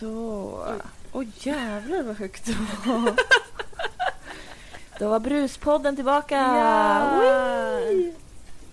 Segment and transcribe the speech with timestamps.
[0.00, 0.74] Så.
[1.12, 2.52] Åh jävlar vad högt det
[2.86, 3.16] var.
[4.98, 6.34] Då var Bruspodden tillbaka!
[6.36, 7.80] Ja!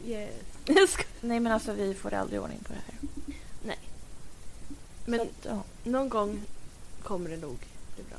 [0.06, 0.98] Yes.
[1.22, 2.94] Nej men alltså vi får aldrig ordning på det här.
[5.06, 6.42] Men Så ja, någon gång
[7.04, 7.58] kommer det nog
[7.96, 8.18] bli bra.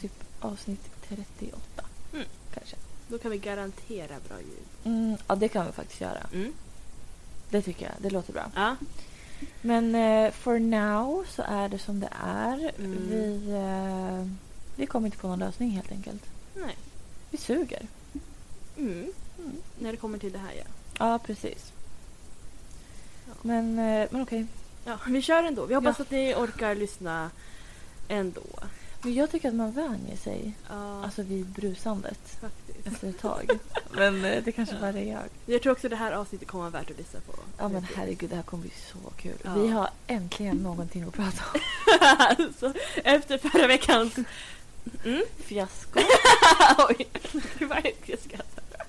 [0.00, 1.60] typ avsnitt 38
[2.12, 2.24] Mm.
[2.54, 2.76] kanske.
[3.08, 4.66] Då kan vi garantera bra ljud.
[4.84, 6.26] Mm, ja det kan vi faktiskt göra.
[6.32, 6.52] Mm.
[7.50, 7.94] Det tycker jag.
[7.98, 8.50] Det låter bra.
[8.54, 8.76] Ja.
[9.60, 12.72] Men eh, for now så är det som det är.
[12.78, 13.08] Mm.
[13.10, 14.26] Vi, eh,
[14.76, 16.22] vi kommer inte på någon lösning helt enkelt.
[16.54, 16.76] Nej.
[17.30, 17.86] Vi suger.
[18.76, 19.12] Mm.
[19.38, 19.52] Mm.
[19.78, 20.64] När det kommer till det här ja.
[20.98, 21.72] Ja, precis.
[23.26, 23.32] Ja.
[23.42, 24.46] Men, eh, men okej.
[24.84, 25.66] Ja, vi kör ändå.
[25.66, 26.02] Vi hoppas Ja.
[26.02, 27.30] att ni orkar lyssna
[28.08, 28.42] ändå.
[29.02, 32.86] Men jag tycker att man vänjer sig Ja, alltså vid brusandet faktiskt.
[32.86, 33.58] efter ett tag.
[33.92, 35.22] men eh, det kanske bara är jag.
[35.46, 37.32] Jag tror också det här avsnittet kommer vara värt att lyssna på.
[37.58, 39.36] Ja men herregud, det här kommer bli så kul.
[39.42, 39.54] Ja.
[39.54, 41.60] Vi har äntligen någonting att prata om.
[42.18, 42.72] alltså,
[43.04, 44.14] efter förra veckans...
[45.04, 45.22] Mm?
[45.36, 46.00] Fiasko.
[46.88, 47.06] Oj,
[47.58, 48.84] det var ett jag skrattade.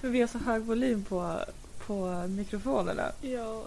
[0.00, 1.40] Men vi har så hög volym på,
[1.86, 3.12] på mikrofonerna.
[3.20, 3.64] Ja.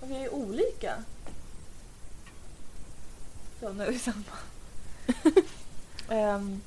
[0.00, 0.94] Och vi är olika.
[3.62, 4.22] Så nu är vi samma.
[6.08, 6.60] Ehm,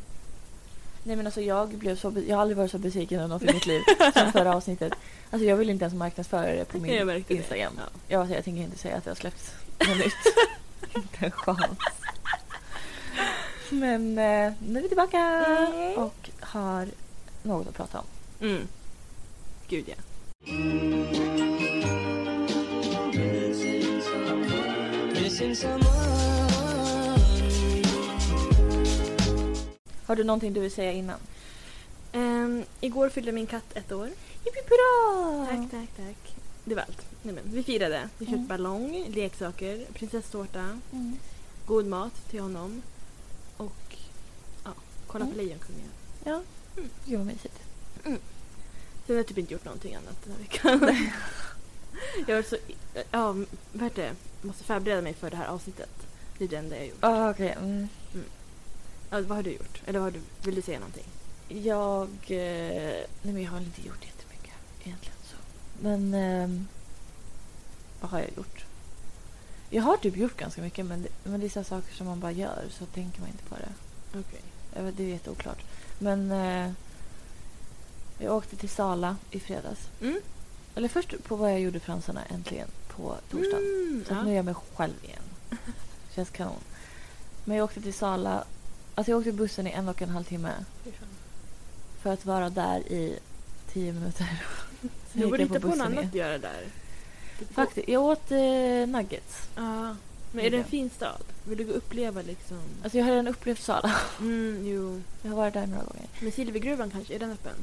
[1.03, 3.53] nej men alltså jag blev så jag har aldrig varit så besviken över något i
[3.53, 3.81] mitt liv
[4.13, 4.93] som förra avsnittet.
[5.31, 7.31] Alltså jag vill inte ens marknadsföra det på Jag min det.
[7.35, 7.73] Instagram.
[7.77, 7.83] Ja.
[8.07, 9.53] Jag, jag tänker inte säga att jag har släppt
[9.87, 10.13] något nytt.
[10.95, 11.79] inte en chans.
[13.69, 15.97] Men eh, nu är vi tillbaka Mm.
[15.97, 16.87] och har
[17.43, 18.05] något att prata om.
[18.47, 18.67] Mm.
[19.67, 19.95] Gud ja.
[25.13, 26.14] Missing someone.
[30.05, 31.19] Har du någonting du vill säga innan?
[32.11, 34.09] Ehm, igår fyllde min katt ett år.
[34.43, 35.45] Bra!
[35.49, 36.35] Tack, tack, tack.
[36.65, 37.01] Det var allt.
[37.23, 38.09] Nej, men, vi firade.
[38.17, 38.47] Vi köpte Mm.
[38.47, 41.17] ballong, leksaker, prinsesstårta, Mm.
[41.65, 42.81] god mat till honom
[43.57, 43.95] och
[44.63, 44.71] ja,
[45.07, 45.45] kolla på Mm.
[45.45, 45.89] Lejonkungen.
[46.23, 46.41] Ja,
[46.77, 46.89] Mm.
[47.05, 47.59] gud vad mysigt.
[48.03, 48.17] Sen
[49.07, 50.97] har jag typ inte gjort någonting annat den här veckan.
[52.27, 52.57] jag var så...
[53.11, 53.33] Ja,
[53.73, 54.15] vad heter det?
[54.47, 55.89] Måste förbereda mig för det här avsnittet.
[56.37, 56.97] Det är det enda jag har gjort.
[57.01, 57.55] Ah, okej.
[57.59, 57.87] Mm.
[58.13, 58.19] Ja,
[59.09, 59.81] vad har du gjort?
[59.85, 61.05] Eller har du, vill du säga någonting?
[61.47, 62.09] Jag...
[62.27, 65.35] Eh, nej men jag har väl inte gjort jättemycket egentligen så.
[65.81, 66.13] Men...
[66.13, 66.67] ehm,
[68.01, 68.65] vad har jag gjort?
[69.69, 72.19] Jag har typ gjort ganska mycket men det, men det är så saker som man
[72.19, 73.69] bara gör så tänker man inte på det.
[74.19, 74.83] Okej.
[74.83, 75.63] Vet, det är jätteoklart.
[75.99, 76.31] Men...
[76.31, 76.71] Eh,
[78.19, 79.79] jag åkte till Sala i fredags.
[80.01, 80.19] Mm.
[80.75, 83.63] Eller först på vad jag gjorde fransarna äntligen på torsdagen.
[83.63, 84.23] Mm, Så ja.
[84.23, 85.23] nu är jag mig själv igen.
[86.15, 86.59] Känns kanon.
[87.45, 88.43] Men jag åkte till Sala.
[88.95, 90.53] Alltså jag åkte bussen i en och en halv timme.
[92.01, 93.19] För att vara där i
[93.73, 94.43] tio minuter.
[95.13, 96.67] Du borde jag på hitta på något annat att göra där.
[97.51, 97.87] Faktiskt.
[97.87, 99.49] Jag åt eh, nuggets.
[99.55, 99.95] Ja.
[100.31, 101.23] Men är det en fin stad?
[101.43, 102.57] Vill du uppleva liksom?
[102.83, 103.95] Alltså jag har redan upplevt Sala.
[104.19, 105.01] Mm, jo.
[105.21, 106.07] Jag har varit där några gånger.
[106.19, 107.55] Men Silvergruvan kanske, är den öppen?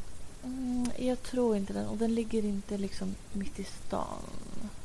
[0.45, 1.87] Mm, jag tror inte den.
[1.87, 4.23] Och den ligger inte liksom mitt i stan.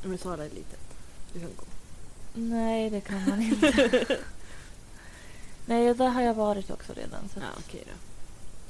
[0.02, 0.80] Men Sala är litet.
[1.32, 1.64] Du kan gå.
[2.34, 4.16] Nej, det kan man inte.
[5.68, 7.28] Nej, där har jag varit också redan.
[7.34, 7.92] Så Ja, att okej då.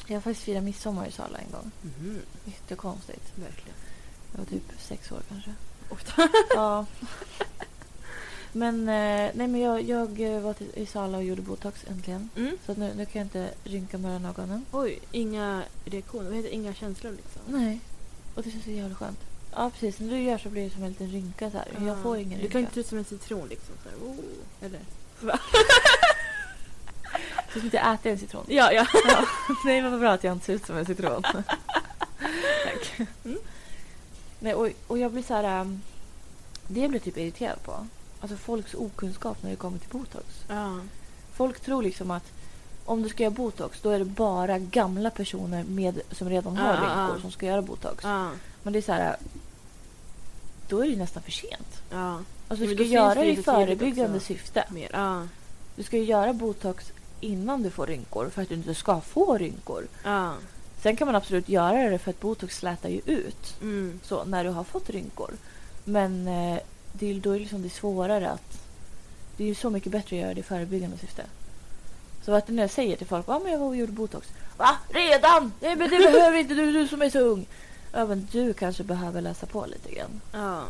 [0.06, 1.70] Jag har faktiskt firat midsommar i Sala en gång.
[1.82, 3.32] Mhm, Jättekonstigt.
[3.34, 3.76] Verkligen.
[4.32, 5.54] Jag var typ sex år kanske.
[5.91, 5.98] Oj.
[6.54, 6.86] Ja.
[8.53, 12.28] Men, eh, nej, men jag, jag eh, var till, i Sala och gjorde botox äntligen.
[12.36, 12.59] Mm.
[12.66, 14.65] Så att nu, nu kan jag inte rynka mellan ögonen.
[14.72, 16.25] Oj, inga reaktioner.
[16.25, 16.54] Vad heter det?
[16.54, 17.42] Inga känslor liksom?
[17.47, 17.80] Nej.
[18.34, 19.19] Och det känns så jävla skönt.
[19.54, 20.00] Ja, precis.
[20.00, 21.69] När du gör så blir det som en liten rynka så här.
[21.78, 22.03] Jag Ja.
[22.03, 22.42] får ingen rynka.
[22.47, 23.75] Du kan inte se ut som en citron liksom.
[23.82, 24.16] Så här, oh.
[24.60, 24.80] Eller?
[27.58, 28.44] som att jag äter en citron.
[28.48, 28.86] Ja, ja.
[29.08, 29.24] Ja.
[29.64, 31.22] Nej, men vad bra att jag inte ser ut som en citron.
[32.64, 33.08] Tack.
[33.24, 33.38] Mm.
[34.38, 35.60] Nej, och, och jag blir så här...
[35.60, 35.82] Um,
[36.66, 37.86] det jag blir typ irriterad på.
[38.20, 40.26] Alltså folks okunskap när det kommer till botox.
[40.48, 40.80] ja.
[41.32, 42.32] Folk tror liksom att
[42.84, 46.72] om du ska göra botox då är det bara gamla personer med, som redan har
[46.72, 47.20] rynkor ah.
[47.20, 48.04] som ska göra botox.
[48.04, 48.30] Ja.
[48.62, 49.16] Men det är så här...
[50.68, 51.82] Då är det ju nästan för sent.
[51.91, 52.20] Ja.
[52.48, 54.65] Alltså Ja, du ska göra det i förebyggande syfte.
[54.71, 54.91] Mer.
[54.92, 55.27] Ja.
[55.77, 59.38] Du ska ju göra botox innan du får rynkor för att du inte ska få
[59.38, 59.86] rynkor.
[60.04, 60.34] Ja.
[60.82, 64.00] Sen kan man absolut göra det för att botox slätar ju ut Mm.
[64.04, 65.30] så när du har fått rynkor.
[65.84, 66.59] Men eh,
[66.92, 68.60] det är, då är liksom det svårare att...
[69.36, 71.22] Det är ju så mycket bättre att göra det i förebyggande syfte.
[72.24, 74.28] Så att när jag säger till folk att jag var och gjorde botox.
[74.56, 74.76] Va?
[74.88, 75.53] Redan?
[75.60, 77.47] Nej men det behöver inte du, du som är så ung.
[77.92, 80.21] Men du kanske behöver läsa på lite grann.
[80.32, 80.62] Ja.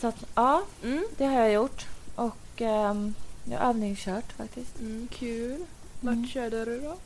[0.00, 1.06] Så att ja, Mm.
[1.16, 1.86] det har jag gjort.
[2.14, 3.14] Och ehm,
[3.50, 4.80] jag har övningskört faktiskt.
[4.80, 5.64] Mm, kul.
[6.00, 6.28] Vart Mm.
[6.28, 6.96] körde du då?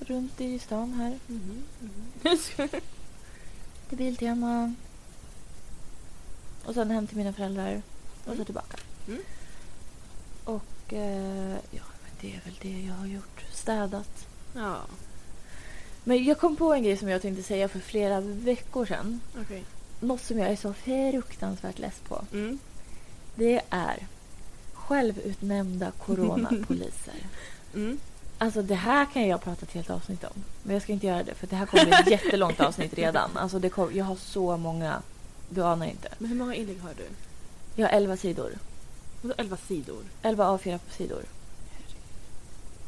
[0.00, 1.18] Runt i stan här.
[1.26, 1.62] Mhm.
[1.80, 2.68] Mhm.
[3.88, 4.74] Till Biltema.
[6.64, 7.82] Och sen hem till mina föräldrar.
[8.18, 8.44] Och så Mm.
[8.44, 8.76] tillbaka.
[9.08, 9.20] Mm.
[10.44, 13.44] Och eh, ja, men det är väl det jag har gjort.
[13.52, 14.26] Städat.
[14.54, 14.76] Ja,
[16.04, 19.20] Men jag kom på en grej som jag tänkte säga för flera veckor sedan.
[19.40, 19.64] okej.
[20.00, 22.24] Något som jag är så fruktansvärt less på.
[22.32, 22.58] Mm.
[23.34, 24.06] Det är
[24.88, 27.14] självutnämnda coronapoliser.
[27.74, 27.98] Mm.
[28.38, 30.44] Alltså det här kan jag prata ett helt avsnitt om.
[30.62, 33.36] Men jag ska inte göra det för det här kommer bli ett jättelångt avsnitt redan.
[33.36, 35.02] Alltså det kom, jag har så många.
[35.48, 36.08] Du anar inte.
[36.18, 37.04] Men hur många inlägg har du?
[37.74, 38.52] Jag har 11 sidor.
[39.22, 40.02] Vadå 11 sidor?
[40.22, 41.22] 11 A4-sidor.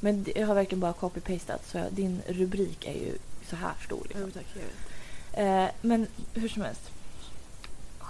[0.00, 3.18] Men jag har verkligen bara copy-pastat så jag, din rubrik är ju
[3.50, 4.02] så här stor.
[4.02, 4.20] Liksom.
[4.20, 5.68] Jo tack, jag vet.
[5.68, 6.90] Eh, men hur som helst.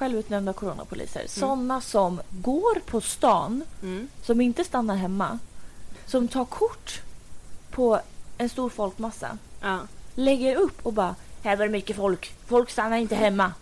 [0.05, 1.25] Självutnämnda coronapoliser.
[1.29, 4.09] Sådana som går på stan, Mm.
[4.23, 5.39] som inte stannar hemma.
[6.07, 7.01] Som tar kort
[7.71, 8.01] på
[8.39, 9.39] en stor folkmassa.
[9.61, 9.79] Ja.
[10.15, 12.35] Lägger upp och bara här var det mycket folk.
[12.47, 13.53] Folk stannar inte hemma.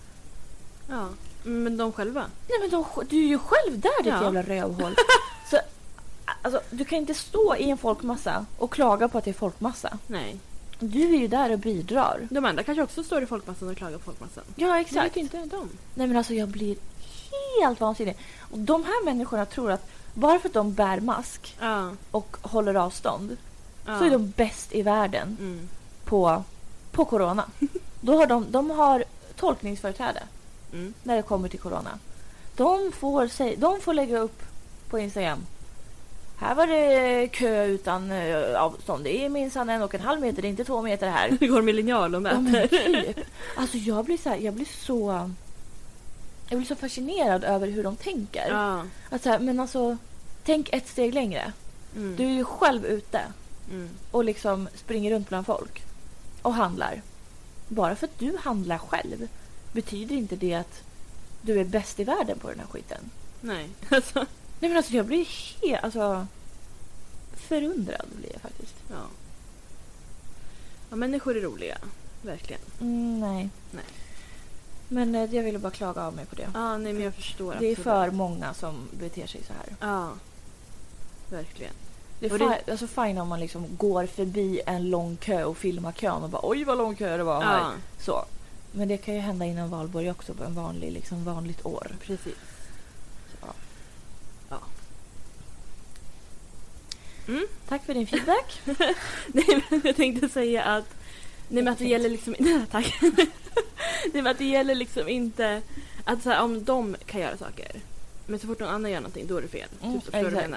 [0.89, 1.09] ja.
[1.43, 2.21] Men de själva?
[2.49, 4.23] Nej men de, du är ju själv där ditt Ja.
[4.25, 4.95] jävla rövhål.
[5.51, 5.59] Så,
[6.43, 9.99] alltså, du kan inte stå i en folkmassa och klaga på att det är folkmassa.
[10.07, 10.39] Nej.
[10.81, 12.27] Du är ju där och bidrar.
[12.31, 14.45] De andra kanske också står i folkmassan och klagar på folkmassan.
[14.57, 15.07] Ja Det exakt.
[15.07, 15.69] vet ju inte de.
[15.95, 16.77] Nej men alltså jag blir
[17.63, 18.17] helt vansinnig.
[18.51, 21.91] Och de här människorna tror att bara för att de bär mask Ja.
[22.11, 23.37] och håller avstånd
[23.87, 23.99] ja.
[23.99, 25.69] så är de bäst i världen Mm.
[26.05, 26.45] på,
[26.93, 27.45] på corona.
[28.01, 29.05] Då har de, de har
[29.37, 30.23] tolkningsföreträde
[30.73, 30.95] Mm.
[31.03, 31.99] när det kommer till corona.
[32.57, 34.43] De får, säg, de får lägga upp
[34.91, 35.39] på Instagram.
[36.41, 39.05] Här var det kö utan eh, avstånd.
[39.05, 41.31] Det är minsann en och en halv meter, det är inte två meter här.
[41.41, 42.69] Det går med linjal och Ja, mäter.
[43.15, 43.27] typ.
[43.57, 45.31] Alltså jag blir så här, jag blir så...
[46.51, 48.49] Jag blir så fascinerad över hur de tänker.
[48.51, 48.85] Ja.
[49.11, 49.97] Att så här, men alltså,
[50.45, 51.53] tänk ett steg längre.
[51.97, 52.17] Mm.
[52.17, 53.21] Du är ju själv ute
[53.71, 53.89] Mm.
[54.11, 55.83] och liksom springer runt bland folk
[56.43, 57.03] och handlar.
[57.69, 59.29] Bara för att du handlar själv
[59.73, 60.83] betyder inte det att
[61.43, 63.11] du är bäst i världen på den här skiten.
[63.41, 63.69] Nej.
[63.91, 64.27] Alltså.
[64.61, 65.25] Nej men alltså jag blir
[65.63, 66.27] helt, alltså
[67.37, 68.75] förundrad blir jag faktiskt.
[68.91, 68.97] Ja.
[70.91, 70.97] ja.
[70.97, 71.79] Människor är roliga.
[72.23, 72.61] Verkligen.
[72.81, 73.49] Mm, nej.
[73.71, 73.85] Nej.
[74.89, 76.49] Men eh, jag ville bara klaga av mig på det.
[76.55, 77.51] Ja, nej men jag förstår.
[77.61, 77.85] Det är absolut.
[77.85, 79.77] för många som beter sig så här.
[79.93, 80.13] Ja.
[81.31, 81.73] Verkligen.
[82.21, 85.45] Det är Och det- fi- alltså fine om man liksom går förbi en lång kö
[85.45, 87.59] och filmar kön och bara oj vad lång kö det var här.
[87.59, 87.73] Ja.
[87.99, 88.25] Så.
[88.73, 91.97] Men det kan ju hända innan valborg också på en vanlig, liksom vanligt år.
[92.03, 92.35] Precis.
[93.31, 93.53] Så, ja.
[94.51, 94.59] Ja.
[97.29, 97.47] Mm.
[97.69, 98.61] Tack för din feedback.
[99.27, 100.85] Nej, men jag tänkte säga att...
[101.49, 102.35] Nej, men att det gäller liksom...
[102.39, 102.99] Nej, tack.
[103.03, 105.63] Nej, men att det gäller liksom inte...
[106.05, 107.81] Att så här, om de kan göra saker,
[108.27, 109.69] men så fort någon annan gör någonting, då är det fel.
[109.83, 110.55] Mm, typ så, förstår du?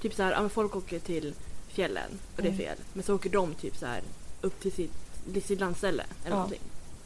[0.00, 1.34] Typ så här, ja, folk åker till
[1.68, 2.58] fjällen och det är Mm.
[2.64, 2.76] fel.
[2.92, 4.02] Men så åker de typ så här
[4.40, 4.92] upp till sitt,
[5.32, 6.34] till sitt landställe eller Ja.
[6.36, 6.60] någonting.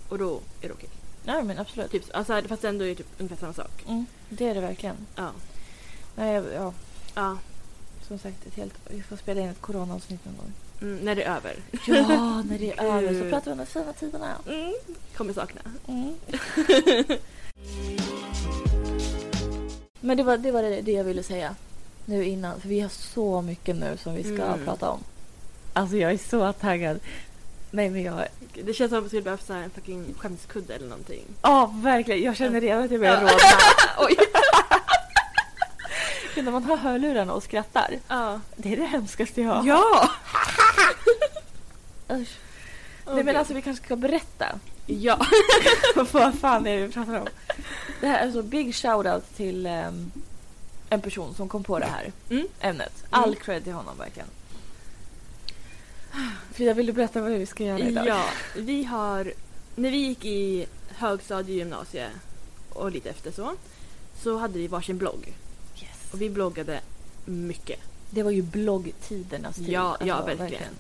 [0.08, 0.88] Och då är det okej.
[1.24, 1.90] Nej men absolut.
[1.90, 3.84] Typ, så- alltså, fast ändå är det typ ungefär samma sak.
[3.88, 4.96] Mm, det är det verkligen.
[5.16, 5.30] Ja.
[6.16, 6.72] Nej, ja,
[7.14, 7.38] ja.
[8.08, 10.53] Som sagt, ett helt, vi får spela in ett coronaavsnitt någon gång.
[10.81, 11.56] Mm, när det är över.
[11.87, 14.35] Ja, när det är över så pratar vi om de fina tiderna.
[14.49, 14.75] Mm.
[15.17, 15.61] Kommer sakna.
[15.88, 16.14] Mm.
[20.00, 21.55] Men det var, det var det, det jag ville säga
[22.05, 22.61] nu innan.
[22.61, 24.64] För vi har så mycket nu som vi ska Mm.
[24.64, 25.00] prata om.
[25.73, 26.99] Alltså jag är så taggad.
[27.70, 28.25] Nej men jag...
[28.64, 31.25] Det känns som att vi skulle behöva en fucking skämskudde eller någonting.
[31.43, 32.23] Ja verkligen.
[32.23, 33.20] Jag känner redan att jag börjar Ja.
[33.20, 33.32] rodna.
[36.37, 37.99] För när man har hörlurarna och skrattar.
[38.09, 38.40] Ja.
[38.57, 39.66] Det är det hemskaste jag har.
[39.66, 40.11] Ja!
[42.12, 42.37] Usch.
[43.07, 44.59] Nej men alltså vi kanske ska berätta.
[44.87, 45.26] Ja.
[46.12, 47.26] Vad fan är det vi pratar om?
[48.00, 50.11] Det här är alltså big shoutout till ehm,
[50.90, 52.49] en person som kom på det här Mm.
[52.61, 53.05] ämnet.
[53.11, 53.40] All Mm.
[53.40, 54.28] cred till honom verkligen.
[56.55, 58.07] Frida, vill du berätta vad vi ska göra idag?
[58.07, 58.25] Ja,
[58.57, 59.33] vi har...
[59.76, 60.66] När vi gick i
[60.97, 62.09] högstadie, gymnasie
[62.73, 63.52] och lite efter så,
[64.23, 65.33] så hade vi varsin blogg.
[66.12, 66.80] Och vi bloggade
[67.25, 67.80] mycket.
[68.10, 69.68] Det var ju bloggtidernas tid.
[69.68, 70.72] Ja, ja, Alltså, verkligen.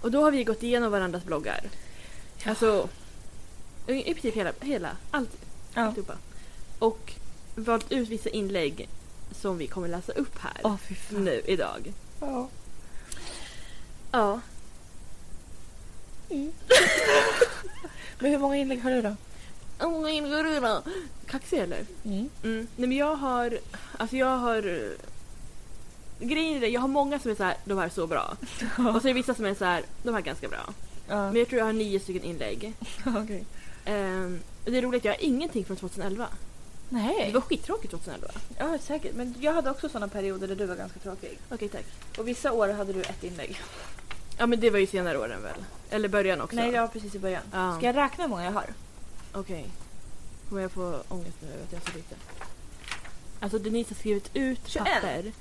[0.00, 1.60] Och då har vi gått igenom varandras bloggar.
[2.44, 2.50] Ja.
[2.50, 2.88] Alltså,
[3.86, 5.30] i princip hela, hela allt,
[5.74, 5.82] Ja.
[5.82, 6.14] alltihopa.
[6.78, 7.12] Och
[7.54, 8.88] valt ut vissa inlägg
[9.32, 11.24] som vi kommer läsa upp här fan.
[11.24, 11.92] nu idag.
[12.20, 12.48] Ja.
[14.12, 14.40] Ja.
[18.18, 19.16] Men hur många inlägg har du då?
[21.26, 21.84] Kaxig eller?
[22.04, 22.30] Mm.
[22.42, 22.66] Mm.
[22.76, 23.58] Nej men jag har,
[23.98, 24.92] alltså jag har
[26.18, 28.36] Grejen är det, jag har många som är så här, de här är så bra.
[28.94, 30.72] Och så är det vissa som är så här, de här är ganska bra.
[31.08, 31.26] Ja.
[31.26, 32.72] Men jag tror jag har nio stycken inlägg.
[33.06, 33.44] Okej.
[33.84, 36.26] Ehm, och det är roligt, jag har ingenting från 2011.
[36.88, 37.24] Nej.
[37.26, 38.28] Det var skittråkigt 2011.
[38.58, 39.14] Ja, säkert.
[39.14, 41.38] Men jag hade också sådana perioder där du var ganska tråkig.
[41.50, 41.84] Okej, tack.
[42.18, 43.60] Och vissa år hade du ett inlägg.
[44.38, 45.64] Ja men det var ju senare åren väl?
[45.90, 46.56] Eller början också?
[46.56, 47.42] Nej, var precis i början.
[47.52, 47.76] Ja.
[47.76, 48.66] Ska jag räkna hur många jag har?
[49.36, 49.66] Okej.
[50.48, 52.14] Kommer jag få ångest nu över att jag så lite?
[53.40, 54.84] Alltså Denise har skrivit ut 21.
[54.94, 55.32] papper.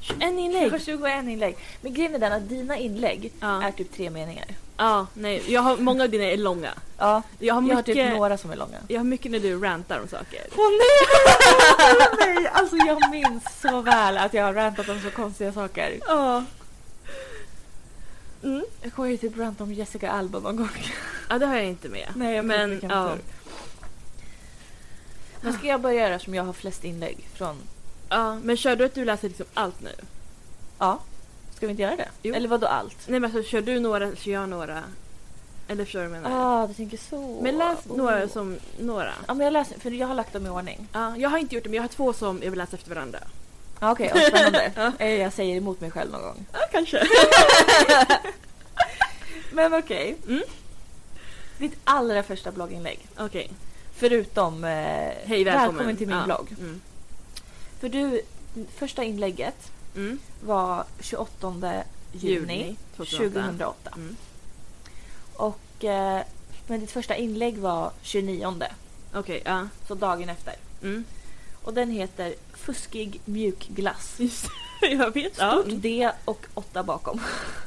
[0.00, 0.70] 21 Jag inlägg?
[0.72, 1.56] har 21 inlägg.
[1.80, 3.62] Men grejen är den att dina inlägg Ja.
[3.62, 4.44] är typ tre meningar.
[4.76, 5.42] Ja, nej.
[5.48, 6.70] Jag har, många av dina är långa.
[6.98, 8.78] Ja, Jag har jag har mycket, typ några som är långa.
[8.88, 10.40] jag har mycket när du rantar om saker.
[10.56, 11.08] Åh nej!
[12.00, 12.46] Åh nej!
[12.52, 15.98] Alltså jag minns så väl att jag har rantat om så konstiga saker.
[16.06, 16.44] Ja.
[18.42, 18.64] Mm.
[18.82, 20.68] Jag kommer ju typ ranta om Jessica Alba någon gång.
[21.28, 22.08] Ja, det har jag inte med.
[22.16, 23.14] Nej, jag Men, ja.
[25.40, 27.56] Men ska jag börja göra som jag har flest inlägg från?
[28.08, 29.92] Ja, men kör du att du läser liksom allt nu?
[30.78, 30.98] Ja.
[31.56, 32.08] Ska vi inte göra det?
[32.22, 32.34] Jo.
[32.34, 32.96] Eller vad då allt?
[33.08, 34.82] Nej men alltså, kör du några kör jag några?
[35.68, 36.62] Eller förstår du vad jag menar?
[36.62, 37.40] Ah, du tänker så.
[37.42, 37.96] Men läs Oh.
[37.96, 39.12] några som några.
[39.26, 40.88] Ja, men jag läser, för jag har lagt dem i ordning.
[40.92, 42.94] Ja, jag har inte gjort det men jag har två som jag vill läsa efter
[42.94, 43.18] varandra.
[43.82, 44.72] Ja, Okej, okay, spännande.
[44.76, 44.92] Ja.
[44.98, 46.46] Eh, Jag säger emot mig själv någon gång.
[46.52, 47.02] Ja, kanske.
[49.52, 50.16] Men okej.
[50.28, 50.42] Mm.
[51.58, 52.98] Ditt allra första blogginlägg.
[53.18, 53.50] Okej.
[53.94, 54.70] Förutom eh,
[55.24, 55.96] Hej, välkommen.
[55.96, 56.24] till min Ja.
[56.24, 56.54] blogg.
[56.60, 56.80] Mm.
[57.80, 58.22] För du,
[58.76, 60.18] första inlägget Mm.
[60.44, 63.40] var 28 juni, Juni 2008.
[63.40, 63.90] 2008.
[63.96, 64.16] Mm.
[65.34, 66.22] Och, eh,
[66.66, 68.54] men ditt första inlägg var 29,
[69.14, 69.68] Okej, ja.
[69.88, 70.54] så dagen efter.
[70.82, 71.04] Mm.
[71.62, 72.34] Och den heter
[72.64, 74.14] Fuskig mjukglass.
[74.18, 74.46] Just
[74.90, 75.38] jag vet.
[75.38, 75.52] Ja.
[75.52, 75.80] Stort Mm.
[75.80, 77.20] D och åtta bakom.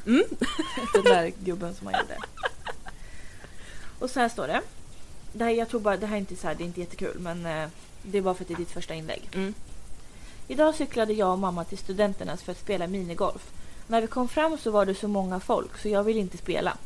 [0.06, 0.24] Mm.
[0.92, 2.18] Den där gubben som man gjorde.
[3.98, 4.60] Och så här står det.
[5.32, 7.18] Det här, jag tror bara, det här är inte så här, det är inte jättekul
[7.18, 7.68] men eh,
[8.02, 9.28] det är bara för att det är ditt första inlägg.
[9.32, 9.54] Mm.
[10.48, 13.50] Idag cyklade jag och mamma till studenternas för att spela minigolf.
[13.86, 16.76] När vi kom fram så var det så många folk så jag vill inte spela.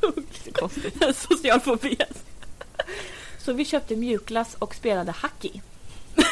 [0.52, 1.02] Konstigt.
[1.16, 1.96] Social fobi.
[3.38, 5.60] Så vi köpte mjukglass och spelade hacky.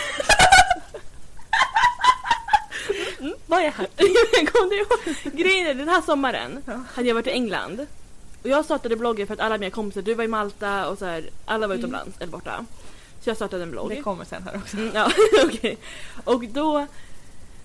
[3.47, 4.15] Vad är hacky?
[4.53, 5.35] Kom du ihåg?
[5.37, 6.83] Grejen är den här sommaren Ja.
[6.95, 7.87] hade jag varit i England.
[8.43, 11.05] Och jag startade bloggen för att alla mina kompisar, du var i Malta och så
[11.05, 11.79] här, alla var Mm.
[11.85, 12.65] utomlands eller borta.
[13.21, 13.89] Så jag startade en blogg.
[13.91, 14.77] Det kommer sen här också.
[14.77, 15.11] Mm, ja,
[15.45, 15.79] okej.
[16.25, 16.87] Och då,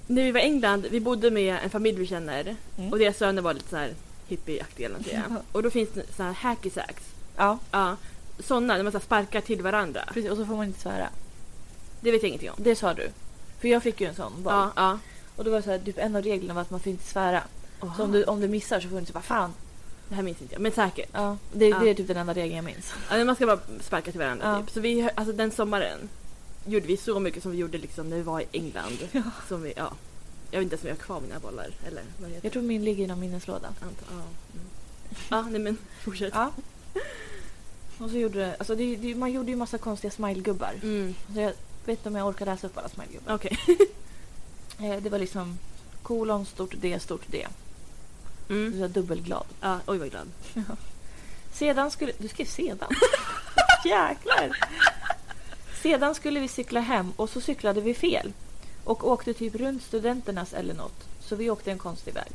[0.07, 2.91] när vi var i England, vi bodde med en familj vi känner Mm.
[2.91, 3.93] och deras söner var lite så här
[4.27, 5.21] hippieaktiga eller Ja.
[5.51, 7.03] Och då finns det så här hacky sacks.
[7.37, 7.95] Ja, Ja,
[8.39, 10.01] sådana där man så här sparkar till varandra.
[10.13, 10.31] precis.
[10.31, 11.09] Och så får man inte svära.
[12.01, 12.55] Det vet jag ingenting om.
[12.59, 13.09] Det sa du.
[13.59, 14.53] För jag fick ju en sån boll.
[14.53, 14.99] Ja, ja.
[15.35, 17.03] Och då var det så här, typ en av reglerna var att man får inte
[17.05, 17.43] svära.
[17.97, 19.53] Så om du, om du missar så får du inte säga fan.
[20.09, 21.09] Det här minns inte jag, men säkert.
[21.13, 21.79] Ja, det, Ja.
[21.79, 22.93] det är typ den enda regeln jag minns.
[23.11, 24.69] Ja, man ska bara sparka till varandra typ.
[24.73, 26.09] Så vi, alltså den sommaren
[26.65, 28.97] gjorde vi så mycket som vi gjorde liksom när vi var i England.
[29.47, 29.93] Som vi, ja.
[30.51, 31.69] Jag vet inte ens om jag har kvar mina bollar.
[31.87, 32.45] Eller vad heter.
[32.45, 33.67] Jag tror min ligger i någon minneslåda.
[33.67, 34.15] Anta- Ja,
[34.53, 34.65] mm.
[35.29, 36.33] ja nej men fortsätt.
[36.35, 36.51] Ja.
[37.97, 40.73] Och så gjorde alltså det, det, man gjorde ju massa konstiga smilegubbar.
[40.83, 41.15] Mm.
[41.33, 41.53] Så jag
[41.85, 43.35] vet inte om jag orkar läsa upp alla smilegubbar.
[43.35, 43.57] Okej.
[44.79, 45.57] Eh, det var liksom
[46.03, 47.47] kolon, stort D, stort D.
[48.49, 48.71] Mm.
[48.71, 49.45] Du var dubbelglad.
[49.61, 50.27] Ja, oj vad glad.
[51.53, 52.11] Sedan skulle...
[52.17, 52.89] Du skrev sedan.
[53.85, 54.57] Jäklar.
[55.81, 58.33] Sedan skulle vi cykla hem och så cyklade vi fel.
[58.83, 61.07] Och åkte typ runt studenternas eller något.
[61.19, 62.31] Så vi åkte en konstig väg.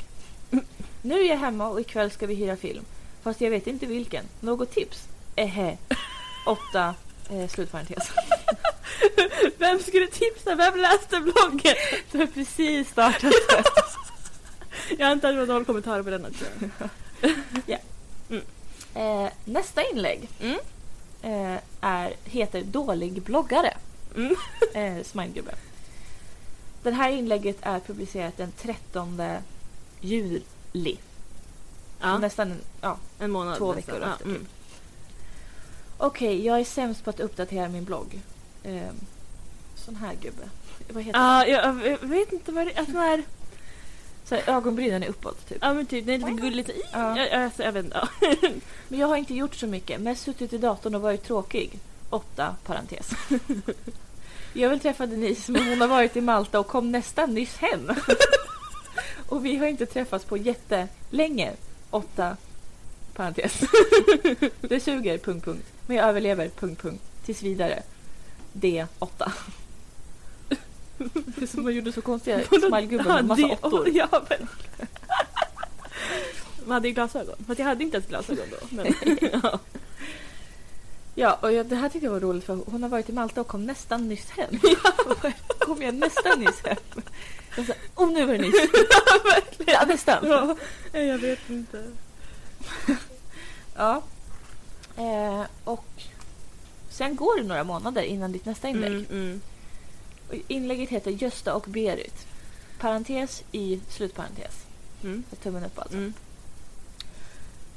[1.03, 2.85] Nu är jag hemma och ikväll ska vi hyra film.
[3.23, 4.25] Fast jag vet inte vilken.
[4.41, 5.09] Något tips?
[5.37, 5.79] Ehe.
[6.47, 6.95] Åtta.
[7.31, 8.05] Eh, slutparentes.
[9.59, 10.55] Vem skulle tipsa?
[10.55, 11.75] Vem läste bloggen?
[12.13, 13.33] Du har precis startat.
[14.99, 16.45] Jag antar att det var noll kommentarer på den också.
[18.95, 20.59] Eh, nästa inlägg Mm.
[21.23, 23.77] eh, är, heter Dålig bloggare.
[24.17, 24.37] Mm.
[24.75, 25.55] Eh, Smilegubbe.
[26.83, 29.23] Det här inlägget är publicerat den 13
[30.01, 30.99] juli.
[32.01, 32.97] Ja, Nästan en, ja.
[33.19, 33.59] en månad.
[33.59, 33.95] två nästan.
[33.95, 34.47] veckor ja, efter, mm.
[35.99, 38.21] Okej, jag är sämst på att uppdatera min blogg.
[38.63, 38.91] Eh,
[39.75, 40.49] sån här gubbe.
[40.89, 42.85] Vad heter Ja, jag, jag vet inte vad det är.
[42.85, 43.23] Sån här, det?
[44.25, 45.59] Så här, ögonbrynen är uppåt typ.
[45.61, 46.71] ja men typ, det är lite gulligt.
[46.93, 47.19] Ja.
[47.19, 48.09] Jag, jag, jag vet inte.
[48.89, 50.01] Men jag har inte gjort så mycket.
[50.01, 51.79] Mest suttit i datorn och varit tråkig.
[52.11, 53.11] Åtta parentes.
[54.53, 57.91] Jag vill träffa Denise men hon har varit i Malta och kom nästan nyss hem.
[59.29, 61.53] Och vi har inte träffats på jättelänge.
[61.91, 62.37] Åtta
[63.17, 63.61] parentes.
[64.61, 65.67] Det suger, punkt, punkt.
[65.87, 67.03] Men jag överlever, punkt, punkt.
[67.25, 67.83] Tills vidare.
[68.53, 69.33] D8.
[70.99, 73.89] Det är som man gjorde så konstiga smilegubbar med massa åttor.
[73.89, 74.49] Ja, verkligen.
[76.65, 77.37] Man hade ju glasögon.
[77.47, 78.67] Fast jag hade inte ens glasögon då.
[78.71, 78.95] Men,
[79.43, 79.59] ja.
[81.19, 83.41] Ja, och jag, det här tyckte jag var roligt för hon har varit i Malta
[83.41, 84.61] och kom nästan nyss hem.
[85.59, 87.03] kom jag nästan nyss hem?
[87.57, 88.55] Jag sa, oh nu var det nyss.
[89.67, 90.27] ja, nästan.
[90.93, 91.85] ja, jag vet inte.
[93.77, 94.03] Ja.
[94.97, 95.87] Eh, och
[96.91, 98.93] sen går det några månader innan ditt nästa inlägg.
[98.93, 99.41] Mm, mm.
[100.49, 102.27] Inlägget heter Gösta och Berit.
[102.79, 104.67] Parentes i slutparentes.
[105.03, 105.25] Mm.
[105.43, 105.97] Tummen upp alltså.
[105.97, 106.15] Mm.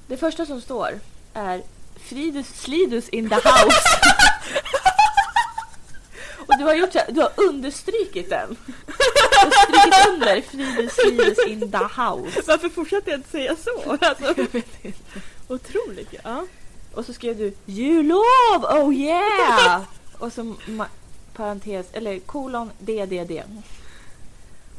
[0.08, 1.00] Det första som står
[1.34, 1.63] är
[1.96, 4.00] Fridus Slidus in the house.
[6.38, 8.58] och du har gjort så här, du har understrukit den.
[9.46, 12.41] Och strykit under friluftslivet in the house.
[12.48, 13.98] Varför fortsatte jag inte säga så?
[14.01, 14.48] Alltså,
[15.48, 16.46] otroligt ja.
[16.93, 19.81] Och så skrev du jullov, oh yeah!
[20.17, 20.55] Och så
[21.34, 23.41] parentes, eller kolon DDD.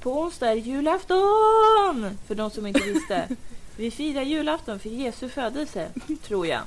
[0.01, 2.19] På onsdag är det julafton!
[2.27, 3.29] För de som inte visste.
[3.77, 5.89] Vi firar julafton för Jesu födelse,
[6.23, 6.61] tror jag.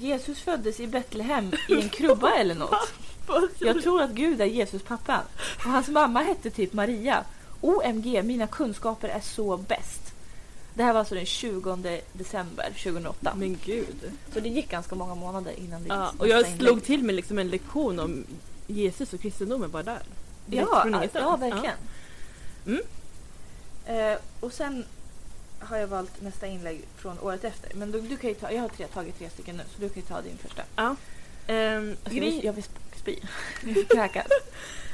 [0.00, 2.92] Jesus föddes i Betlehem i en krubba eller något.
[3.58, 5.20] Jag tror att Gud är Jesus pappa.
[5.56, 7.24] Och hans mamma hette typ Maria.
[7.60, 10.00] OMG, mina kunskaper är så bäst.
[10.74, 13.34] Det här var alltså den 20 december 2008.
[13.36, 14.12] Men gud.
[14.34, 16.60] Så det gick ganska många månader innan det Ja, nästa och jag inlägg.
[16.60, 18.24] slog till med liksom en lektion om
[18.66, 20.02] Jesus och kristendomen bara där.
[20.46, 21.24] Ja, ja, ingenstans.
[21.24, 21.76] ja, verkligen.
[22.66, 22.80] Mm.
[23.86, 24.84] Eh, och sen
[25.60, 27.74] har jag valt nästa inlägg från året efter.
[27.74, 29.88] Men du, du kan ju ta, jag har tre, tagit tre stycken nu, så du
[29.88, 30.62] kan ju ta din första.
[30.76, 30.96] Ja.
[31.46, 33.16] Ehm, Alltså, jag, vill, jag vill sp- spy.
[33.66, 34.26] Jag vill kräkas.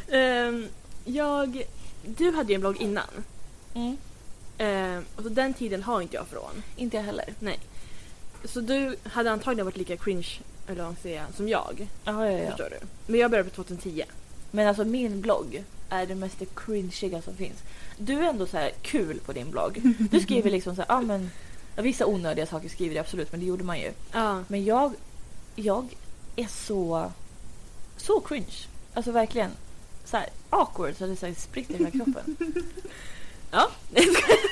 [0.09, 0.69] ehm,
[1.05, 1.63] jag...
[2.07, 3.05] Du hade ju en blogg innan.
[3.75, 3.97] Mm.
[4.59, 6.63] Ehm, och så den tiden har inte jag från.
[6.77, 7.35] Inte jag heller.
[8.45, 10.29] Så du hade antagligen varit lika cringe,
[10.69, 11.89] eller vad säga, som jag.
[12.05, 12.49] Ja, ja, ja.
[12.49, 12.87] Förstår du?
[13.07, 14.03] Men jag började på 2010.
[14.51, 17.59] Men alltså min blogg är det mest cringiga som finns.
[17.99, 19.81] Du är ändå så här kul på din blogg.
[20.11, 21.31] Du skriver liksom så här, ah, men
[21.77, 23.93] vissa onödiga saker skriver jag absolut, men det gjorde man ju.
[24.13, 24.45] Ja.
[24.49, 24.93] Men jag,
[25.55, 25.97] jag
[26.37, 27.13] är så,
[27.97, 28.67] så cringe.
[28.95, 29.51] Alltså verkligen
[30.05, 32.37] så här awkward så det så här spritter i hela kroppen.
[33.51, 33.71] Ja.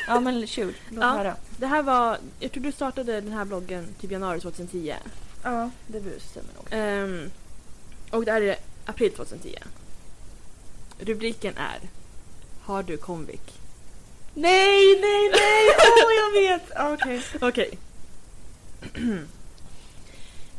[0.06, 1.08] Ja men kul, låt Ja.
[1.11, 1.37] höra.
[1.56, 2.18] det här var...
[2.40, 4.94] Jag tror du startade den här bloggen typ januari 2010.
[5.42, 6.64] Ja, det stämmer nog.
[6.70, 7.30] Ehm,
[8.11, 8.56] och det här är
[8.87, 9.54] april 2010.
[10.99, 11.78] Rubriken är
[12.64, 13.61] Har du konvik?
[14.35, 15.69] Nej, nej, nej!
[15.78, 16.71] Åh, jag vet!
[16.78, 17.23] Okej.
[17.40, 17.78] Okej.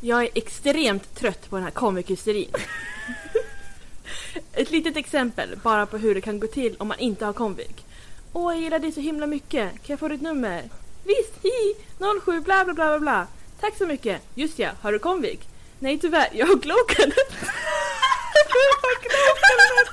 [0.01, 2.51] Jag är extremt trött på den här komikhysterin.
[4.53, 7.85] Ett litet exempel bara på hur det kan gå till om man inte har konvik.
[8.33, 9.71] Åh, jag gillar dig så himla mycket.
[9.71, 10.69] Kan jag få ditt nummer?
[11.03, 11.75] Visst, hi,
[12.25, 13.27] 07 bla bla bla bla bla.
[13.59, 14.21] Tack så mycket.
[14.35, 15.39] Just ja, har du konvik?
[15.79, 17.31] Nej tyvärr, jag har Glocanet.
[18.49, 19.92] jag har Glocanet.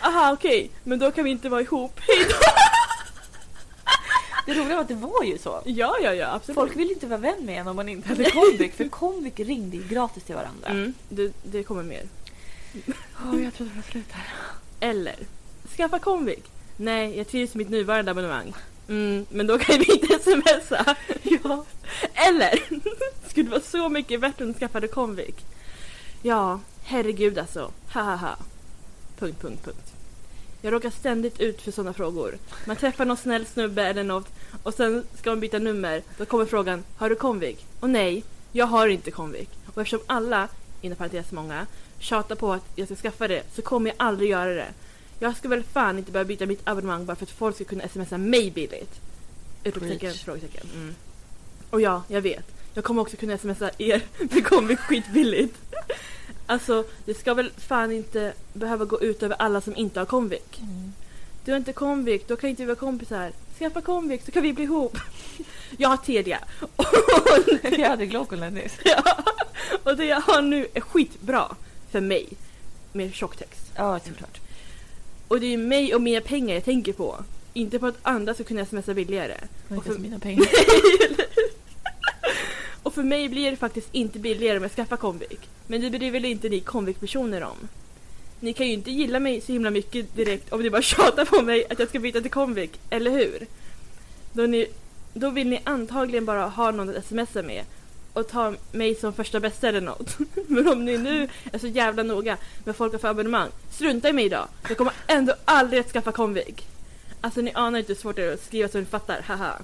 [0.00, 0.70] Aha, okej.
[0.84, 2.00] Men då kan vi inte vara ihop.
[2.08, 2.34] Hej då.
[4.46, 5.62] Det roliga var att det var ju så.
[5.64, 6.54] Ja, ja, ja, absolut.
[6.54, 9.76] Folk vill inte vara vän med en om man inte hade Comviq, för Comviq ringde
[9.76, 10.68] ju gratis till varandra.
[10.68, 12.02] Mm, det, det kommer mer.
[13.24, 14.26] Åh, jag trodde det var slut här.
[14.80, 15.16] Eller,
[15.76, 16.44] skaffa Comvik.
[16.76, 18.54] Nej, jag trivs med mitt nuvarande abonnemang.
[18.88, 20.96] Mm, men då kan vi inte smsa.
[21.22, 21.64] ja.
[22.14, 22.62] Eller,
[23.28, 25.36] skulle vara så mycket bättre om du skaffade Comvik.
[26.22, 27.72] Ja, herregud alltså.
[27.92, 28.36] Ha ha ha.
[29.20, 29.92] Punkt, punkt, punkt.
[30.62, 32.38] Jag råkar ständigt ut för sådana frågor.
[32.66, 34.28] Man träffar någon snäll snubbe eller något
[34.62, 36.02] och sen ska man byta nummer.
[36.18, 37.66] Då kommer frågan, har du Comvik?
[37.80, 39.48] Och nej, jag har inte Comvik.
[39.74, 40.48] Och eftersom alla,
[40.80, 41.66] inom parentes många,
[41.98, 44.68] tjatar på att jag ska skaffa det så kommer jag aldrig göra det.
[45.18, 47.88] Jag ska väl fan inte börja byta mitt abonnemang bara för att folk ska kunna
[47.88, 49.00] smsa mig billigt.
[49.64, 50.66] Utropstecken, frågetecken.
[50.74, 50.94] Mm.
[51.70, 52.44] Och ja, jag vet.
[52.74, 55.58] Jag kommer också kunna smsa er för Comvik skitbilligt.
[56.50, 60.58] Alltså, det ska väl fan inte behöva gå ut över alla som inte har Comvik.
[60.60, 60.92] Mm.
[61.44, 63.32] Du har inte Comvik, då kan inte vi vara kompisar.
[63.58, 64.98] Skaffa Comvik så kan vi bli ihop.
[65.76, 66.38] Jag har Telia.
[67.78, 68.72] Jag hade Glocanet nyss.
[68.84, 69.02] Ja,
[69.82, 71.56] och det jag har nu är skitbra
[71.90, 72.28] för mig.
[72.92, 73.72] Med tjocktext.
[73.76, 74.40] Ja, såklart.
[75.28, 77.24] Och det är ju mig och mina pengar jag tänker på.
[77.52, 79.36] Inte på att andra ska kunna smsa billigare.
[79.68, 80.46] Och inte för mina pengar.
[82.82, 85.48] Och för mig blir det faktiskt inte billigare om jag skaffar Comvik.
[85.66, 87.68] Men det bryr väl inte ni Comvik-personer om?
[88.40, 91.42] Ni kan ju inte gilla mig så himla mycket direkt om ni bara tjatar på
[91.42, 93.46] mig att jag ska byta till Comvik, eller hur?
[94.32, 94.66] Då, ni,
[95.14, 97.64] då vill ni antagligen bara ha någon att smsa med
[98.12, 100.18] och ta mig som första bästa eller något.
[100.46, 104.12] Men om ni nu är så jävla noga med folk har för abonnemang, strunta i
[104.12, 104.48] mig idag.
[104.68, 106.66] Jag kommer ändå aldrig att skaffa Comvik.
[107.20, 109.58] Alltså ni anar inte hur svårt det är att skriva så ni fattar, haha.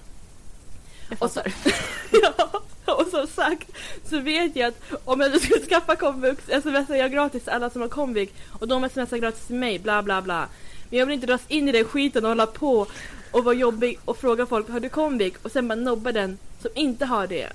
[1.09, 1.75] Jag Och så- fattar.
[2.23, 2.63] Ja,
[2.99, 3.71] och som sagt
[4.11, 7.83] så vet jag att om jag skulle skaffa komvux smsar jag gratis till alla som
[7.83, 10.49] har komvik och de smsar gratis till mig, bla bla bla.
[10.91, 12.87] Men jag vill inte dras in i den skiten och hålla på
[13.31, 16.71] och vara jobbig och fråga folk har du komvik och sen bara nobba den som
[16.75, 17.53] inte har det.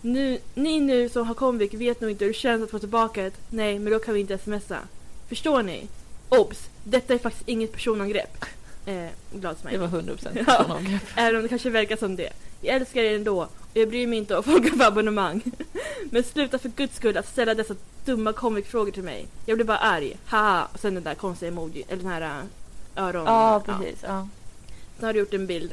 [0.00, 3.26] Nu, ni nu som har komvik vet nog inte hur det känns att få tillbaka
[3.26, 4.78] ett nej men då kan vi inte smsa.
[5.28, 5.88] Förstår ni?
[6.28, 6.68] Obs!
[6.84, 8.44] Detta är faktiskt inget personangrepp.
[8.86, 10.80] Eh, glad Det var 100 procent Ja.
[11.16, 12.32] Även om det kanske verkar som det.
[12.60, 15.42] Jag älskar er ändå jag bryr mig inte om folk har abonnemang.
[16.10, 19.26] Men sluta för guds skull att ställa dessa dumma komikfrågor till mig.
[19.46, 20.16] Jag blir bara arg.
[20.26, 20.68] Haha.
[20.72, 22.42] Och sen den där konstiga emoji, eller den här
[22.96, 23.24] äh, öron...
[23.26, 23.98] Ja, precis.
[24.02, 24.28] Ja.
[24.96, 25.72] Sen har du gjort en bild.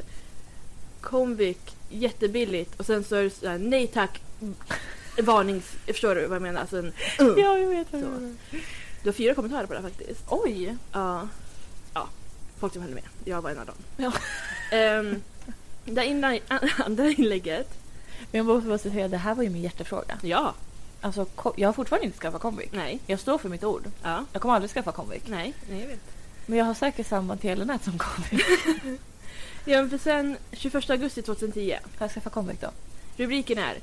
[1.00, 2.80] Komvik, jättebilligt.
[2.80, 4.22] Och sen så är det såhär, nej tack.
[5.22, 5.64] Varnings...
[5.86, 6.60] Förstår du vad jag menar?
[6.60, 7.92] Alltså en, ja, jag vet.
[7.92, 8.36] vad
[9.02, 10.24] du har fyra kommentarer på det här faktiskt.
[10.28, 10.76] Oj!
[10.92, 11.28] Ja.
[11.94, 12.08] Ja,
[12.58, 13.04] folk som höll med.
[13.24, 13.74] Jag var en av dem.
[13.96, 14.12] Ja.
[14.76, 15.22] Ehm,
[15.84, 16.40] det
[16.84, 17.81] andra inlägget.
[18.32, 20.18] Men jag måste bara säga, det här var ju min hjärtefråga.
[20.22, 20.54] Ja.
[21.00, 22.68] Alltså, ko- jag har fortfarande inte skaffat Comviq.
[22.72, 22.98] Nej.
[23.06, 23.82] Jag står för mitt ord.
[24.02, 24.24] Ja.
[24.32, 25.22] Jag kommer aldrig skaffa Comviq.
[25.26, 25.54] Nej.
[25.70, 26.00] Nej, jag vet.
[26.46, 28.44] Men jag har säkert samma telenät som Comviq.
[29.64, 31.78] Ja, men för sen 21 augusti 2010.
[31.82, 32.68] Får jag skaffa Comviq då?
[33.16, 33.76] Rubriken är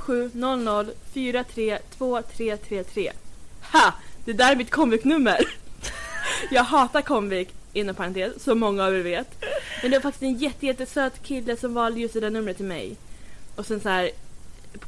[0.00, 3.12] 0700 432333.
[3.72, 3.92] Ha!
[4.24, 5.38] Det där är mitt Comviq-nummer.
[6.50, 9.44] Jag hatar Comviq, inom parentes, som många av er vet.
[9.82, 12.66] Men det var faktiskt en jätte, jättesöt kille som valde just det där numret till
[12.66, 12.96] mig.
[13.54, 14.10] Och sen så här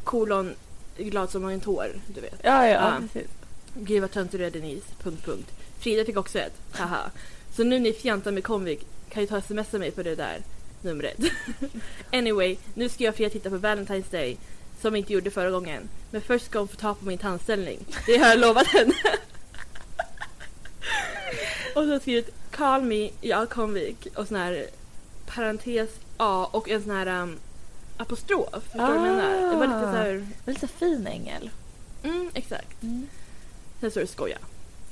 [0.05, 0.55] kolon
[0.97, 2.41] glad som en tår, du vet.
[2.43, 2.97] Ja, ja, Ja.
[3.01, 3.31] precis.
[3.75, 4.87] Gud vad töntig du är Denise.
[5.03, 5.51] Punkt, punkt.
[5.79, 6.53] Frida fick också ett.
[6.73, 7.11] Haha.
[7.57, 10.39] Så nu ni fjantar med Comviq kan ju ta och smsa mig på det där
[10.83, 11.17] numret.
[12.13, 14.37] anyway, nu ska jag och Frida titta på Valentine's Day.
[14.81, 15.89] Som vi inte gjorde förra gången.
[16.11, 17.85] Men först ska hon få ta på min tandställning.
[18.07, 18.95] Det har jag lovat henne.
[21.75, 24.07] och så har jag skrivit Call me, jag Comviq.
[24.15, 24.67] Och sån här
[25.27, 27.39] parentes A och en sån här um,
[27.97, 28.49] apostrof.
[28.53, 29.51] Förstår du vad jag menar?
[29.51, 30.27] Det var lite så här...
[30.45, 31.51] Det är lite fin ängel.
[32.03, 32.83] Mm, exakt.
[32.83, 33.09] Mm.
[33.81, 34.39] Sen står det skoja.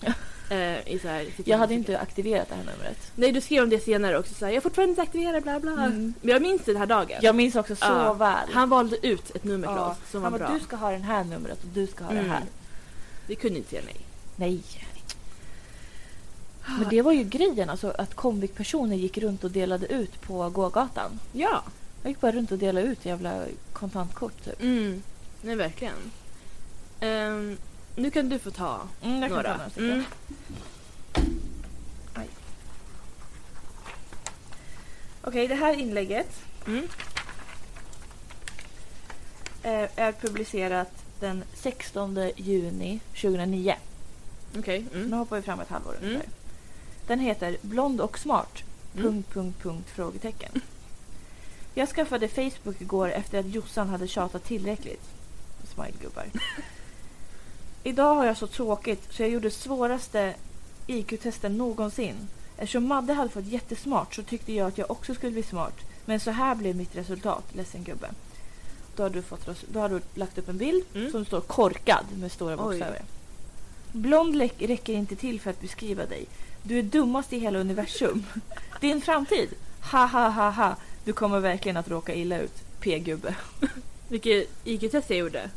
[0.00, 0.12] Ja.
[0.50, 3.12] Eh, i så här, Jag hade inte aktiverat det här numret.
[3.14, 4.34] Nej, du skrev om det senare också.
[4.34, 5.72] Så här, jag är fortfarande inte aktiverad, bla bla.
[5.72, 6.14] Mm.
[6.20, 7.18] Men jag minns den här dagen.
[7.22, 8.12] Jag minns också så Ja.
[8.12, 8.48] väl.
[8.52, 9.90] Han valde ut ett nummer till Ja.
[9.90, 10.58] oss som Han var bara, bra.
[10.58, 12.24] du ska ha den här numret och du ska ha Mm.
[12.24, 12.42] det här.
[13.26, 13.96] Vi kunde inte säga nej.
[14.36, 14.62] Nej.
[16.78, 21.20] Men det var ju grejen, alltså att Comviq-personer gick runt och delade ut på gågatan.
[21.32, 21.62] Ja.
[22.02, 24.62] Jag gick bara runt och delade ut jävla kontantkort typ.
[24.62, 25.02] Mm.
[25.42, 25.94] Nej, verkligen.
[27.00, 27.56] Ehm,
[27.96, 29.58] nu kan du få ta Mm, jag kan några.
[29.58, 29.92] ta några.
[29.94, 30.04] Mm.
[35.24, 36.88] Okej, det här inlägget Mm.
[39.62, 43.74] eh, är publicerat den 16 juni 2009.
[44.58, 44.84] Okej.
[44.92, 45.12] Nu Mm.
[45.12, 46.08] hoppar vi fram ett halvår Mm.
[46.08, 46.28] ungefär.
[47.06, 48.62] Den heter Blond och smart.
[48.94, 49.04] Mm.
[49.06, 50.60] Punkt, punkt, punkt, frågetecken.
[51.74, 55.02] Jag skaffade Facebook igår efter att Jossan hade tjatat tillräckligt.
[55.74, 56.24] Smile-gubbar.
[57.82, 60.34] Idag har jag så tråkigt så jag gjorde svåraste
[60.86, 62.14] IQ-testen någonsin.
[62.56, 65.74] Eftersom Madde hade fått jättesmart så tyckte jag att jag också skulle bli smart.
[66.04, 68.10] Men så här blev mitt resultat, ledsen gubbe.
[68.96, 71.10] Då har du, fått, då har du lagt upp en bild Mm.
[71.10, 73.02] som står korkad med stora bokstäver.
[73.92, 76.26] Blond räcker inte till för att beskriva dig.
[76.62, 78.26] Du är dummast i hela universum.
[78.80, 79.48] Din framtid?
[79.92, 80.76] Ha ha ha ha.
[81.04, 82.52] Du kommer verkligen att råka illa ut.
[82.80, 83.34] P-gubbe.
[84.08, 85.50] Vilket IQ-test jag gjorde.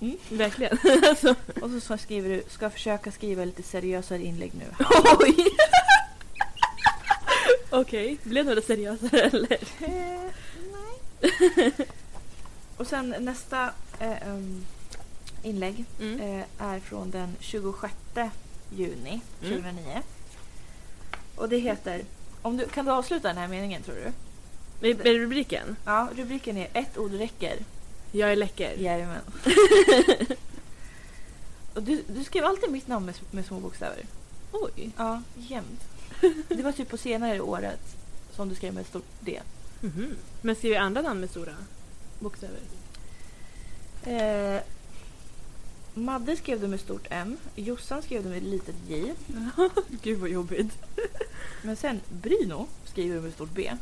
[0.00, 0.16] Mm.
[0.28, 0.78] Verkligen.
[1.08, 1.34] alltså.
[1.60, 4.64] Och så, skriver du, ska försöka skriva lite seriösare inlägg nu.
[5.18, 5.36] Oj!
[7.70, 9.52] Okej, blev det seriösare eller?
[9.80, 10.30] Eh,
[10.72, 11.72] nej.
[12.76, 14.64] Och sen nästa eh, em,
[15.42, 16.20] inlägg Mm.
[16.20, 17.92] eh, är från den 26
[18.76, 19.62] juni Mm.
[19.62, 20.02] 2009.
[21.36, 22.04] Och det heter...
[22.42, 24.12] Om du, kan du avsluta den här meningen tror du?
[24.80, 25.76] Med, med rubriken?
[25.84, 27.56] Ja, rubriken är ett ord räcker.
[28.12, 28.74] Jag är läcker.
[28.78, 29.22] Jajamän.
[31.74, 34.06] Och du, du skrev alltid mitt namn med, med små bokstäver.
[34.52, 34.90] Oj.
[34.96, 35.80] Ja, jämt.
[36.48, 37.96] Det var typ på senare året
[38.32, 39.40] som du skrev med stort D.
[39.80, 40.16] Mhm.
[40.40, 41.54] Men skriver andra namn med stora
[42.18, 42.60] bokstäver?
[44.04, 44.60] Eh,
[45.94, 47.36] Madde skrev det med stort M.
[47.54, 49.14] Jossan skrev det med litet J.
[50.02, 50.78] Gud vad jobbigt.
[51.62, 53.72] Men sen Bryno skriver du med stort B.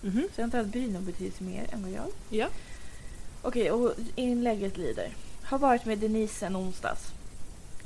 [0.00, 0.28] Mhm.
[0.34, 2.06] Så jag antar att Bryno betyder mer än vad jag.
[2.28, 2.48] Ja.
[3.42, 5.14] Okej, och inlägget lyder.
[5.42, 7.12] Har varit med Denise sen onsdags.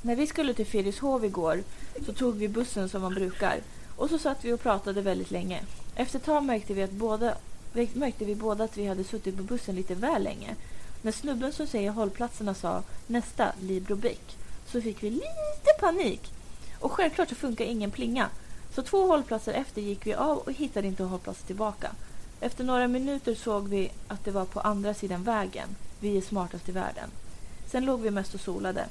[0.03, 1.63] När vi skulle till Fyrishov igår
[2.07, 3.61] så tog vi bussen som man brukar.
[3.97, 5.63] Och så satt vi och pratade väldigt länge.
[5.95, 7.35] Efter ett tag märkte vi, att båda,
[7.93, 10.57] märkte vi båda att vi hade suttit på bussen lite väl länge.
[11.05, 14.37] När snubben som säger hållplatserna sa nästa Librobäck
[14.67, 16.33] så fick vi lite panik.
[16.81, 18.29] Och självklart så funkar ingen plinga.
[18.75, 21.91] Så två hållplatser efter gick vi av och hittade inte hållplatsen tillbaka.
[22.41, 25.69] Efter några minuter såg vi att det var på andra sidan vägen.
[26.01, 27.11] Vi är smartast i världen.
[27.71, 28.87] Sen låg vi mest och solade.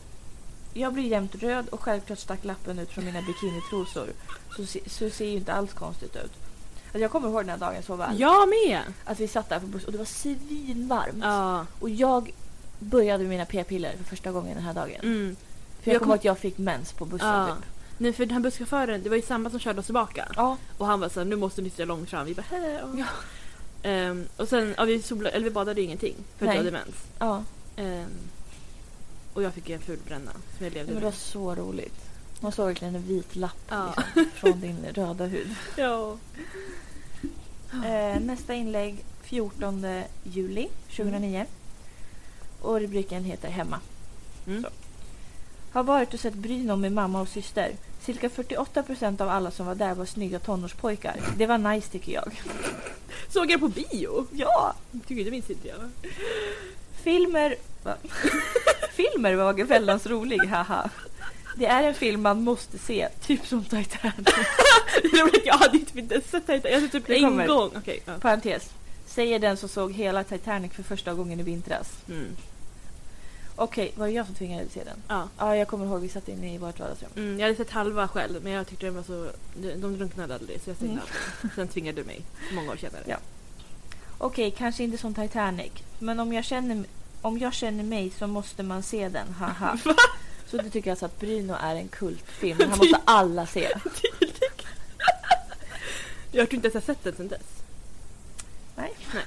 [0.74, 4.08] Jag blev jämt röd och självklart stack lappen ut från mina bikinitrosor.
[4.56, 6.32] Så, se- så ser ju inte alls konstigt ut.
[6.94, 8.20] Alltså jag kommer ihåg den här dagen så väl.
[8.20, 8.82] Jag med!
[9.06, 11.24] Att vi satt där på bussen och det var svinvarmt.
[11.24, 11.66] Ja.
[11.80, 12.34] Och jag
[12.80, 15.00] började med mina p-piller för första gången den här dagen.
[15.04, 15.36] Mm.
[15.82, 17.48] För jag Jag kommer kom- ihåg att jag fick mens på bussen Ja.
[17.56, 17.66] typ.
[17.98, 20.28] Nej för den här busschauffören, det var ju samma som körde oss tillbaka.
[20.36, 20.58] Ja.
[20.78, 22.26] Och han var såhär, nu måste ni sitta långt fram.
[22.26, 22.80] Vi bara, hej.
[22.98, 23.06] Ja.
[23.90, 26.72] Ehm, och sen, ja, vi, sola, eller vi badade ju ingenting för att jag hade
[26.72, 26.96] mens.
[27.20, 27.44] ja.
[27.76, 28.06] Ehm,
[29.34, 31.20] och jag fick en ful bränna som jag levde Men det var med.
[31.20, 31.96] så roligt.
[32.40, 33.94] Man såg verkligen en vit lapp Ja.
[34.16, 35.56] liksom, från din röda hud.
[35.76, 36.18] Ja.
[37.86, 41.46] Eh, nästa inlägg 14 juli 2009.
[42.62, 43.80] Och rubriken heter Hemma.
[44.48, 44.66] Mm.
[45.72, 47.72] Har varit och sett Brynolf med mamma och syster.
[48.02, 51.16] Cirka 48% av alla som var där var snygga tonårspojkar.
[51.38, 52.42] Det var nice tycker jag.
[53.30, 54.28] Såg jag på bio?
[54.32, 54.74] Ja!
[55.08, 55.90] Tycker det minns inte jag.
[57.04, 57.56] Filmer...
[57.84, 57.96] Va?
[58.94, 60.90] Filmer var väldans rolig, haha.
[61.56, 64.28] Det är en film man måste se, typ som Titanic.
[65.14, 66.62] Roligt, jag hade typ inte sett det.
[66.70, 67.48] Jag sett typ en kommer.
[67.48, 67.72] gång.
[67.78, 68.00] Okej.
[68.06, 68.14] ja.
[68.22, 68.70] Parentes.
[69.06, 71.88] Säger den som såg hela Titanic för första gången i vintras.
[72.10, 72.28] Mm.
[73.56, 74.98] Okej, var det jag som tvingade dig att se den?
[75.08, 75.28] Ja.
[75.38, 77.10] Ja, jag kommer ihåg vi satt inne i vårt vardagsrum.
[77.16, 79.28] Mm, jag hade sett halva själv men jag tyckte den var så...
[79.56, 81.04] De, de drunknade aldrig så jag stängde Mm.
[81.44, 81.50] av.
[81.56, 83.02] Sen tvingade du mig många år senare.
[83.06, 83.18] Ja.
[84.18, 85.72] Okej, kanske inte som Titanic.
[86.00, 86.84] Men om jag känner,
[87.22, 89.78] om jag känner mig så måste man se den, haha.
[90.54, 92.58] Så du tycker alltså att Bruno är en kultfilm?
[92.58, 93.70] Den här måste alla se.
[96.32, 97.42] Jag tror inte ens jag sett den sen dess.
[98.76, 98.94] Nej.
[99.14, 99.24] Nej.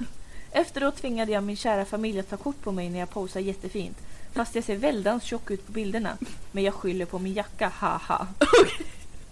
[0.51, 3.97] Efteråt tvingade jag min kära familj att ta kort på mig när jag posar jättefint.
[4.33, 6.17] Fast jag ser väldans tjock ut på bilderna.
[6.51, 8.27] Men jag skyller på min jacka, haha.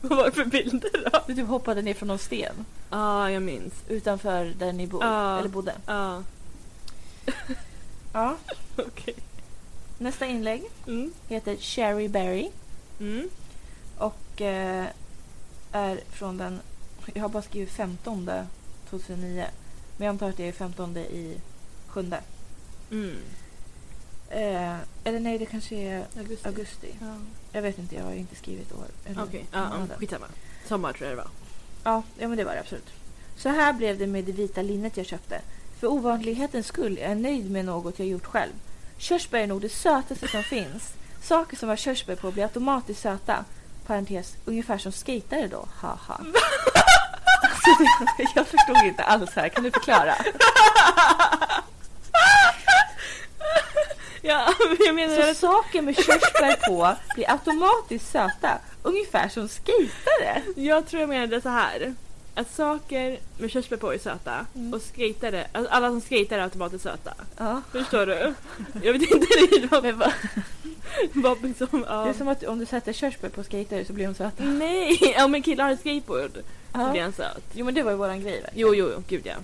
[0.02, 1.20] Vad var det för bilder då?
[1.28, 3.74] Du typ hoppade ner från någon sten Ja, jag minns.
[3.88, 5.40] utanför där ni bo- Ja.
[5.40, 5.74] eller bodde.
[5.86, 6.24] Ja,
[8.14, 8.36] Ja.
[8.78, 9.16] okej.
[9.98, 11.14] Nästa inlägg Mm.
[11.28, 12.50] heter Cherry Berry
[13.00, 13.30] Mm.
[13.98, 14.86] och eh,
[15.72, 16.60] är från den...
[17.14, 18.30] Jag har bara skrivit 15
[18.90, 19.46] 2009.
[19.98, 21.38] Men jag antar att det är 15 i
[21.88, 22.20] sjunde.
[22.92, 23.16] Mm.
[24.30, 26.48] Eh, eller nej, det kanske är Augusti.
[26.48, 26.88] augusti.
[27.02, 27.16] Ja.
[27.52, 28.86] Jag vet inte, jag har inte skrivit år.
[29.24, 29.98] Okej, ja, månaden.
[30.00, 30.26] skitsamma.
[30.68, 31.32] Sommar tror jag det var.
[31.84, 32.90] Ja, ja, men det var det absolut.
[33.38, 35.42] Så här blev det med det vita linnet jag köpte.
[35.80, 38.54] För ovanlighetens skull är jag nöjd med något jag gjort själv.
[38.98, 40.94] Körsbär är nog det sötaste som finns.
[41.24, 43.46] Saker som har körsbär på blir automatiskt söta.
[43.88, 45.68] Parentes, ungefär som skejtare då.
[45.82, 45.98] Haha.
[47.42, 47.84] alltså,
[48.36, 49.50] jag förstod inte alls här.
[49.50, 50.16] Kan du förklara?
[54.28, 54.54] Ja,
[54.86, 55.38] jag menar Så att...
[55.38, 58.58] saker med körsbär på blir automatiskt söta.
[58.84, 60.42] Ungefär som skejtare.
[60.56, 61.96] Jag tror jag menade så här.
[62.38, 64.74] Att saker med körsbär på är söta Mm.
[64.74, 67.14] och skejtare, alltså alla som skejtar är automatiskt söta.
[67.38, 67.62] Ja.
[67.72, 68.34] Förstår du?
[68.84, 70.14] Jag vet inte riktigt vad, Men vad-
[71.14, 71.68] vad liksom...
[71.72, 72.08] Det Ja.
[72.08, 74.44] är som att om du sätter körsbär på skejtare så blir de söta.
[74.44, 76.40] Nej, om en kille har en skateboard så
[76.74, 76.92] Ja.
[76.92, 77.44] blir han söt.
[77.54, 78.68] Jo men det var ju våran grej verkligen.
[78.68, 79.36] Jo, jo, jo, gud ja.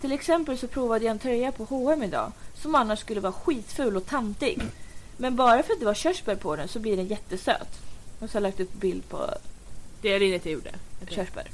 [0.00, 3.96] Till exempel så provade jag en tröja på H&M idag som annars skulle vara skitful
[3.96, 4.62] och tantig.
[5.16, 7.68] Men bara för att det var körsbär på den så blir den jättesöt.
[8.20, 9.30] Och så har jag lagt upp bild på
[10.02, 10.70] Det är det jag gjorde.
[11.10, 11.46] körsbär.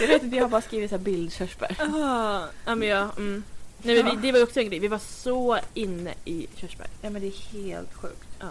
[0.00, 1.76] Jag vet inte, jag har bara skrivit så här bild körsbär.
[1.80, 3.02] Ah, ja, men jag...
[3.18, 3.42] Mm.
[3.82, 4.78] Nej, men vi, det var ju också en grej.
[4.78, 6.86] Vi var så inne i körsbär.
[7.02, 8.28] Ja men det är helt sjukt.
[8.40, 8.46] Ja.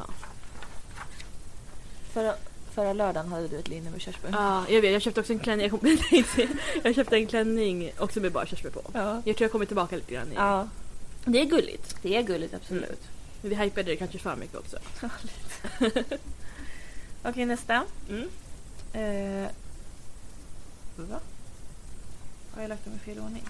[2.14, 2.34] Förra,
[2.74, 4.30] förra lördagen hade du ett linne med körsbär.
[4.34, 4.92] Ja, jag vet.
[4.92, 5.68] Jag köpte också en klänning.
[5.72, 5.98] Jag, kom,
[6.84, 8.82] jag köpte en klänning också med bara körsbär på.
[8.94, 9.22] Ja.
[9.26, 10.32] Jag tror jag kommer tillbaka lite grann.
[10.32, 10.68] i- ja.
[11.26, 11.96] Det är gulligt.
[12.02, 13.02] Det är gulligt absolut.
[13.42, 14.78] Men vi hypade det kanske för mycket också.
[17.24, 17.84] Okej nästa.
[18.10, 18.30] Mm.
[18.94, 19.48] Eh,
[20.96, 21.20] va?
[22.54, 23.44] Har jag lagt dem i fel ordning?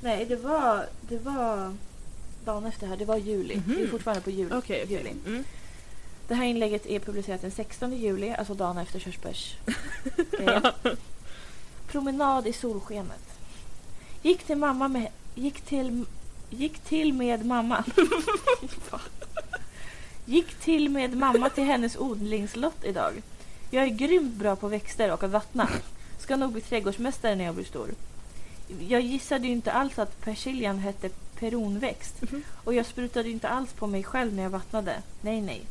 [0.00, 1.74] Nej, det var, det var
[2.44, 2.96] dagen efter här.
[2.96, 3.56] Det var juli.
[3.56, 3.76] Mhm.
[3.76, 4.54] Vi är fortfarande på juli.
[4.54, 4.96] Okej, okej.
[4.96, 5.10] juli.
[5.26, 5.44] Mm.
[6.28, 9.56] Det här inlägget är publicerat den 16 juli, alltså dagen efter körsbärs.
[11.86, 13.38] Promenad i solskenet.
[14.22, 15.08] Gick till mamma med...
[15.34, 16.04] Gick till...
[16.50, 17.84] Gick till med mamma.
[20.24, 23.22] gick till med mamma till hennes odlingslott idag.
[23.70, 25.68] Jag är grymt bra på växter och att vattna.
[26.18, 27.90] Ska nog bli trädgårdsmästare när jag blir stor.
[28.88, 31.08] Jag gissade ju inte alls att persiljan hette
[31.38, 32.22] peronväxt.
[32.22, 32.42] Mhm.
[32.64, 35.02] Och jag sprutade ju inte alls på mig själv när jag vattnade.
[35.20, 35.62] Nej, nej.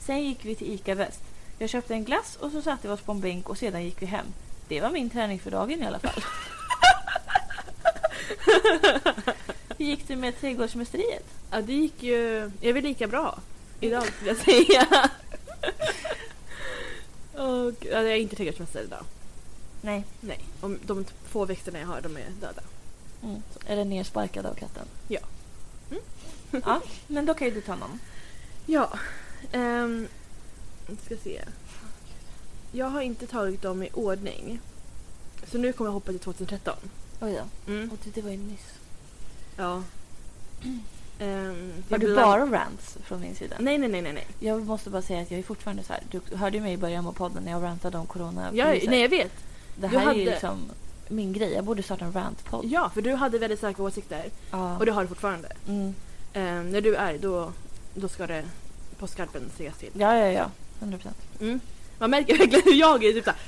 [0.00, 1.20] Sen gick vi till ICA Väst.
[1.58, 4.02] Jag köpte en glass och så satte vi oss på en bänk och sedan gick
[4.02, 4.26] vi hem.
[4.68, 6.22] Det var min träning för dagen i alla fall.
[9.78, 11.26] Hur gick det med trädgårdsmästeriet?
[11.50, 12.50] Ja, det gick ju...
[12.60, 13.38] Jag är lika bra
[13.80, 15.10] idag skulle jag säga.
[17.32, 19.04] och, ja, jag är inte trädgårdsmästare idag.
[19.80, 20.04] Nej.
[20.20, 22.62] Nej, om de få växterna jag har de är döda.
[23.22, 23.42] Mm.
[23.66, 24.86] Eller nersparkad av katten?
[25.08, 25.20] Ja.
[25.90, 26.02] Mm.
[26.64, 28.00] ja, men då kan ju du ta någon.
[28.66, 28.98] Ja.
[29.52, 30.08] Um,
[31.04, 31.44] ska se.
[32.72, 34.60] Jag har inte tagit dem i ordning.
[35.50, 36.74] Så nu kommer jag hoppa till 2013.
[37.20, 37.72] Oj då.
[37.72, 37.90] Mm.
[37.90, 38.74] Och det, det var ju nyss.
[39.56, 39.82] Ja.
[41.88, 43.56] Jag du bland- bara rants från min sida?
[43.58, 44.26] Nej, nej, nej, nej.
[44.40, 46.02] Jag måste bara säga att jag är fortfarande så här.
[46.10, 48.50] Du hörde mig i början på podden när jag rantade om corona.
[48.52, 49.32] Jag, nej, jag vet.
[49.76, 50.58] det här är ju hade- liksom
[51.08, 51.52] min grej.
[51.52, 52.64] Jag borde starta en rantpodd.
[52.64, 54.24] Ja, för du hade väldigt starka åsikter.
[54.50, 54.78] Ja.
[54.78, 55.48] Och det har du fortfarande.
[55.68, 55.94] Mm.
[56.32, 57.52] Ehm, när du är, då,
[57.94, 58.44] då ska det
[58.98, 59.90] på skarpen sägas till.
[59.92, 60.50] Ja, ja, ja.
[60.80, 61.16] 100 procent.
[61.40, 61.60] Mm.
[61.98, 63.38] Man märker verkligen hur jag är typ såhär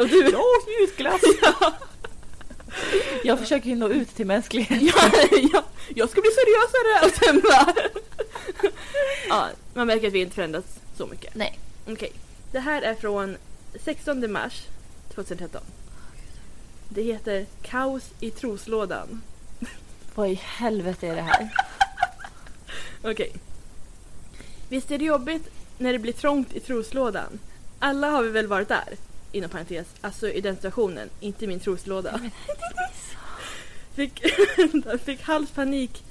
[0.00, 0.16] och du...
[0.30, 1.20] Jag har skrivit glass.
[3.24, 4.86] Jag försöker ju nå ut till mänskligheten.
[4.86, 5.10] ja,
[5.52, 7.06] ja, jag ska bli seriösare!
[7.06, 7.74] Och sen bara...
[9.28, 11.34] ja, man märker att vi inte förändrats så mycket.
[11.34, 11.58] Nej.
[11.88, 12.12] Okej.
[12.52, 13.36] Det här är från
[13.84, 14.62] 16 mars
[15.14, 15.62] 2013.
[16.88, 19.22] Det heter Kaos i troslådan.
[20.14, 21.48] Vad i helvete är det här?
[23.02, 23.32] Okej.
[24.68, 27.38] Visst är det jobbigt när det blir trångt i troslådan?
[27.78, 28.96] Alla har vi väl varit där?
[29.32, 32.20] Inom parentes, alltså i den situationen, inte i min troslåda.
[33.94, 34.22] Fick,
[35.04, 36.04] fick halspanik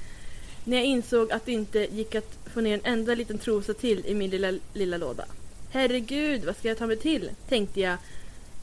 [0.63, 4.05] när jag insåg att det inte gick att få ner en enda liten trosa till
[4.05, 5.25] i min lilla, lilla låda.
[5.71, 7.29] Herregud, vad ska jag ta mig till?
[7.49, 7.97] Tänkte jag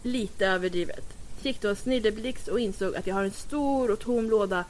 [0.03, 1.05] lite överdrivet.
[1.41, 4.65] Fick då en snilleblixt och insåg att jag har en stor och tom låda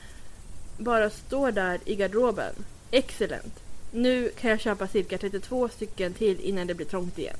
[0.78, 2.54] bara står där i garderoben.
[2.90, 3.54] Excellent.
[3.92, 7.36] Nu kan jag köpa cirka 32 stycken till innan det blir trångt igen.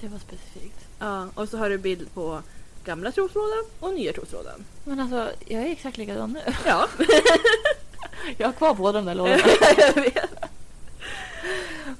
[0.00, 0.85] Det var specifikt.
[0.98, 2.42] Ja, och så har du bild på
[2.84, 4.64] gamla troslådan och nya troslådan.
[4.84, 6.54] Men alltså, jag är exakt likadan nu.
[6.66, 6.88] Ja,
[8.36, 9.42] Jag har kvar båda de där lådorna.
[9.78, 10.30] jag vet.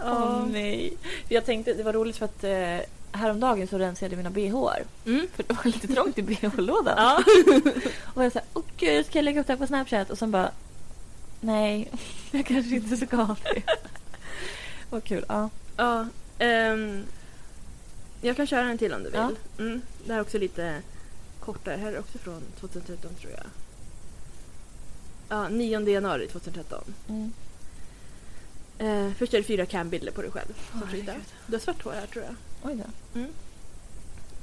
[0.01, 0.97] Åh nej.
[1.29, 4.83] Jag tänkte, det var roligt för att eh, häromdagen så rensade jag mina bhar.
[5.07, 5.27] Mm.
[5.35, 6.95] För det var lite trångt i bh-lådan.
[6.97, 7.23] Ja.
[8.15, 10.11] Och jag sa, åh gud, ska jag lägga upp det här på Snapchat?
[10.11, 10.51] Och sen bara,
[11.41, 11.91] nej,
[12.31, 13.63] jag kanske inte ska ha det.
[14.91, 15.25] Vad kul.
[15.29, 15.51] Ja.
[15.77, 16.07] ja
[16.39, 17.05] ehm,
[18.21, 19.21] jag kan köra en till om du vill.
[19.21, 19.31] Ja.
[19.59, 19.81] Mm.
[20.05, 20.83] Det här är också lite
[21.41, 21.77] kortare.
[21.77, 23.47] Här är också från 2013 tror jag.
[25.29, 26.85] Ja, 9 januari 2013.
[27.09, 27.33] Mm.
[28.79, 30.55] Eh, först är det fyra cambilder på dig själv.
[30.73, 31.15] herregud.
[31.47, 32.35] Du har svart hår här tror jag.
[32.63, 33.19] Oj då.
[33.19, 33.33] Mm.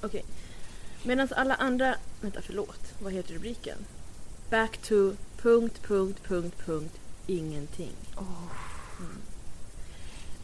[0.01, 0.25] Okej.
[1.03, 1.95] Medan alla andra...
[2.21, 2.93] Vänta, förlåt.
[2.99, 3.77] Vad heter rubriken?
[4.49, 5.13] Back to...
[5.37, 6.99] Punkt, punkt, punkt, punkt.
[7.27, 7.91] Ingenting.
[8.17, 8.33] Mm.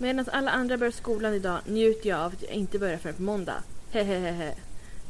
[0.01, 3.21] Medan alla andra börjar skolan idag njuter jag av att jag inte börjar förrän på
[3.21, 3.63] måndag.
[3.91, 4.53] Hehehehe.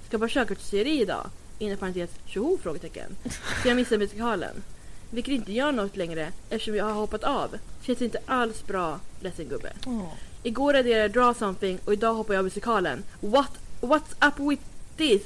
[0.08, 1.30] Ska på körkortsteori idag?
[1.60, 2.58] Inom parentes tjoho?
[2.58, 3.16] Frågetecken.
[3.62, 4.64] Så jag missar musikalen.
[5.10, 7.58] Vilket inte gör något längre eftersom jag har hoppat av.
[7.82, 9.00] Känns inte alls bra.
[9.20, 9.74] Ledsen gubbe.
[9.86, 10.14] Åh.
[10.44, 13.04] Igår raderade jag Draw Something och idag hoppar jag av musikalen.
[13.20, 14.64] What, what's up with
[14.98, 15.22] this?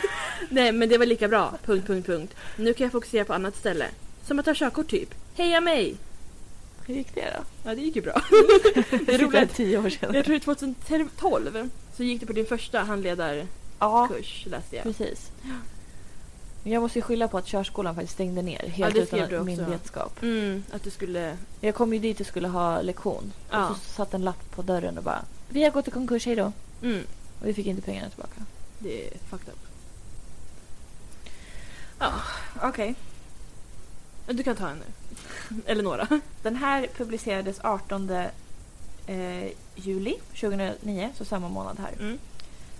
[0.48, 1.58] Nej men det var lika bra.
[1.64, 2.34] Punkt, punkt, punkt.
[2.56, 3.86] Nu kan jag fokusera på annat ställe.
[4.26, 5.14] Som att ta körkort typ.
[5.34, 5.96] Heja mig!
[6.88, 7.44] Hur gick det då?
[7.70, 8.12] Ja det gick ju bra.
[8.90, 9.34] Det är roligt.
[9.34, 9.54] roligt.
[9.54, 10.14] tio år sedan.
[10.14, 13.46] jag tror det var 2012 så gick du på din första handledarkurs
[13.78, 14.08] Ja,
[14.50, 14.82] läste jag.
[14.82, 15.30] precis.
[16.64, 20.22] Jag måste ju skylla på att körskolan faktiskt stängde ner helt det utan min vetskap.
[20.22, 21.36] Mm, att du skulle...
[21.60, 23.32] Jag kom ju dit och skulle ha lektion.
[23.50, 23.68] Ja.
[23.70, 26.36] Och så satt en lapp på dörren och bara Vi har gått i konkurs, hej
[26.36, 26.52] då.
[26.82, 27.02] Mm,
[27.40, 28.40] Och vi fick inte pengarna tillbaka.
[28.78, 29.58] det är fucked up.
[31.98, 32.12] Ja,
[32.62, 32.94] okej.
[34.30, 35.62] Du kan ta en nu.
[35.66, 36.08] Eller några.
[36.42, 38.10] Den här publicerades 18
[39.06, 41.92] eh, juli 2009, så samma månad här.
[42.00, 42.18] Mm.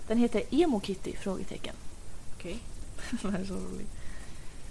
[0.07, 1.15] Den heter Emo Kitty?
[1.15, 1.75] Frågetecken.
[2.37, 2.59] Okej.
[3.21, 3.85] Den här är så rolig.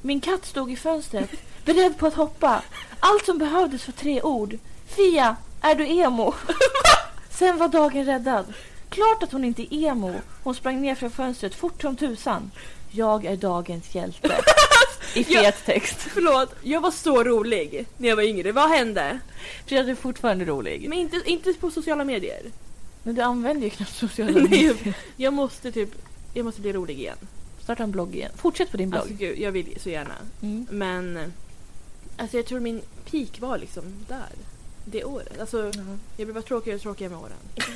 [0.03, 1.31] Min katt stod i fönstret,
[1.65, 2.63] beredd på att hoppa.
[3.01, 4.59] Allt som behövdes var tre ord.
[4.87, 6.35] Fia, är du emo?
[7.31, 8.55] Sen var dagen räddad.
[8.89, 10.15] Klart att hon inte är emo.
[10.43, 12.51] Hon sprang ner från fönstret fort som tusan.
[12.91, 14.29] Jag är dagens hjälte.
[15.15, 15.97] I fet text.
[15.99, 18.53] Förlåt, jag var så rolig när jag var yngre.
[18.53, 19.21] Vad hände?
[19.67, 20.89] Frida, du är fortfarande rolig.
[20.89, 22.43] Men inte, inte på sociala medier.
[23.03, 24.95] Men du använder ju knappt sociala Nej, medier.
[25.17, 25.91] jag måste typ...
[26.35, 27.17] Jag måste bli rolig igen.
[27.63, 28.33] Starta en blogg igen.
[28.37, 29.01] Fortsätt på din blogg.
[29.01, 30.15] Alltså gud, jag vill så gärna.
[30.43, 30.67] Mm.
[30.71, 31.33] Men...
[32.17, 34.33] Alltså jag tror min peak var liksom där.
[34.85, 35.41] Det året.
[35.41, 35.73] Alltså
[36.17, 37.37] jag blir bara tråkigare och tråkigare med åren.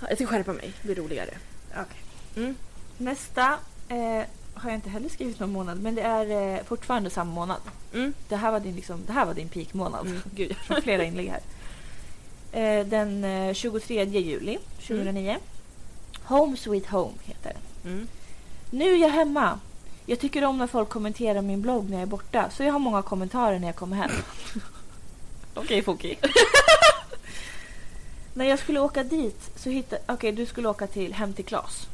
[0.00, 0.72] Ja, jag ska skärpa mig.
[0.82, 1.30] Bli roligare.
[1.70, 2.02] Okej.
[2.36, 2.54] Mm.
[2.98, 3.58] Nästa
[3.88, 4.22] eh,
[4.64, 7.60] har jag inte heller skrivit någon månad, men det är eh, fortfarande samma månad.
[7.94, 8.14] Mm.
[8.28, 10.06] Det här var din, liksom, det här var din peakmånad.
[10.06, 10.22] Mm.
[10.34, 10.56] Gud.
[10.66, 11.40] Från flera inlägg här.
[12.52, 15.36] Eh, den eh, 23 juli 2009.
[16.24, 17.92] Home Sweet Home heter den.
[17.92, 18.08] Mm.
[18.70, 19.60] Nu är jag hemma.
[20.06, 22.78] Jag tycker om när folk kommenterar min blogg när jag är borta, så jag har
[22.78, 24.10] många kommentarer när jag kommer hem.
[25.54, 26.18] Okej, Foki.
[28.34, 30.02] när jag skulle åka dit så hittade...
[30.06, 31.88] Okej, du skulle åka till, hem till Klas.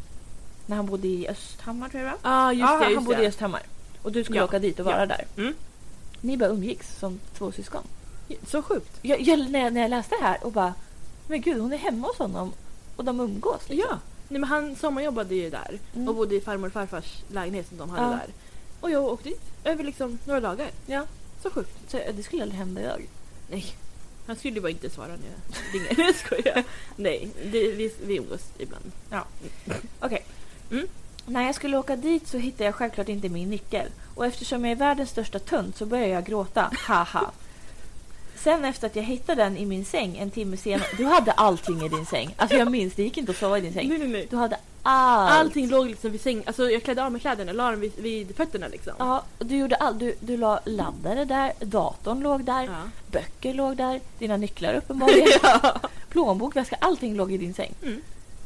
[0.71, 2.15] När han bodde i Östhammar, tror jag?
[2.23, 2.85] Ah, just ja, det.
[2.85, 3.25] Just han bodde det.
[3.25, 3.63] i Östhammar.
[4.03, 4.45] Och du skulle Ja.
[4.45, 5.07] åka dit och vara Ja.
[5.07, 5.25] där.
[5.37, 5.55] Mm.
[6.21, 7.83] Ni bara umgicks som två syskon.
[8.47, 8.99] Så sjukt.
[9.03, 10.75] Jag, jag, när, jag, när jag läste det här och bara...
[11.29, 12.53] Men gud, hon är hemma hos honom
[12.97, 13.69] och de umgås.
[13.69, 13.87] Liksom.
[13.91, 13.99] Ja.
[14.29, 16.09] Nej, men han sommarjobbade ju där Mm.
[16.09, 18.09] och bodde i farmor och farfars lägenhet som de hade Ja.
[18.11, 18.29] där.
[18.81, 20.71] Och jag åkte dit över liksom några dagar.
[20.87, 21.07] Ja.
[21.43, 21.91] Så sjukt.
[21.91, 23.07] Så det skulle aldrig hända idag.
[23.51, 23.67] Nej.
[24.27, 26.07] Han skulle ju bara inte svara när jag ringer.
[26.07, 26.65] Jag skojar.
[26.97, 28.93] Nej, det, vi, vi umgås ibland.
[30.01, 30.25] Okej.
[30.71, 30.87] Mm.
[31.27, 33.87] När jag skulle åka dit så hittade jag självklart inte min nyckel.
[34.15, 36.71] Och eftersom jag är världens största tunt så började jag gråta.
[36.87, 37.31] Haha.
[38.37, 40.89] Sen efter att jag hittade den i min säng en timme senare.
[40.97, 42.35] Du hade allting i din säng.
[42.37, 43.89] Alltså jag minns, det gick inte att sova i din säng.
[43.89, 44.27] Nej, nej, nej.
[44.31, 45.31] Du hade allt.
[45.33, 46.43] Allting låg liksom vid sängen.
[46.47, 48.93] Alltså jag klädde av mig kläderna la dem vid, vid fötterna liksom.
[48.99, 49.99] Ja, och du gjorde allt.
[49.99, 52.83] Du, du la laddare där, datorn låg där, Ja.
[53.07, 55.81] böcker låg där, dina nycklar uppenbarligen, ja.
[56.09, 57.75] plånbok, väska, allting låg i din säng.
[57.83, 58.01] Mm.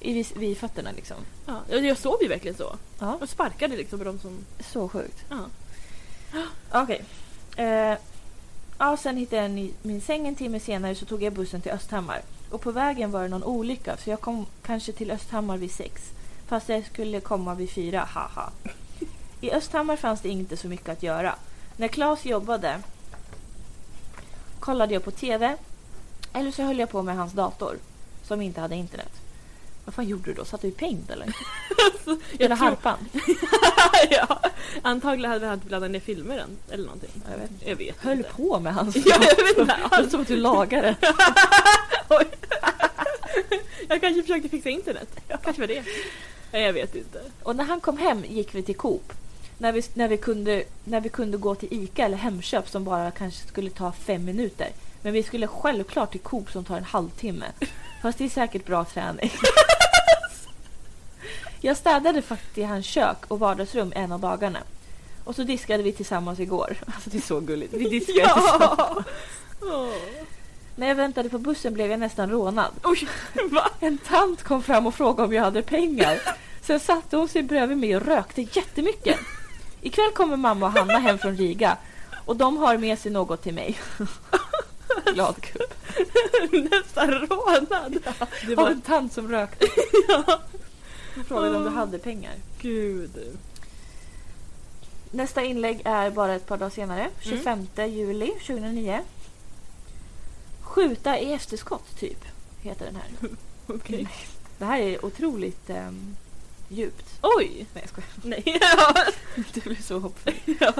[0.05, 1.17] I, vid, vid fötterna liksom.
[1.47, 1.63] ja.
[1.69, 2.77] Jag sov ju verkligen så.
[2.99, 4.39] Ja, Och sparkade liksom på de som...
[4.73, 5.25] så sjukt.
[5.29, 5.45] Ja.
[6.83, 7.05] Okej.
[7.57, 7.99] Eh,
[8.79, 11.73] ja, sen hittade jag ny, min säng en timme senare så tog jag bussen till
[11.73, 12.23] Östhammar.
[12.51, 16.03] Och på vägen var det någon olycka så jag kom kanske till Östhammar vid sex.
[16.47, 18.51] Fast jag skulle komma vid fyra, haha.
[19.41, 21.35] I Östhammar fanns det inte så mycket att göra.
[21.77, 22.83] När Claes jobbade
[24.61, 25.57] kollade jag på TV
[26.33, 27.79] eller så höll jag på med hans dator
[28.23, 29.24] som inte hade internet.
[29.85, 30.45] Vad fan gjorde du då?
[30.45, 31.27] Satt du i paint eller?
[32.39, 32.99] Eller harpan?
[34.11, 34.41] ja.
[34.83, 37.11] Antagligen hade han laddat ner filmer än, eller någonting.
[37.31, 37.51] Jag vet.
[37.69, 38.31] Jag vet Höll inte.
[38.31, 39.77] på med hans Ja, jag vet inte.
[40.03, 40.97] Det som att du lagade.
[43.89, 45.09] Jag kanske försökte fixa internet.
[45.43, 45.85] Kanske var det.
[46.53, 47.21] Nej, jag vet inte.
[47.43, 49.13] Och när han kom hem gick vi till Coop.
[49.59, 53.11] När vi, när, vi kunde, när vi kunde gå till ICA eller Hemköp som bara
[53.11, 54.69] kanske skulle ta fem minuter.
[55.03, 57.47] Men vi skulle självklart till Coop som tar en halvtimme.
[58.05, 59.31] Fast det är säkert bra träning.
[61.61, 64.59] Jag städade faktiskt i hans kök och vardagsrum en av dagarna.
[65.25, 66.77] Och så diskade vi tillsammans igår.
[66.87, 67.75] Alltså det är så gulligt.
[67.75, 69.07] Vi diskade tillsammans.
[69.63, 69.89] Åh.
[70.77, 72.73] När jag väntade på bussen blev jag nästan rånad.
[72.83, 73.09] Oj?
[73.81, 76.21] En tant kom fram och frågade om jag hade pengar.
[76.63, 79.19] Sen satte hon sig bredvid mig och rökte jättemycket.
[79.81, 81.77] Ikväll kommer mamma och Hanna hem från Riga
[82.25, 83.79] och de har med sig något till mig.
[85.15, 85.75] Glad kupp.
[86.71, 87.99] Nästan rånad.
[88.47, 88.71] Det Av var...
[88.71, 89.67] en tant som rökte.
[90.09, 90.41] Ja.
[91.15, 92.33] Hon frågade om du hade pengar.
[92.61, 93.39] Gud.
[95.11, 97.11] Nästa inlägg är bara ett par dagar senare.
[97.21, 99.01] 25 juli 2009.
[100.61, 102.25] Skjuta i efterskott, typ.
[102.63, 103.31] Heter den här.
[103.67, 104.09] Okej.
[104.59, 106.17] Det här är otroligt ehm,
[106.69, 107.19] djupt.
[107.23, 107.67] Oj!
[107.73, 108.09] Nej, jag skojar.
[108.23, 108.59] Nej.
[108.61, 108.95] Ja.
[109.55, 110.35] Du blir så hoppfull.
[110.61, 110.73] ja.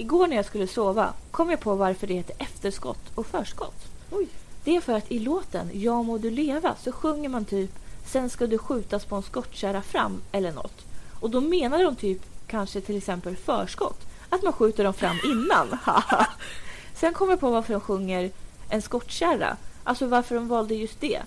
[0.00, 3.84] Igår när jag skulle sova kom jag på varför det heter efterskott och förskott.
[4.10, 4.28] Oj.
[4.64, 7.70] Det är för att i låten Ja må du leva så sjunger man typ
[8.06, 10.84] Sen ska du skjutas på en skottkärra fram eller något.
[11.20, 14.00] Och då menar de typ kanske till exempel förskott.
[14.28, 15.78] Att man skjuter dem fram innan.
[16.94, 18.30] Sen kommer jag på varför de sjunger
[18.68, 19.56] en skottkärra.
[19.84, 21.22] Alltså varför de valde just det.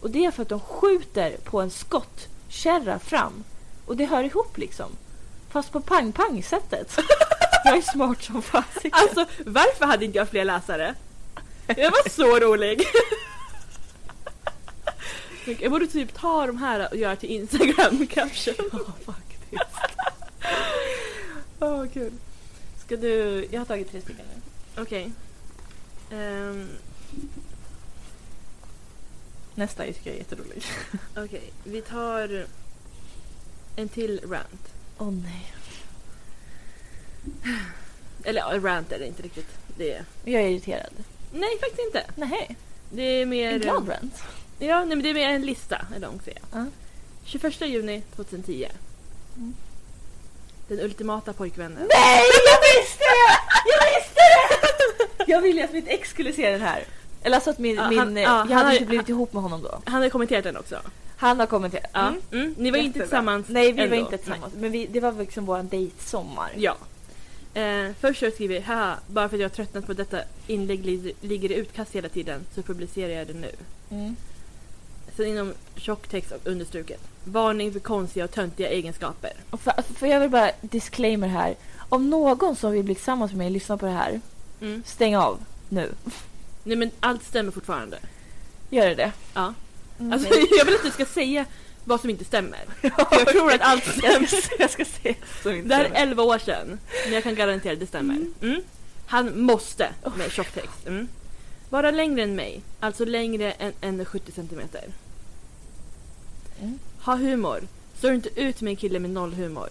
[0.00, 3.44] Och det är för att de skjuter på en skottkärra fram.
[3.86, 4.90] Och det hör ihop liksom.
[5.54, 6.98] Fast på pang-pang-sättet.
[7.64, 8.90] Jag är smart som fasiken.
[8.92, 10.94] Alltså, varför hade inte jag fler läsare?
[11.66, 12.82] Jag var så rolig.
[15.60, 18.54] Jag borde typ ta de här och göra till Instagram caption.
[18.72, 19.62] Ja, faktiskt.
[21.60, 22.12] Åh, kul.
[22.84, 23.46] Ska du...
[23.50, 24.82] Jag har tagit tre stycken nu.
[24.82, 25.12] Okej.
[26.10, 26.68] Ehm,
[29.54, 30.64] Nästa tycker jag är jätterolig.
[31.16, 32.46] Okej, vi tar
[33.76, 34.73] en till rant.
[34.98, 35.54] Åh nej.
[38.24, 39.48] Eller ja, rant är det inte riktigt.
[39.76, 40.04] Det är...
[40.24, 40.92] Jag är irriterad.
[41.32, 42.04] Nej, faktiskt inte.
[42.16, 42.56] Nej.
[42.90, 43.52] Det är mer...
[43.52, 44.22] En glad rant.
[44.58, 46.38] Ja, nej, men det är mer en lista, en lång serie.
[46.52, 46.66] Ja.
[47.24, 48.68] 21 juni 2010.
[49.36, 49.54] Mm.
[50.68, 51.88] Den ultimata pojkvännen.
[51.90, 53.38] Nej, jag visste det!
[53.66, 55.24] Jag visste det!
[55.32, 56.84] Jag ville att mitt ex skulle se den här.
[57.22, 57.76] Eller alltså att min...
[57.76, 59.80] Ja, min han- ja, jag han hade har- inte blivit ihop med honom då.
[59.84, 60.80] Han har kommenterat den också.
[61.16, 61.90] Han har kommenterat.
[61.92, 62.08] Ja.
[62.08, 62.20] Mm.
[62.32, 62.54] Mm.
[62.58, 63.04] Ni var inte Jättebra.
[63.06, 63.96] tillsammans Nej, vi var ändå.
[63.96, 64.54] inte tillsammans.
[64.56, 66.50] Men vi, det var liksom vår dejtsommar.
[66.54, 66.64] Nej.
[66.64, 66.76] Ja.
[67.60, 70.84] Eh, först så skriver jag haha, bara för att jag har tröttnat på detta inlägg
[70.86, 73.50] li- ligger i utkast hela tiden så publicerar jag det nu.
[73.90, 74.16] Mm.
[75.16, 77.00] Sen inom tjocktext och understruket.
[77.24, 79.32] Varning för konstiga och töntiga egenskaper.
[79.50, 81.54] Och för, för jag vill bara disclaimer här.
[81.88, 84.20] Om någon som vill bli tillsammans med mig lyssnar på det här,
[84.60, 84.82] Mm.
[84.86, 85.38] stäng av
[85.68, 85.90] nu.
[86.64, 87.98] Nej men allt stämmer fortfarande.
[88.70, 89.12] Gör det det?
[89.34, 89.54] Ja.
[89.98, 90.28] Mm, Alltså,
[90.58, 91.46] jag vill att du ska säga
[91.84, 92.60] vad som inte stämmer.
[92.80, 94.28] För jag tror att allt stämmer.
[94.58, 94.84] jag ska
[95.50, 98.26] inte Det här är 11 år sedan, men jag kan garantera att det stämmer.
[98.42, 98.62] Mm.
[99.06, 101.08] Han måste, med tjocktext, mm.
[101.70, 104.84] vara längre än mig, alltså längre än 1,70 centimeter.
[106.60, 106.78] Mm.
[107.00, 107.62] Ha humor,
[107.98, 109.68] står inte ut med en kille med noll humor.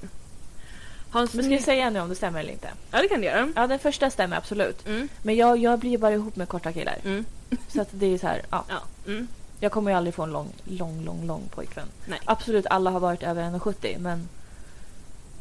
[1.13, 2.69] Men ska jag säga nu om det stämmer eller inte?
[2.91, 3.51] Ja det kan du göra.
[3.55, 4.87] Ja, den första stämmer absolut.
[4.87, 5.09] Mm.
[5.21, 6.97] Men jag, jag blir bara ihop med korta killar.
[7.05, 7.25] Mm.
[7.67, 8.65] Så att det är så här, ja.
[8.69, 8.83] Ja.
[9.07, 9.27] Mm.
[9.63, 11.87] Jag kommer ju aldrig få en lång, lång, lång, lång pojkvän.
[12.05, 12.19] Nej.
[12.25, 14.29] Absolut, alla har varit över 1,70 men...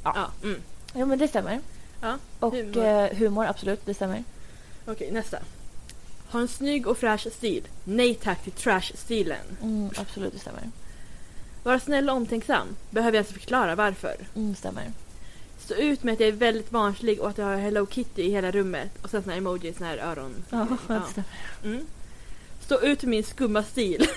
[0.04, 0.12] Ja.
[0.42, 0.48] Ja.
[0.48, 0.60] Mm.
[0.94, 1.60] Ja, men det stämmer.
[2.00, 2.84] Ja, Och humor.
[2.84, 4.24] eh, humor absolut, det stämmer.
[4.86, 5.38] Okej, nästa.
[6.30, 7.62] Ha en snygg och fräsch stil.
[7.84, 9.56] Nej tack till trash-stilen.
[9.62, 10.62] Mm, absolut, det stämmer.
[11.62, 12.66] Vara snäll och omtänksam.
[12.90, 14.16] Behöver jag alltså förklara varför.
[14.34, 14.84] Mm, stämmer.
[15.58, 18.30] Stå ut med att jag är väldigt barnslig och att jag har Hello Kitty i
[18.30, 18.90] hela rummet.
[19.02, 20.34] Och sen såna här emojis, såna här öron.
[20.50, 20.94] Ja, Ja.
[20.94, 21.28] det stämmer.
[21.64, 21.86] Mm.
[22.72, 24.08] Stå ut med min skumma stil.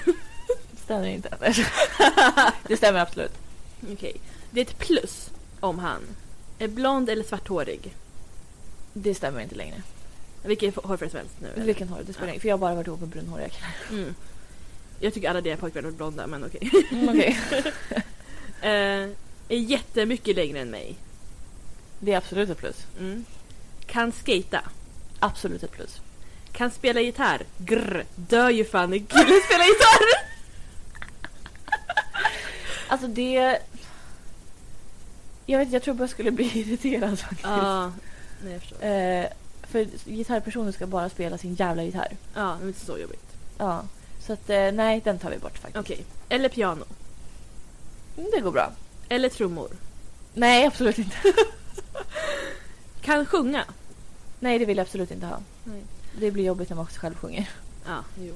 [0.71, 1.29] Det stämmer inte.
[2.67, 3.31] det stämmer absolut.
[3.91, 4.15] Okej.
[4.51, 5.29] Det är ett plus
[5.59, 6.01] om han
[6.59, 7.95] är blond eller svarthårig.
[8.93, 9.81] Det stämmer inte längre.
[10.43, 11.47] Vilket hårfärg som helst nu.
[11.47, 11.65] eller?
[11.65, 11.99] Vilken hår?
[12.05, 13.75] Det spelar ingen För jag har bara varit ihop med brunhåriga killar.
[13.91, 14.15] Mm.
[14.99, 16.71] Jag tycker alla dina pojkvänner är blonda men okej.
[16.91, 17.39] Mm, okej.
[18.61, 19.09] Eh,
[19.49, 20.95] är jättemycket längre än mig.
[21.99, 22.85] Det är absolut ett plus.
[22.99, 23.25] Mm.
[23.85, 24.61] Kan skata.
[25.19, 26.01] Absolut ett plus.
[26.57, 27.41] Kan spela gitarr.
[27.57, 28.03] Grr.
[28.15, 30.25] Dör ju fan när killen spelar gitarr.
[32.87, 33.59] Alltså det...
[35.45, 37.43] Jag vet jag tror bara jag skulle bli irriterad faktiskt.
[37.43, 37.91] Ja,
[38.43, 38.83] nej jag förstår.
[38.85, 39.25] Eh,
[39.63, 42.17] för gitarrpersoner ska bara spela sin jävla gitarr.
[42.33, 43.25] Ja, det är inte så jobbigt.
[43.57, 43.83] Ja.
[44.27, 45.77] Så att eh, nej, den tar vi bort faktiskt.
[45.77, 46.05] Okej.
[46.29, 46.85] Eller piano.
[48.17, 48.71] Mm, Det går bra.
[49.09, 49.69] Eller trummor.
[50.33, 51.17] Nej, absolut inte.
[53.01, 53.65] Kan sjunga.
[54.39, 55.39] Nej, det vill jag absolut inte ha.
[55.63, 55.81] Nej.
[56.19, 57.49] Det blir jobbigt när man också själv sjunger.
[57.85, 58.33] Ja, jo.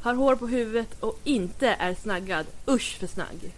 [0.00, 2.46] Har hår på huvudet och inte är snaggad.
[2.68, 3.52] Usch för snagg.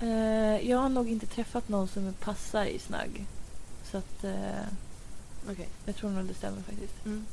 [0.00, 3.24] Eh, jag har nog inte träffat någon som passar i snagg.
[3.90, 4.66] Så att eh,
[5.50, 5.68] Okej.
[5.84, 7.06] jag tror nog det stämmer faktiskt.
[7.06, 7.26] Mm.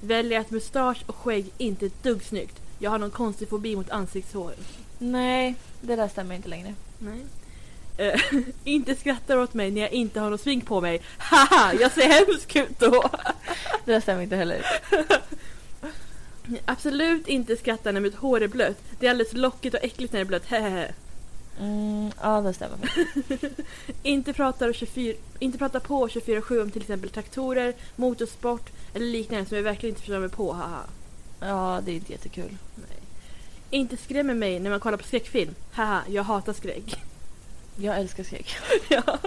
[0.00, 2.60] Väljer att mustasch och skägg inte är ett dugg snyggt.
[2.78, 4.54] Jag har någon konstig fobi mot ansiktshår.
[4.98, 6.74] Nej, det där stämmer inte längre.
[6.98, 7.20] Nej.
[7.96, 8.20] Eh,
[8.64, 11.00] inte skrattar åt mig när jag inte har någon smink på mig.
[11.18, 13.10] Haha, jag ser hemsk ut då.
[13.84, 14.66] Det där stämmer inte heller.
[16.64, 18.82] Absolut inte skratta när mitt hår är blött.
[19.00, 20.46] Det är alldeles lockigt och äckligt när det är blött.
[20.46, 20.92] Hehehe.
[21.60, 22.78] Mm, ja, det stämmer.
[24.02, 29.46] Inte pratar, och 24, inte pratar på 24-7 om till exempel traktorer, motorsport eller liknande
[29.46, 30.52] som jag verkligen inte förstår mig på.
[30.52, 30.82] Haha.
[31.40, 32.56] Ja, det är inte jättekul.
[32.74, 32.98] Nej.
[33.70, 35.54] Inte skrämmer mig när man kollar på skräckfilm.
[35.72, 36.96] Haha, jag hatar skräck.
[37.76, 38.56] Jag älskar skräck.
[38.88, 39.18] ja.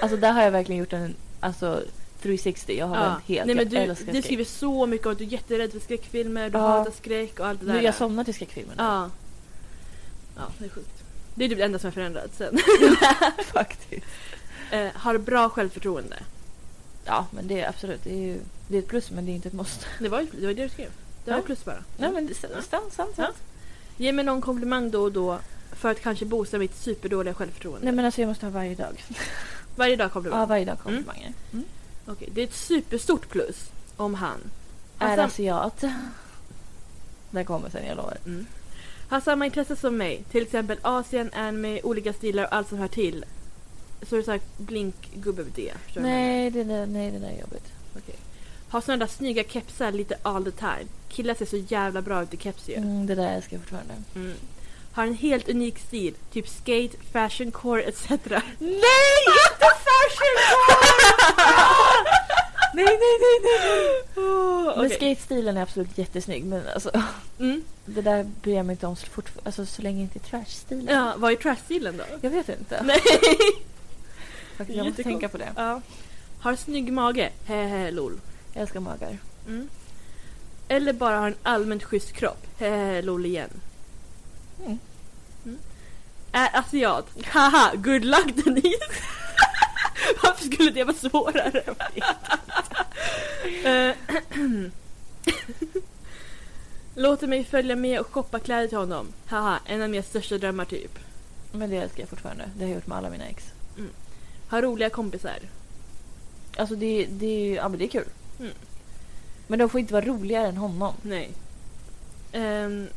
[0.00, 1.82] Alltså där har jag verkligen gjort en alltså,
[2.22, 2.78] 360.
[2.78, 3.02] Jag har Ja.
[3.02, 3.46] vänt helt.
[3.46, 5.80] Nej, men jag du, älskar du skriver så mycket om att du är jätterädd för
[5.80, 6.66] skräckfilmer, du Ja.
[6.68, 7.74] hatar skräck och allt det där.
[7.74, 8.82] Nu, jag somnar till skräckfilmer nu.
[8.82, 9.10] Ja.
[10.36, 11.02] Ja, det är sjukt.
[11.34, 12.58] Det är typ det enda som är förändrat sen.
[13.52, 14.06] faktiskt.
[14.70, 16.16] eh, har bra självförtroende.
[17.04, 18.04] Ja, men det är absolut.
[18.04, 19.86] Det är, ju, det är ett plus, men det är inte ett måste.
[19.98, 20.88] Det var ju det, var det du skrev.
[21.24, 21.42] Det var Ja.
[21.44, 21.84] plus bara.
[21.96, 23.14] Nej, men sant, sant, sant.
[23.16, 23.28] Ja.
[23.96, 25.38] Ge mig någon komplimang då och då
[25.72, 27.84] för att kanske boosta mitt superdåliga självförtroende.
[27.84, 29.04] Nej, men alltså jag måste ha varje dag.
[29.76, 30.40] Varje dag komplimang.
[30.40, 31.32] Ja, varje dag komplimanger.
[31.52, 31.64] Mm.
[32.06, 34.38] Okej, det är ett superstort plus om han
[34.98, 35.84] Är har, sam- asiat.
[37.30, 38.16] Den kommer sen, jag lovar.
[38.26, 38.46] mm.
[39.08, 40.24] har samma intresse som mig.
[40.30, 43.24] Till exempel Asien, anime, olika stilar och allt som hör till.
[44.08, 45.72] Så det såhär blinkgubbe det.
[45.84, 46.32] Förstår du vad jag menar?
[46.32, 47.72] Nej det, där, nej, det där är jobbigt.
[47.96, 48.14] Okej.
[48.68, 50.84] Har sådana där snygga kepsar lite all the time.
[51.08, 52.74] Killar ser så jävla bra ut i keps ju.
[52.74, 53.94] Mm, det där älskar jag fortfarande.
[54.14, 54.32] Mm.
[54.92, 56.14] Har en helt unik stil.
[56.32, 58.08] Typ skate, fashion core etc.
[58.10, 60.36] Nej, inte fashion
[62.74, 64.24] Nej, nej, nej, nej.
[64.24, 66.44] Oh, Men skate-stilen är absolut jättesnygg.
[66.44, 67.02] Men alltså,
[67.38, 67.62] mm.
[67.84, 70.94] det där bryr jag mig inte om så, fort, alltså, så länge inte trash-stilen.
[70.94, 72.04] Ja, vad är trash-stilen då?
[72.20, 72.82] Jag vet inte.
[72.82, 73.00] Nej.
[74.56, 75.52] Faktiskt, jag måste tänka på det.
[75.56, 75.80] Ja.
[76.40, 77.30] Har snygg mage.
[77.46, 78.20] Hehe lol.
[78.52, 79.18] Jag älskar magar.
[79.46, 79.68] Mm.
[80.68, 82.46] Eller bara har en allmänt schysst kropp.
[82.58, 83.50] Hehe lol igen.
[84.64, 84.78] Mm.
[86.32, 87.06] Är asiat.
[87.26, 88.78] Haha, good luck Denise.
[90.22, 91.62] Varför skulle det vara svårare?
[93.64, 93.96] Eh,
[96.94, 99.06] Låter mig följa med och shoppa kläder till honom.
[99.26, 100.98] Haha, en av mina största drömmar typ.
[101.52, 102.50] Men det älskar jag fortfarande.
[102.56, 103.44] Det har jag gjort med alla mina ex.
[104.48, 105.38] Har roliga kompisar.
[106.56, 108.08] Alltså det, det, ja, men det är kul.
[108.40, 108.52] Mm.
[109.46, 110.94] Men de får inte vara roligare än honom.
[111.02, 111.30] Nej.
[112.32, 112.88] Ehm,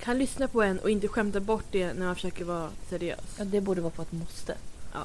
[0.00, 3.20] kan lyssna på en och inte skämta bort det när man försöker vara seriös.
[3.38, 4.54] Ja, det borde vara på ett måste.
[4.92, 5.02] Ja.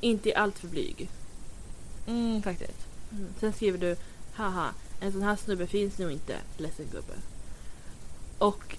[0.00, 1.08] Inte allt för blyg.
[2.06, 2.86] Mm, faktiskt.
[3.40, 3.96] Sen skriver du
[4.34, 4.68] haha,
[5.00, 7.12] en sån här snubbe finns nog inte, ledsen gubbe.
[8.38, 8.76] Och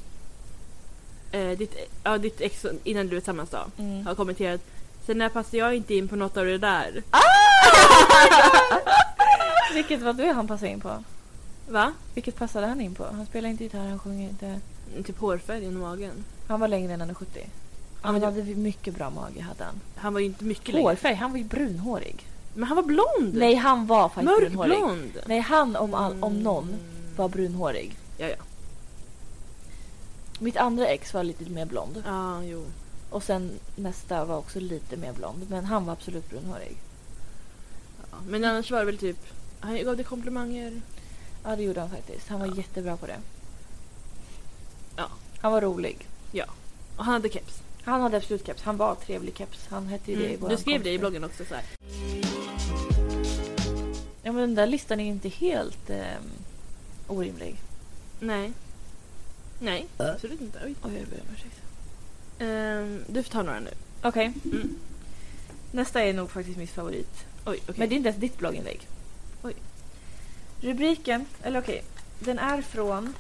[1.32, 4.06] eh, ditt, ja, ditt ex innan du blev tillsammans då Mm.
[4.06, 4.62] har kommenterat
[5.06, 7.04] Sen när passar jag inte in på något av det där?
[9.74, 11.04] Vilket var det han passade in på?
[11.68, 11.94] Va?
[12.14, 13.06] Vilket passade han in på?
[13.06, 14.60] Han spelar inte gitarr, han sjunger inte.
[15.06, 16.26] Typ hårfärgen och magen.
[16.48, 17.26] Han var längre än 1,70.
[17.36, 17.44] Ja,
[18.02, 19.82] Han det- hade mycket bra mage hade han.
[19.96, 20.88] Han var ju inte mycket längre.
[20.90, 22.26] Hårfärg, han var ju brunhårig.
[22.54, 23.34] Men han var blond!
[23.34, 24.70] Nej, han var faktiskt brunhårig.
[24.80, 25.12] Mörkblond!
[25.28, 26.80] Nej, han om, all, om någon Mm.
[27.16, 27.98] var brunhårig.
[28.18, 28.36] Ja, ja.
[30.40, 32.04] Mitt andra ex var lite mer blond.
[32.06, 32.66] Ja, jo.
[33.10, 35.46] Och sen nästa var också lite mer blond.
[35.50, 36.78] Men han var absolut brunhårig.
[38.12, 38.18] Ja.
[38.28, 39.18] Men annars var det väl typ,
[39.60, 40.82] han gav dig komplimanger.
[41.44, 42.28] Ja, det gjorde han faktiskt.
[42.28, 42.56] Han var Ja.
[42.56, 43.18] jättebra på det.
[45.00, 45.10] Ja.
[45.42, 46.08] Han var rolig.
[46.98, 47.62] Och han hade keps.
[47.84, 48.62] Han hade absolut keps.
[48.64, 49.68] Han var trevlig keps.
[49.70, 50.40] Han hette ju det i Mm.
[50.40, 51.64] våran Du skrev det i bloggen också så här.
[54.24, 56.24] Ja, men den där listan är inte helt ehm,
[57.08, 57.56] orimlig.
[58.20, 58.52] Nej.
[59.60, 60.60] Nej, absolut inte.
[60.66, 60.76] Oj.
[60.84, 61.62] Oj, jag ber om ursäkt.
[62.40, 63.72] Ehm, du får ta några nu.
[64.02, 64.34] Okej.
[64.46, 64.76] Mm.
[65.72, 67.26] Nästa är nog faktiskt mitt favorit.
[67.46, 67.76] Oj, okej.
[67.78, 68.88] Men det är inte ens ditt blogginlägg.
[69.44, 69.54] Oj.
[70.62, 71.84] Rubriken, eller okej,
[72.20, 73.14] den är från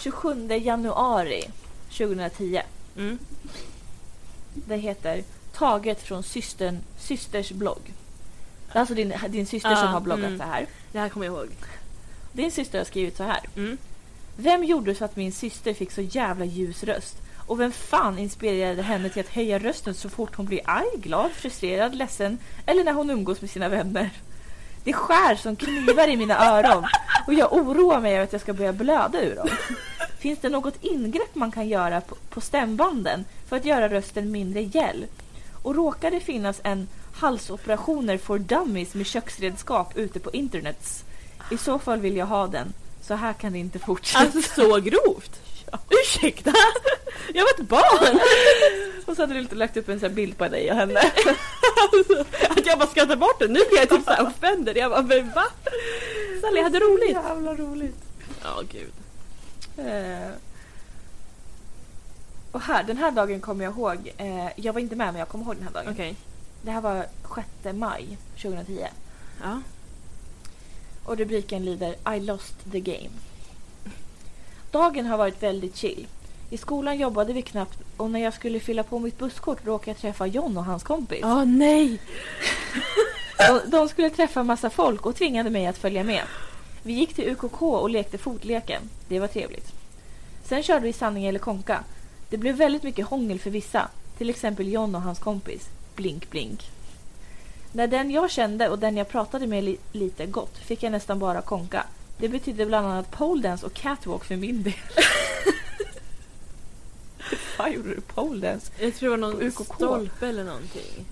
[0.00, 1.50] 27 januari
[1.90, 2.60] 2010.
[2.96, 3.18] Mm.
[4.54, 7.92] Det heter Taget från systern, systers blogg.
[8.72, 10.38] Det är alltså din, din syster som har bloggat mm.
[10.38, 10.66] så här.
[10.92, 11.48] Det här kommer jag ihåg.
[12.32, 13.40] Din syster har skrivit så här.
[13.56, 13.78] Mm.
[14.36, 17.16] Vem gjorde så att min syster fick så jävla ljus röst?
[17.36, 21.30] Och vem fan inspirerade henne till att höja rösten så fort hon blir arg, glad,
[21.30, 24.10] frustrerad, ledsen eller när hon umgås med sina vänner?
[24.84, 26.86] Det skär som knivar i mina öron
[27.26, 29.48] och jag oroar mig över att jag ska börja blöda ur dem.
[30.18, 34.62] Finns det något ingrepp man kan göra på, på stämbanden för att göra rösten mindre
[34.62, 35.06] gäll?
[35.62, 41.04] Och råkar det finnas en halsoperationer for dummies med köksredskap ute på internets?
[41.50, 42.72] I så fall vill jag ha den.
[43.02, 44.24] Så här kan det inte fortsätta.
[44.24, 45.49] Alltså så grovt!
[45.90, 46.52] Ursäkta!
[47.34, 48.20] Jag var ett barn!
[49.06, 51.00] Och så hade du lagt upp en sån här bild på dig och henne.
[51.92, 53.48] Alltså, att jag bara skrattar bort det.
[53.48, 54.76] Nu blir jag typ såhär offended.
[54.76, 55.44] Jag bara, men va?
[56.40, 57.10] Sally, jag hade roligt.
[57.10, 57.96] Jävla roligt.
[58.42, 58.92] Ja, gud.
[59.76, 60.30] Eh.
[62.52, 64.12] Och här, den här dagen kommer jag ihåg.
[64.16, 65.92] Eh, jag var inte med men jag kommer ihåg den här dagen.
[65.92, 66.16] Okej.
[66.62, 67.06] Det här var
[67.62, 68.86] 6 maj 2010.
[69.42, 69.60] Ja.
[71.04, 73.10] Och rubriken lyder I lost the game.
[74.70, 76.06] Dagen har varit väldigt chill.
[76.50, 79.98] I skolan jobbade vi knappt och när jag skulle fylla på mitt busskort råkade jag
[79.98, 81.20] träffa John och hans kompis.
[81.24, 82.00] Åh nej!
[83.38, 86.22] De, de skulle träffa massa folk och tvingade mig att följa med.
[86.82, 88.82] Vi gick till UKK och lekte fotleken.
[89.08, 89.72] Det var trevligt.
[90.44, 91.84] Sen körde vi sanning eller konka.
[92.30, 93.88] Det blev väldigt mycket hångel för vissa.
[94.18, 95.68] Till exempel John och hans kompis.
[95.96, 96.70] Blink blink.
[97.72, 101.18] När den jag kände och den jag pratade med li- lite gått fick jag nästan
[101.18, 101.84] bara konka.
[102.20, 104.72] Det betydde bland annat pole dance och catwalk för min del.
[107.56, 108.72] Fan gjorde du pole dance?
[108.80, 109.74] Jag tror det var någon UKK.
[109.74, 111.06] stolpe eller någonting.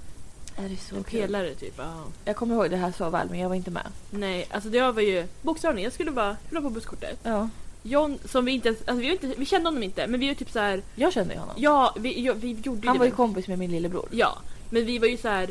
[0.57, 1.21] Är det så En kul?
[1.21, 1.75] pelare typ.
[1.77, 2.05] Ja.
[2.25, 3.87] Jag kommer ihåg det här så väl men jag var inte med.
[4.11, 5.85] Nej, alltså det var ju bokstavligen.
[5.85, 7.19] Jag skulle bara fylla på busskortet.
[7.23, 7.49] Ja,
[7.83, 10.29] John som vi inte ens, alltså vi, var inte, vi kände honom inte men vi
[10.29, 10.83] var typ så här.
[10.95, 11.55] jag kände ju honom.
[11.59, 14.09] ja vi, ja, vi gjorde ju Han det var ju kompis med min lillebror.
[14.11, 14.39] Ja,
[14.71, 15.51] men vi var ju så här.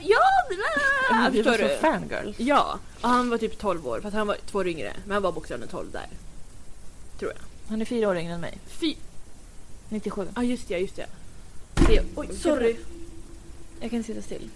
[0.00, 0.20] Ja,
[1.10, 2.38] Men vi var så fangirls.
[2.38, 4.92] Ja, och han var typ 12 år fast han var två år yngre.
[5.04, 6.08] Men han var bokstavligen 12 där.
[7.18, 7.40] Tror jag.
[7.68, 8.58] Han är fyra år yngre än mig.
[8.66, 8.94] Fy...
[9.88, 10.28] 97.
[10.36, 11.06] Ja just det, just det.
[11.74, 12.76] det oj, sorry.
[13.80, 14.50] Jag kan sitta still.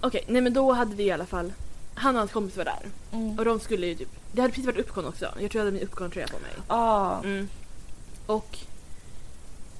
[0.00, 1.52] Okej, nej men då hade vi i alla fall
[1.96, 2.88] han och hans kompis var där.
[3.12, 3.38] Mm.
[3.38, 4.08] Och de skulle ju typ...
[4.32, 5.24] Det hade precis varit Uppcon också.
[5.24, 6.52] Jag tror jag hade min Uppcon-tröja på mig.
[6.66, 7.48] Ah, Mm.
[8.26, 8.58] Och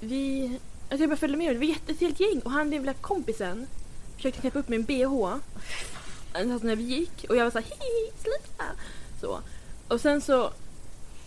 [0.00, 0.58] vi...
[0.90, 1.56] Alltså jag bara följde med.
[1.56, 3.66] Det var ett helt gäng och han den lilla kompisen
[4.16, 5.34] försökte knäppa upp min bh.
[6.32, 8.64] Alltså när vi gick och jag var så här hihi, sluta!
[9.20, 9.40] Så.
[9.88, 10.50] Och sen så...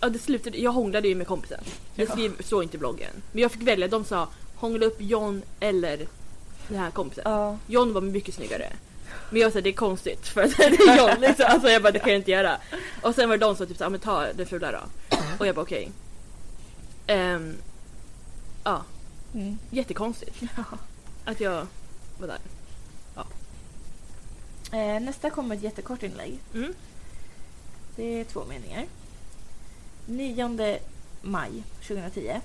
[0.02, 1.64] Ja det slutade, jag hånglade ju med kompisen.
[1.96, 2.12] Det Ja.
[2.12, 3.12] skrev så inte i bloggen.
[3.32, 6.08] Men jag fick välja, de sa hångla upp John eller
[6.68, 7.24] den här kompisen.
[7.28, 7.58] ja.
[7.68, 8.74] John var mycket snyggare.
[9.30, 11.46] Men jag sa det är konstigt för att det är John liksom.
[11.50, 12.58] Alltså jag bara det kan jag inte göra.
[13.02, 14.80] Och sen var det de som typ sa men ta det fula då.
[15.40, 15.92] Och jag bara okej.
[17.08, 17.58] Ehm,
[18.64, 18.84] ja,
[19.34, 19.58] Mm.
[19.70, 20.36] jättekonstigt
[21.26, 21.68] att jag
[22.20, 22.38] var där.
[24.72, 26.40] Eh, nästa kommer ett jättekort inlägg.
[26.54, 26.74] Mm.
[27.96, 28.86] Det är två meningar.
[30.06, 30.80] 9
[31.22, 32.42] maj 2010.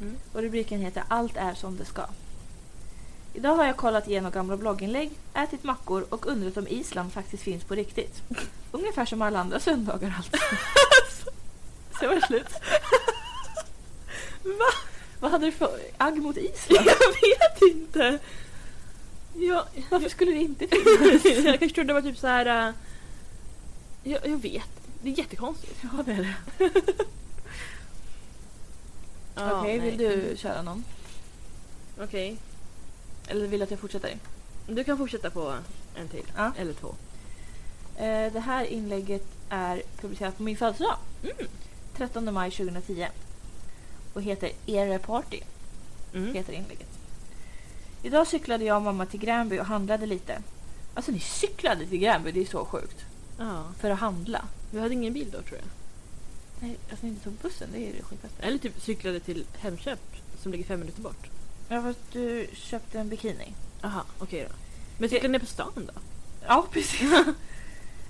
[0.00, 0.16] Mm.
[0.32, 2.02] Och rubriken heter Allt är som det ska.
[3.34, 7.64] Idag har jag kollat igenom gamla blogginlägg, ätit mackor och undrat om Island faktiskt finns
[7.64, 8.22] på riktigt.
[8.72, 10.32] Ungefär som alla andra söndagar alltså.
[12.00, 12.48] Så var det slut.
[14.42, 14.70] Va?
[15.20, 16.86] Vad hade du för agg mot Island?
[16.86, 18.18] Jag vet inte.
[19.34, 21.24] Jag, Varför skulle det inte finnas?
[21.44, 22.68] jag kanske trodde det var typ så här.
[22.68, 22.74] äh,
[24.02, 24.68] jag, jag vet.
[25.02, 25.74] Det är jättekonstigt.
[25.82, 26.16] Ja, det är
[26.58, 26.70] det.
[29.34, 30.08] Ja, Okej, vill nej.
[30.30, 30.84] du köra någon?
[32.00, 32.36] Okej.
[33.28, 34.18] Eller vill du att jag fortsätter?
[34.68, 35.54] Du kan fortsätta på
[35.96, 36.24] en till.
[36.36, 36.52] Ja.
[36.58, 36.94] Eller två.
[37.96, 40.96] Eh, det här inlägget är publicerat på min födelsedag.
[41.22, 41.46] Mm.
[41.96, 43.06] 13 maj 2010.
[44.12, 45.40] Och heter Era Party.
[46.14, 46.34] Mm.
[46.34, 46.93] Heter inlägget.
[48.04, 50.42] Idag cyklade jag och mamma till Gränby och handlade lite.
[50.94, 53.04] Alltså ni cyklade till Gränby, det är så sjukt.
[53.38, 53.64] Ja.
[53.80, 54.44] För att handla.
[54.70, 55.68] Vi hade ingen bil då tror jag.
[56.60, 58.42] Nej, alltså ni inte tog bussen, det är ju det skitbästa.
[58.42, 60.00] Eller typ cyklade till Hemköp
[60.42, 61.26] som ligger fem minuter bort.
[61.68, 63.54] Ja, fast du köpte en bikini.
[63.82, 64.54] Aha, okej då.
[64.98, 66.00] Men cyklade ner på stan då?
[66.46, 67.10] Ja, precis.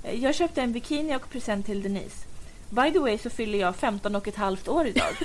[0.13, 2.27] jag köpte en bikini och present till Denise.
[2.71, 5.17] By the way så fyller jag 15 och ett halvt år idag.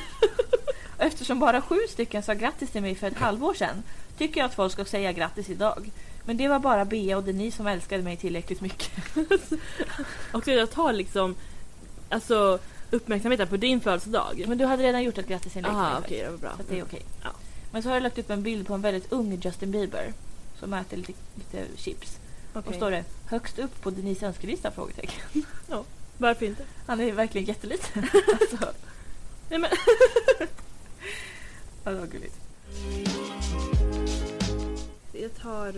[0.97, 3.83] Och Eftersom bara sju stycken sa grattis till mig för ett halvår sedan
[4.19, 5.91] tycker jag att folk ska säga grattis idag.
[6.25, 8.91] Men det var bara Bea och Denise som älskade mig tillräckligt mycket.
[10.31, 11.35] Och jag tar liksom,
[12.09, 12.59] alltså
[12.91, 14.45] uppmärksamheten på din födelsedag.
[14.47, 16.51] Men du hade redan gjort ett grattisinlägg till Aha, okej, det var bra.
[16.57, 17.01] Så det är okej.
[17.23, 17.29] Ja.
[17.71, 20.13] Men så har jag lagt upp en bild på en väldigt ung Justin Bieber.
[20.59, 22.19] Som äter lite, lite chips.
[22.53, 22.77] Och Okej.
[22.77, 24.71] står det högst upp på Denise önskelista?
[24.71, 25.45] Frågetecken.
[26.17, 26.63] Varför inte?
[26.87, 28.09] Han är verkligen jätteliten.
[28.41, 28.71] alltså,
[29.49, 29.69] Nej, men...
[31.83, 32.35] ja, det var gulligt.
[35.33, 35.73] Jag tar...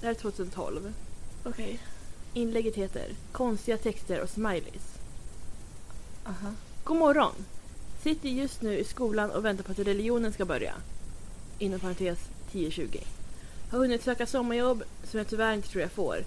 [0.00, 0.92] Det här är 2012.
[1.44, 1.80] Okej.
[2.34, 4.98] Inlägget heter Konstiga texter och smileys.
[6.24, 6.52] Aha.
[6.84, 7.32] God morgon!
[8.02, 10.74] Sitter just nu i skolan och väntar på att religionen ska börja.
[11.58, 12.18] Inom parentes
[12.52, 13.00] 10-20.
[13.70, 16.24] Har hunnit söka sommarjobb som jag tyvärr inte tror jag får.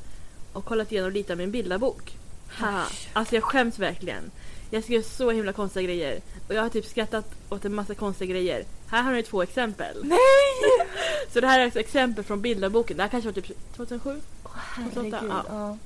[0.53, 2.17] Och kollat igenom lite av min bildarbok.
[2.47, 4.31] Haha, alltså jag skäms verkligen.
[4.69, 6.21] Jag skrev så himla konstiga grejer.
[6.47, 8.65] Och jag har typ skrattat åt en massa konstiga grejer.
[8.87, 10.03] Här har ni två exempel.
[10.03, 10.19] Nej!
[11.31, 12.97] Så det här är alltså exempel från bildarboken.
[12.97, 14.21] Det här kanske var typ 2007?
[14.43, 15.13] Åh, herregud.
[15.13, 15.45] Ja.
[15.49, 15.77] Ja.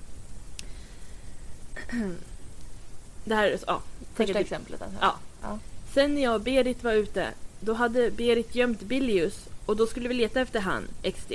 [3.26, 3.82] Det här är ja,
[4.16, 4.98] Första exemplet alltså.
[5.02, 5.16] Ja.
[5.42, 5.60] Ja.
[5.94, 7.28] Sen när jag och Berit var ute,
[7.60, 11.34] då hade Berit gömt Billius och då skulle vi leta efter han, XD.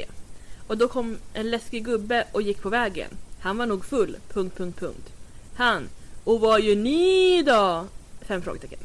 [0.67, 3.11] Och då kom en läskig gubbe och gick på vägen.
[3.41, 5.13] Han var nog full, punkt, punkt, punkt.
[5.55, 5.89] Han,
[6.25, 7.87] och vad gör ni då?
[8.21, 8.79] Fem frågetecken.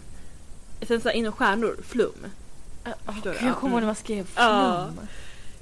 [0.88, 2.26] Sen så här inom stjärnor, flum.
[3.05, 3.45] Förstår du?
[3.45, 4.89] jag kommer ihåg när man skrev Ja.
[4.93, 5.07] flum.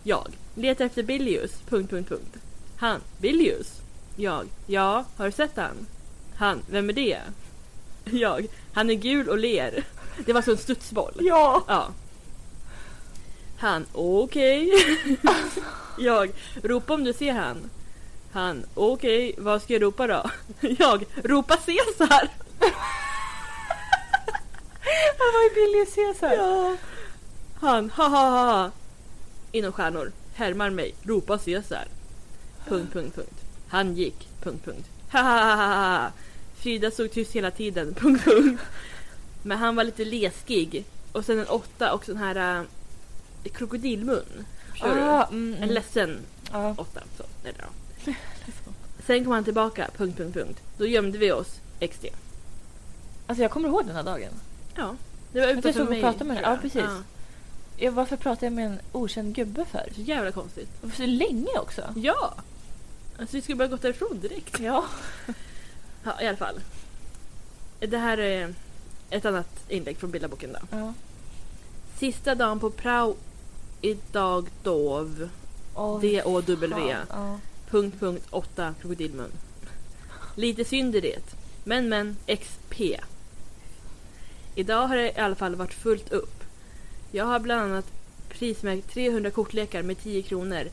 [0.04, 2.38] Jag, letar efter Billius, punkt, punkt, punkt.
[2.78, 3.68] Han, Billius?
[4.16, 5.88] Jag, ja, har du sett han?
[6.38, 7.20] Han, vem är det?
[8.06, 9.84] Jag, han är gul och ler.
[10.26, 11.14] Det var så en studsboll.
[11.20, 11.64] Ja!
[11.68, 11.88] Ja.
[13.58, 14.72] Han, okej.
[15.98, 16.32] jag,
[16.64, 17.70] ropa om du ser han.
[18.32, 20.30] Han, okej, vad ska jag ropa då?
[20.80, 22.30] jag, ropa Caesar!
[25.18, 26.34] Han var ju Billy Caesar.
[26.34, 26.78] Ja.
[27.56, 28.72] Han, ha ha ha, ha.
[29.52, 31.88] Inom stjärnor, härmar mig, ropa Caesar.
[32.68, 33.42] Punkt, punkt, punkt.
[33.68, 34.90] Han gick, punkt, punkt.
[35.12, 36.12] Ha ha ha ha, ha.
[36.56, 38.62] Frida stod tyst hela tiden, punkt, punkt.
[39.44, 40.86] Men han var lite läskig.
[41.12, 42.60] Och sen en åtta och sån här
[43.44, 44.46] äh, krokodilmun.
[44.72, 45.02] Förstår du?
[45.02, 45.70] Ah, mm, En mm.
[45.76, 46.20] ledsen
[46.52, 46.76] Ja.
[46.78, 47.02] åtta.
[47.18, 47.66] Så, eller,
[48.06, 48.14] ja.
[49.06, 50.62] Sen kom han tillbaka, punkt, punkt, punkt.
[50.78, 52.06] Då gömde vi oss, XD.
[53.28, 54.32] Alltså jag kommer ihåg den här dagen.
[54.76, 54.96] Ja.
[55.32, 56.02] Det var utanför såg mig.
[56.02, 56.48] pratade med henne.
[56.50, 56.82] Ja, precis.
[56.82, 57.04] Ja,
[57.92, 59.90] varför pratar jag med en okänd gubbe för?
[59.96, 60.70] Så jävla konstigt.
[60.82, 61.82] Och Så länge också.
[61.96, 62.34] Ja!
[63.20, 64.60] Alltså vi skulle bara gått därifrån direkt.
[64.60, 64.86] Ja.
[66.04, 66.60] Ja, i alla fall.
[67.80, 68.54] Det här är
[69.10, 70.78] ett annat inlägg från bildarboken då.
[70.78, 70.94] ja.
[72.00, 73.16] Sista dagen på prao
[73.82, 75.30] idag dov.
[75.76, 76.96] Åh, D-O-W.
[77.10, 77.40] Ja.
[77.70, 79.32] Punkt, punkt, 8 krokodilmun.
[80.36, 81.36] Lite synd i det.
[81.64, 82.82] Men men, XP.
[84.56, 86.44] Idag har det i alla fall varit fullt upp.
[87.16, 87.86] Jag har bland annat
[88.30, 90.64] prismärkt 300 kortlekar med 10 kronor.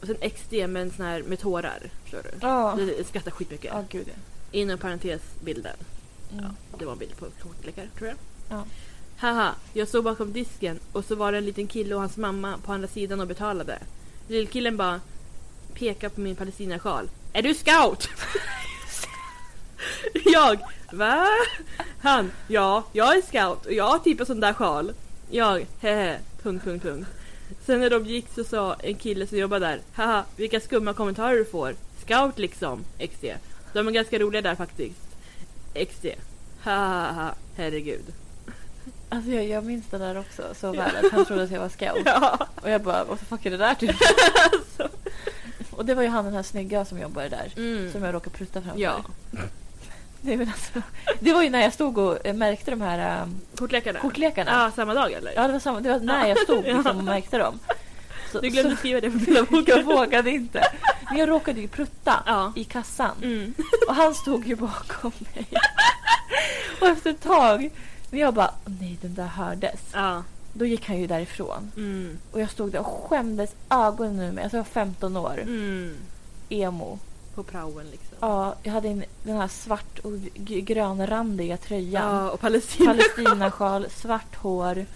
[0.00, 1.78] Och sen XD med en sån här med tårar.
[2.02, 2.30] Förstår du?
[2.40, 2.74] Ja.
[2.78, 3.70] Det jag skrattar skitmycket.
[3.74, 4.12] Ja, gud ja.
[4.50, 5.76] Inom parentes bilden.
[6.32, 6.44] Mm.
[6.44, 8.16] Ja, det var en bild på kortlekar tror jag.
[8.48, 8.64] Ja.
[9.18, 12.58] Haha, jag stod bakom disken och så var det en liten kille och hans mamma
[12.64, 13.78] på andra sidan och betalade.
[14.28, 15.00] Lillkillen bara
[15.74, 17.08] pekar på min palestinasjal.
[17.32, 18.08] Är du scout?
[20.24, 20.60] jag,
[20.92, 21.26] va?
[22.02, 24.92] Han, ja, jag är scout och jag har typ en sån där sjal.
[25.30, 27.08] Jag, hehe, punkt, punkt, punkt.
[27.66, 31.36] Sen när de gick så sa en kille som jobbar där, haha, vilka skumma kommentarer
[31.36, 31.74] du får.
[32.04, 33.24] Scout liksom, XD.
[33.72, 35.16] De är ganska roliga där faktiskt.
[35.74, 36.06] XD.
[36.62, 38.04] Haha, herregud.
[39.08, 41.68] Alltså jag, jag minns det där också så väl att han trodde att jag var
[41.68, 42.02] scout.
[42.04, 42.46] Ja.
[42.62, 43.96] Och jag bara, vad fuck är det där typ?
[45.70, 47.52] Och det var ju han den här snygga som jobbade där.
[47.56, 47.92] Mm.
[47.92, 48.80] Som jag råkade prutta framför.
[48.80, 49.04] Ja.
[50.26, 50.82] Nej, men alltså,
[51.20, 53.98] det var ju när jag stod och eh, märkte de här um, Kortlekarna?
[54.00, 54.50] kortlekarna.
[54.50, 55.32] Ja, samma dag eller?
[55.36, 57.58] Ja, det var, samma, det var när jag stod liksom och märkte dem.
[58.32, 59.84] Så, Du glömde så, skriva det på jag bildarboken.
[59.86, 60.64] vågade inte.
[61.08, 62.52] Men jag råkade ju prutta Ja.
[62.56, 63.10] i kassan.
[63.22, 63.54] Mm.
[63.88, 65.46] Och han stod ju bakom mig.
[66.80, 67.70] Och efter ett tag,
[68.10, 69.80] när jag bara, "Åh nej den där hördes.
[69.92, 70.22] Ja.
[70.52, 71.72] Då gick han ju därifrån.
[71.76, 72.18] Mm.
[72.32, 74.44] Och jag stod där och skämdes ögonen ur mig.
[74.44, 75.38] Alltså jag var 15 år.
[75.42, 75.94] Mm.
[76.48, 76.98] Emo.
[77.34, 78.05] På praoen liksom.
[78.20, 82.14] Ja, jag hade en, den här svart och grönrandiga tröjan.
[82.14, 82.90] Ja, och Palestina.
[82.94, 84.86] Palestinasjal, svart hår.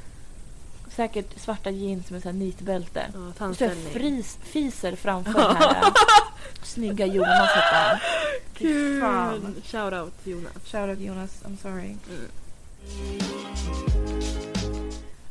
[0.91, 3.07] Säkert svarta jeans med så här nitbälte.
[3.39, 5.93] Ja, så jag fris, fiser framför den här
[6.63, 7.99] snygga Jonas hette han.
[8.55, 9.01] Kul!
[9.65, 10.53] Shoutout Jonas.
[10.65, 11.97] Shoutout Jonas, I'm sorry.
[12.09, 12.31] Mm.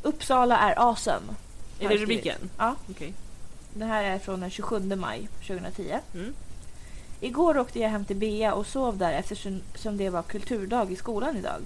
[0.01, 1.35] Uppsala är awesome.
[1.79, 2.49] Är det rubriken?
[2.57, 2.75] Ja.
[2.89, 3.13] Okej.
[3.73, 5.99] Det här är från den 27 maj 2010.
[6.13, 6.33] Mm.
[7.21, 10.95] Igår åkte jag hem till Bea och sov där eftersom som det var kulturdag i
[10.95, 11.61] skolan idag.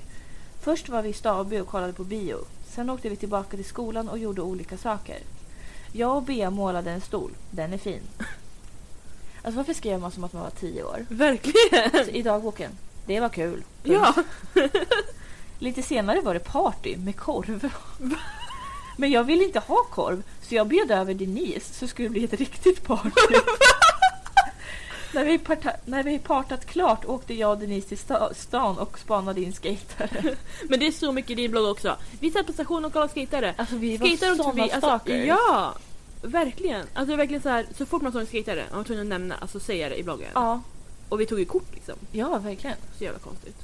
[0.62, 2.38] Först var vi i Staby och kollade på bio.
[2.76, 5.18] Sen åkte vi tillbaka till skolan och gjorde olika saker.
[5.91, 7.32] Jag och Bea målade en stol.
[7.51, 8.01] Den är fin.
[9.43, 11.06] Alltså varför skrev man som att man var tio år?
[11.10, 11.89] Verkligen!
[11.93, 12.72] Alltså, I dagboken.
[13.06, 13.64] Det var kul.
[13.84, 14.14] Ja.
[15.60, 17.74] Lite senare var det party med korv.
[18.97, 22.24] Men jag ville inte ha korv så jag bjöd över Denise så skulle det bli
[22.24, 23.36] ett riktigt party.
[25.14, 28.99] när, vi parta- när vi partat klart åkte jag och Denise till sta- stan och
[28.99, 30.36] spanade in skatare.
[30.70, 31.97] Men det är så mycket i din blogg också.
[32.20, 33.53] Vi satt på stationen och kollade skatare.
[33.57, 34.72] Alltså vi var Skatare såna förbi.
[34.72, 35.74] Alltså, ja!
[36.22, 36.86] Verkligen.
[36.93, 39.01] Alltså det är verkligen så här, så fort man såg en skatare, man var tvungen
[39.03, 40.30] att nämna, alltså säga det i bloggen.
[40.34, 40.61] ja,
[41.09, 41.95] Och vi tog ju kort liksom.
[42.11, 42.76] ja, verkligen.
[42.97, 43.55] Så jävla konstigt.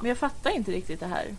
[0.00, 1.34] Men jag fattar inte riktigt det här.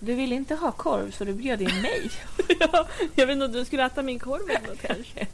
[0.00, 2.10] Du ville inte ha korv så du bjöd in mig.
[2.60, 5.26] ja, jag vet inte om du skulle äta min korv eller något kanske.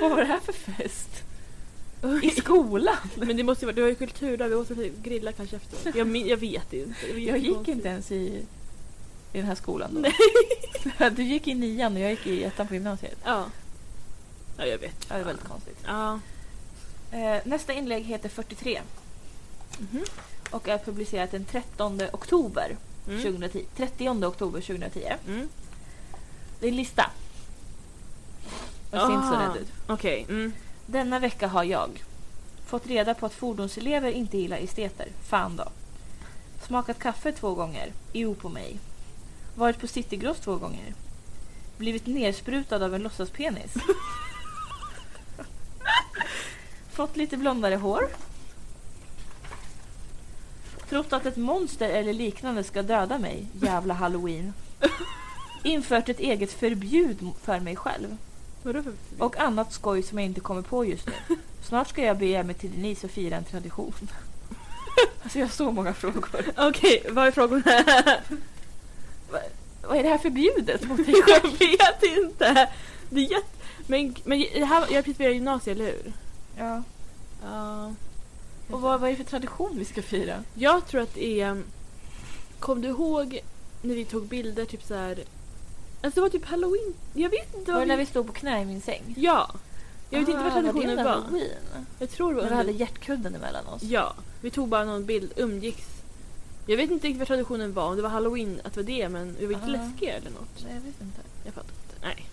[0.00, 1.08] Vad var det här för fest?
[2.22, 2.96] I skolan?
[3.16, 5.94] Men det måste ju vara, du har ju kulturdag, vi måste grilla kanske efteråt.
[5.96, 6.94] Jag, jag vet inte.
[7.12, 8.24] Var Jag gick inte ens i,
[9.32, 10.00] i den här skolan då.
[10.00, 10.12] Nej.
[11.16, 13.18] Du gick i nian och jag gick i ettan på gymnasiet.
[13.24, 13.44] Ja.
[14.56, 15.06] Ja, jag vet.
[15.08, 15.78] Ja, det är väldigt konstigt.
[15.86, 16.20] Ja.
[17.12, 18.80] Eh, nästa inlägg heter 43
[19.78, 20.04] Mhm.
[20.50, 22.76] och är publicerat den 13 oktober
[23.08, 23.22] Mm.
[23.22, 23.64] 2010.
[23.76, 25.00] 30 oktober 2010.
[25.28, 25.48] Mm.
[26.60, 27.10] Det är en lista.
[28.90, 29.68] Det ser inte så Ah, rätt ut.
[29.86, 30.26] Okej.
[30.28, 30.52] Mm.
[30.86, 32.04] Denna vecka har jag
[32.66, 35.08] fått reda på att fordonselever inte gillar esteter.
[35.28, 35.68] Fan då.
[36.66, 37.92] Smakat kaffe två gånger.
[38.12, 38.78] Jo på mig.
[39.54, 40.94] Varit på Citygross två gånger.
[41.76, 43.74] Blivit nersprutad av en låtsaspenis.
[46.92, 48.08] Fått lite blondare hår.
[50.88, 53.46] Trott att ett monster eller liknande ska döda mig.
[53.60, 54.52] Jävla halloween.
[55.62, 58.16] Infört ett eget förbjud för mig själv.
[58.62, 58.92] Vadå för...
[59.18, 61.36] Och annat skoj som jag inte kommer på just nu.
[61.62, 63.94] Snart ska jag bege mig till Denise och fira en tradition.
[65.22, 66.44] Alltså jag har så många frågor.
[66.56, 67.84] Okej, vad är frågorna?
[69.82, 71.58] Vad är det här förbjudet mot dig jag själv?
[71.58, 72.70] vet inte.
[73.10, 73.46] Det är jätte...
[73.86, 76.12] Men, men det här, jag precis börjat gymnasiet, eller hur?
[76.58, 76.82] Ja.
[77.44, 77.94] Ja.
[78.70, 80.44] Och vad, vad är det för tradition vi ska fira?
[80.54, 81.62] Jag tror att det är...
[82.58, 83.40] Kom du ihåg
[83.82, 85.18] när vi tog bilder typ så här...
[86.02, 86.94] Alltså det var typ halloween.
[87.14, 89.14] Jag vet inte Var det när vi stod på knä i min säng?
[89.16, 89.50] Ja.
[90.10, 91.04] Jag vet inte vad Ah, traditionen var.
[91.12, 91.48] halloween?
[91.98, 93.82] Jag tror det var När vi hade hjärtkudden emellan oss?
[93.82, 94.14] Ja.
[94.40, 95.86] Vi tog bara någon bild, umgicks.
[96.66, 99.08] Jag vet inte riktigt vad traditionen var, om det var halloween, att det var det,
[99.08, 99.68] men vi var inte Ah.
[99.68, 100.64] läskiga eller något.
[100.64, 101.20] Nej, jag vet inte.
[101.44, 102.06] Jag fattar inte.
[102.06, 102.26] Nej.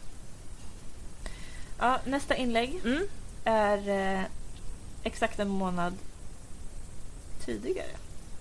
[1.79, 3.03] Ja, nästa inlägg Mm.
[3.43, 3.89] är
[4.19, 4.23] eh,
[5.03, 5.93] exakt en månad
[7.45, 7.91] tidigare.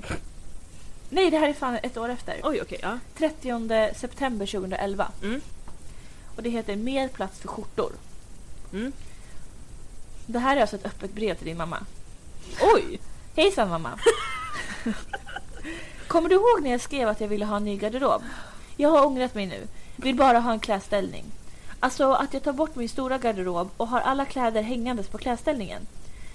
[1.10, 2.40] Nej, det här är fan ett år efter.
[2.42, 2.78] Oj, okej.
[2.82, 2.98] ja.
[3.16, 5.08] 30 september 2011.
[5.22, 5.40] Mm.
[6.36, 7.92] Och det heter Mer plats för skjortor.
[8.72, 8.92] Mm.
[10.26, 11.78] Det här är alltså ett öppet brev till din mamma.
[12.74, 13.00] Oj!
[13.36, 13.98] Hejsan mamma!
[16.06, 18.22] Kommer du ihåg när jag skrev att jag ville ha en ny garderob?
[18.76, 19.66] Jag har ångrat mig nu.
[19.96, 21.24] Vill bara ha en klädställning.
[21.80, 25.86] Alltså att jag tar bort min stora garderob och har alla kläder hängandes på klädställningen.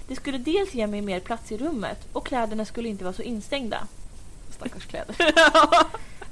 [0.07, 3.21] Det skulle dels ge mig mer plats i rummet och kläderna skulle inte vara så
[3.21, 3.87] instängda.
[4.63, 5.15] Stackars kläder.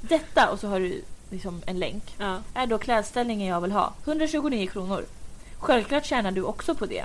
[0.00, 2.38] Detta, och så har du liksom en länk, ja.
[2.54, 3.92] är då klädställningen jag vill ha.
[4.04, 5.04] 129 kronor.
[5.58, 7.04] Självklart tjänar du också på det.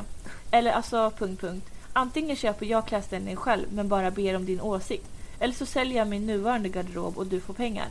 [0.51, 1.67] Eller alltså, punkt, punkt.
[1.93, 5.05] Antingen köper jag klädställningen själv men bara ber om din åsikt.
[5.39, 7.88] Eller så säljer jag min nuvarande garderob och du får pengar.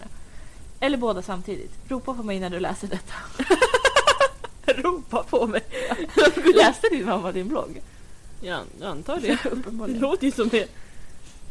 [0.81, 1.73] Eller båda samtidigt.
[1.89, 3.15] Ropa på mig när du läser detta.
[4.83, 5.63] Ropa på mig.
[6.55, 7.83] Läste din mamma din blogg?
[8.41, 9.27] Ja, jag antar det.
[9.43, 10.01] Det Uppenbarligen.
[10.01, 10.71] låter ju som det.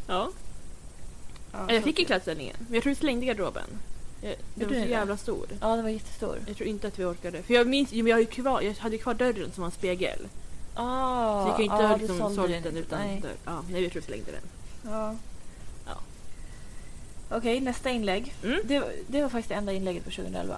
[0.07, 0.29] Ja.
[1.68, 3.64] Ja, Jag fick ju klädställningen, men jag tror vi slängde garderoben.
[4.22, 5.47] Jag- Den var så jävla stor.
[5.62, 6.39] Ja, den var jättestor.
[6.47, 7.43] Jag tror inte att vi orkade.
[7.43, 9.66] För jag minns, men jag, har ju kvar, jag hade ju kvar dörren som var
[9.66, 10.20] en spegel.
[10.76, 13.20] Ah, Så jag kan ju inte ja, ha liksom sålt den utan Nej.
[13.22, 13.32] dörr.
[13.45, 14.41] Ja, nej, jag tror vi slängde den.
[14.91, 15.16] Ja.
[15.86, 15.97] Ja.
[17.38, 18.36] Okej, nästa inlägg.
[18.43, 18.60] Mm.
[18.66, 20.56] Det, var- det var faktiskt det enda inlägget på 2011.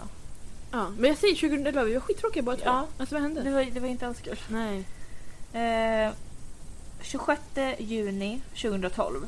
[0.71, 2.63] Ja, men jag säger 2011, vi var skittråkiga båda två.
[2.65, 2.85] Ja.
[2.97, 3.41] Alltså vad hände?
[3.43, 4.39] Det var, det var inte alls kul.
[4.49, 4.83] Nej.
[5.53, 6.11] Eh,
[7.01, 7.41] 26
[7.79, 9.27] juni 2012.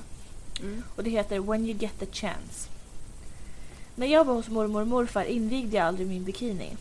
[0.61, 0.83] Mm.
[0.95, 2.69] Och det heter When you get the chance.
[3.95, 6.77] När jag var hos mormor och morfar invigde jag aldrig min bikini.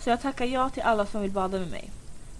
[0.00, 1.90] Så jag tackar ja till alla som vill bada med mig.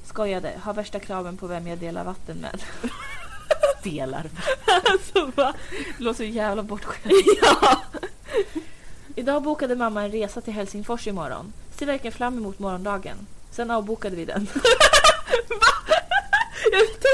[0.05, 2.63] Skojade, har värsta kraven på vem jag delar vatten med.
[3.83, 4.31] delar?
[4.85, 5.55] alltså va?
[5.99, 7.15] Det låter så jävla bortskämt.
[7.43, 7.83] ja!
[9.15, 11.53] Idag bokade mamma en resa till Helsingfors imorgon.
[11.79, 13.17] Ser verkligen fram emot morgondagen.
[13.51, 14.49] Sen avbokade vi den.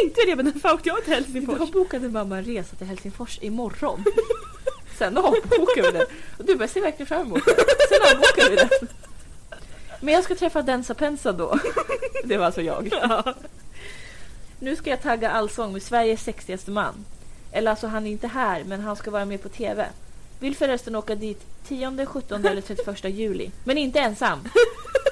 [0.03, 1.57] Jag tänkte det, men när åkte jag till Helsingfors?
[1.57, 4.05] Idag bokade mamma en resa till Helsingfors imorgon.
[4.99, 6.07] Sen avbokade vi den.
[6.39, 7.55] Och du bara, ser verkligen fram emot det.
[7.89, 8.89] Sen avbokade vi den.
[10.01, 11.59] Men jag ska träffa Densa Pensa då.
[12.25, 12.89] Det var alltså jag.
[12.93, 13.35] Ja.
[14.59, 17.05] Nu ska jag tagga Allsång med Sveriges sexigaste man.
[17.53, 19.87] Eller alltså han är inte här, men han ska vara med på TV.
[20.41, 23.51] Vill förresten åka dit 10, 17 eller 31 juli.
[23.65, 24.39] Men inte ensam.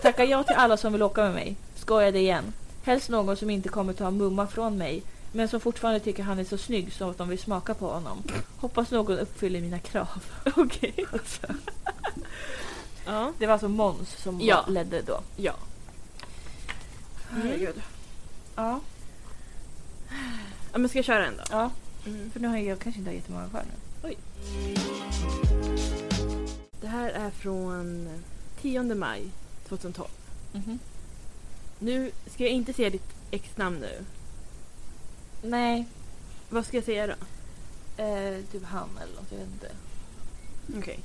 [0.03, 1.57] Tackar ja till alla som vill åka med mig.
[1.76, 2.53] Skojade igen.
[2.83, 5.03] Helst någon som inte kommer ta mumma från mig.
[5.33, 8.22] Men som fortfarande tycker han är så snygg så att de vill smaka på honom.
[8.57, 10.24] Hoppas någon uppfyller mina krav.
[10.57, 10.95] Okej.
[11.12, 11.47] Alltså,
[13.07, 13.33] Ja.
[13.39, 14.64] det var alltså Måns som Ja.
[14.68, 15.20] ledde då.
[15.37, 15.53] Ja.
[17.31, 17.83] Herregud.
[18.57, 18.81] Ja.
[20.72, 20.78] ja.
[20.78, 21.43] Men ska jag köra en då?
[21.51, 21.70] ja,
[22.07, 22.31] Mm.
[22.31, 23.62] för nu har jag kanske inte har jättemånga kvar
[24.03, 24.14] nu.
[26.81, 28.09] Det här är från
[28.61, 29.22] 10 maj
[29.68, 30.09] 2012.
[30.53, 30.78] Mhm.
[31.83, 34.05] Nu ska jag inte säga ditt ex-namn nu.
[35.43, 35.87] Nej,
[36.51, 37.14] Vad ska jag säga då?
[38.03, 39.70] eh, typ han eller något, jag vet inte.
[40.78, 41.01] Okej.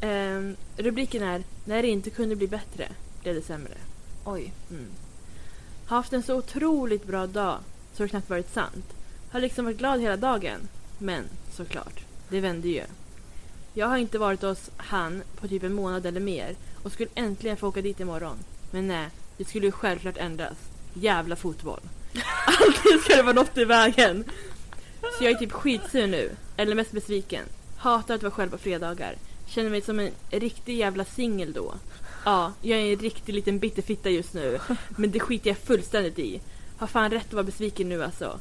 [0.00, 2.88] Ehm, rubriken är När det inte kunde bli bättre
[3.22, 3.74] blev det sämre.
[4.24, 4.52] Oj.
[4.70, 4.86] Mm.
[5.86, 7.58] Har haft en så otroligt bra dag
[7.94, 8.94] så det knappt varit sant.
[9.30, 10.68] Har liksom varit glad hela dagen.
[10.98, 12.84] Men såklart, det vände ju.
[13.74, 17.56] Jag har inte varit hos han på typ en månad eller mer och skulle äntligen
[17.56, 18.36] få åka dit imorgon.
[18.70, 20.56] Men nej, det skulle ju självklart ändras.
[20.94, 21.80] Jävla fotboll.
[22.46, 24.24] Alltid ska det vara något i vägen.
[25.18, 26.30] Så jag är typ skitsur nu.
[26.56, 27.44] Eller mest besviken.
[27.76, 29.16] Hatar att vara själv på fredagar.
[29.46, 31.74] Känner mig som en riktig jävla singel då.
[32.24, 34.58] Ja, jag är en riktig liten bitterfitta just nu.
[34.88, 36.40] Men det skiter jag fullständigt i.
[36.78, 38.40] Har fan rätt att vara besviken nu alltså.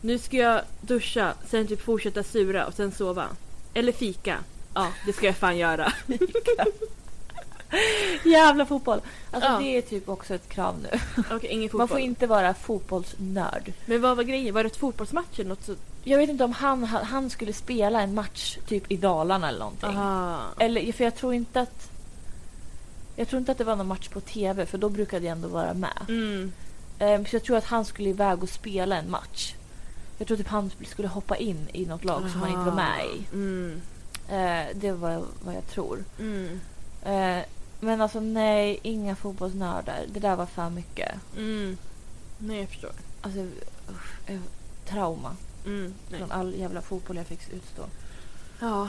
[0.00, 3.26] Nu ska jag duscha, sen typ fortsätta sura och sen sova.
[3.74, 4.38] Eller fika.
[4.74, 5.92] Ja, det ska jag fan göra.
[8.24, 9.00] Jävla fotboll!
[9.30, 9.58] Alltså Ja.
[9.58, 10.98] det är typ också ett krav nu.
[10.98, 11.68] Fotboll.
[11.72, 13.72] Man får inte vara fotbollsnörd.
[13.86, 14.54] Men vad var grejen?
[14.54, 15.74] Var det ett fotbollsmatch eller något så?
[16.04, 19.88] Jag vet inte om han, han skulle spela en match typ i Dalarna eller någonting.
[19.88, 20.40] Aha.
[20.58, 21.90] Eller för jag tror inte att...
[23.16, 25.48] Jag tror inte att det var någon match på TV för då brukade jag ändå
[25.48, 26.04] vara med.
[26.08, 26.52] Mm.
[26.98, 29.54] Ehm, så jag tror att han skulle iväg och spela en match.
[30.18, 33.04] Jag tror typ han skulle hoppa in i något lag som han inte var med
[33.16, 33.26] i.
[33.34, 33.80] Mm.
[34.28, 36.04] Eh, det var vad jag tror.
[36.18, 36.60] Mm.
[37.04, 37.44] Eh,
[37.80, 40.04] men alltså nej, inga fotbollsnördar.
[40.08, 41.12] Det där var för mycket.
[41.36, 41.78] Mm.
[42.38, 42.92] Nej, jag förstår.
[43.20, 43.40] Alltså,
[43.90, 44.40] usch, eh,
[44.88, 45.94] trauma Mm.
[46.10, 46.18] Nej.
[46.20, 47.82] från all jävla fotboll jag fick utstå.
[48.60, 48.88] Ja,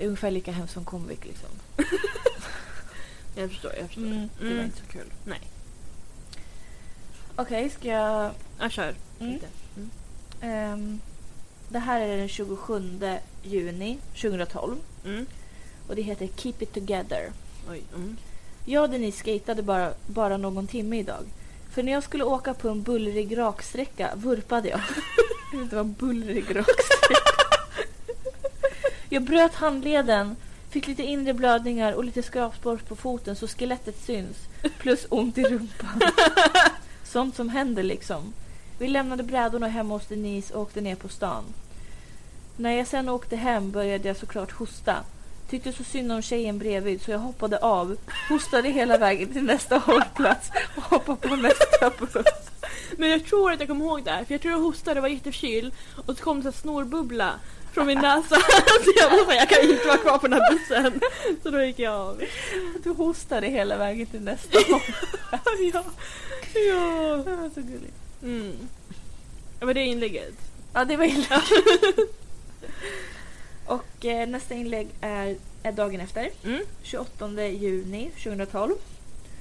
[0.00, 1.48] ungefär lika hemskt som Comvik liksom.
[3.34, 3.72] jag förstår.
[3.78, 4.02] Jag förstår.
[4.02, 4.64] Det var Mm.
[4.64, 5.12] inte så kul.
[5.24, 5.40] Nej.
[7.36, 8.30] Okej, ska jag...
[8.58, 8.94] Jag kör.
[9.20, 9.32] Mm.
[9.32, 9.46] Lite.
[9.76, 9.90] Mm.
[10.40, 11.00] Ehm,
[11.68, 12.98] det här är den 27
[13.42, 15.26] juni 2012 Mm.
[15.88, 17.32] och det heter Keep It Together.
[17.70, 17.82] Oj.
[17.94, 18.16] Mm.
[18.64, 21.24] Jag och Denise skatade bara, bara någon timme idag.
[21.70, 24.80] För när jag skulle åka på en bullrig raksträcka vurpade jag.
[25.52, 27.20] jag vet inte vad bullrig raksträcka
[29.08, 30.36] Jag bröt handleden,
[30.70, 34.36] fick lite inre blödningar och lite skrapspår på foten så skelettet syns.
[34.78, 36.00] Plus ont i rumpan.
[37.04, 38.32] Sånt som händer liksom.
[38.78, 41.44] Vi lämnade brädorna hemma hos Denise och åkte ner på stan.
[42.56, 44.96] När jag sen åkte hem började jag såklart hosta.
[45.54, 47.96] Tyckte så synd om tjejen bredvid så jag hoppade av,
[48.28, 52.26] hostade hela vägen till nästa hållplats och hoppade på nästa buss.
[52.96, 55.02] Men jag tror att jag kommer ihåg det här, för jag tror jag hostade och
[55.02, 55.72] var jätteförkyld
[56.06, 57.34] och så kom det en snorbubbla
[57.72, 58.36] från min näsa.
[58.84, 61.00] så jag var såhär, jag kan inte vara kvar på den här bussen.
[61.42, 62.22] Så då gick jag av.
[62.84, 65.60] Du hostade hela vägen till nästa hållplats.
[65.72, 65.84] ja.
[66.54, 67.16] ja.
[67.16, 67.96] Det var så gulligt.
[68.22, 68.68] Mm.
[69.60, 70.34] Var det inlägget?
[70.72, 71.42] Ja, det var illa.
[73.66, 76.62] Och eh, nästa inlägg är, är dagen efter, Mm.
[76.82, 78.74] 28 juni 2012.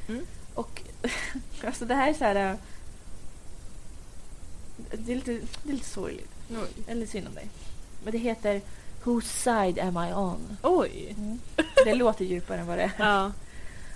[0.09, 0.25] Mm.
[0.53, 0.81] Och
[1.65, 2.35] alltså det här är så här...
[2.51, 2.55] äh,
[4.91, 5.31] Det är lite,
[5.63, 6.29] det är lite sorgligt.
[6.49, 6.83] Oj.
[6.87, 7.47] Eller synd om dig.
[8.03, 8.61] Men det heter
[9.03, 10.57] Whose side am I on?
[10.61, 11.15] Oj.
[11.85, 12.91] Det låter djupare än vad det är.
[12.99, 13.31] Ja.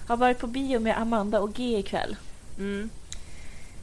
[0.07, 2.15] Har varit på bio med Amanda och G ikväll.
[2.57, 2.89] Mm.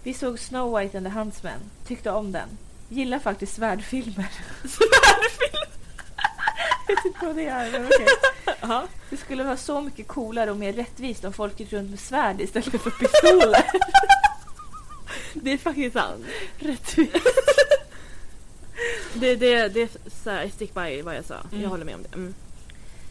[0.03, 1.59] Vi såg Snow White and the Huntsman.
[1.87, 2.49] Tyckte om den.
[2.89, 4.33] Gillar faktiskt svärdfilmer.
[4.63, 5.54] Svärdfilm?
[6.89, 8.07] Jag vet inte vad det är, men okej.
[8.61, 8.85] Ja.
[9.11, 12.41] Det skulle vara så mycket coolare och mer rättvist om folk gick runt med svärd
[12.41, 13.64] istället för pistoler.
[15.35, 16.24] Det är faktiskt sant.
[16.59, 17.16] rättvist.
[19.14, 19.89] Det, det, det är
[20.24, 21.35] så här, stick by vad jag sa.
[21.35, 21.62] Mm.
[21.62, 22.14] Jag håller med om det.
[22.14, 22.35] Mm.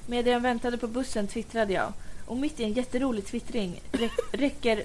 [0.07, 1.93] Medan jag väntade på bussen twittrade jag.
[2.25, 4.83] Och mitt i en jätterolig twittring rä- räcker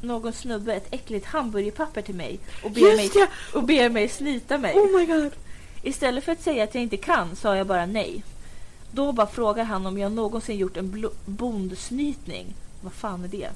[0.00, 3.10] någon snubbe ett äckligt hamburgerpapper till mig och ber, mig,
[3.54, 4.74] och ber mig slita mig.
[4.74, 5.32] Oh my god.
[5.82, 8.24] Istället för att säga att jag inte kan sa jag bara nej.
[8.90, 12.54] Då bara frågar han om jag någonsin gjort en bondsnytning.
[12.80, 13.48] Vad fan är det?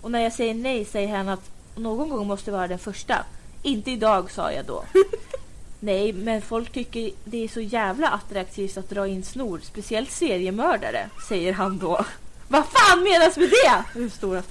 [0.00, 3.24] Och när jag säger nej säger han att någon gång måste vara den första.
[3.62, 4.84] Inte idag sa jag då.
[5.80, 9.60] nej, men folk tycker det är så jävla attraktivt att dra in snor.
[9.62, 12.04] Speciellt seriemördare, säger han då.
[12.48, 14.10] Vad fan menas med det?
[14.10, 14.42] Stora,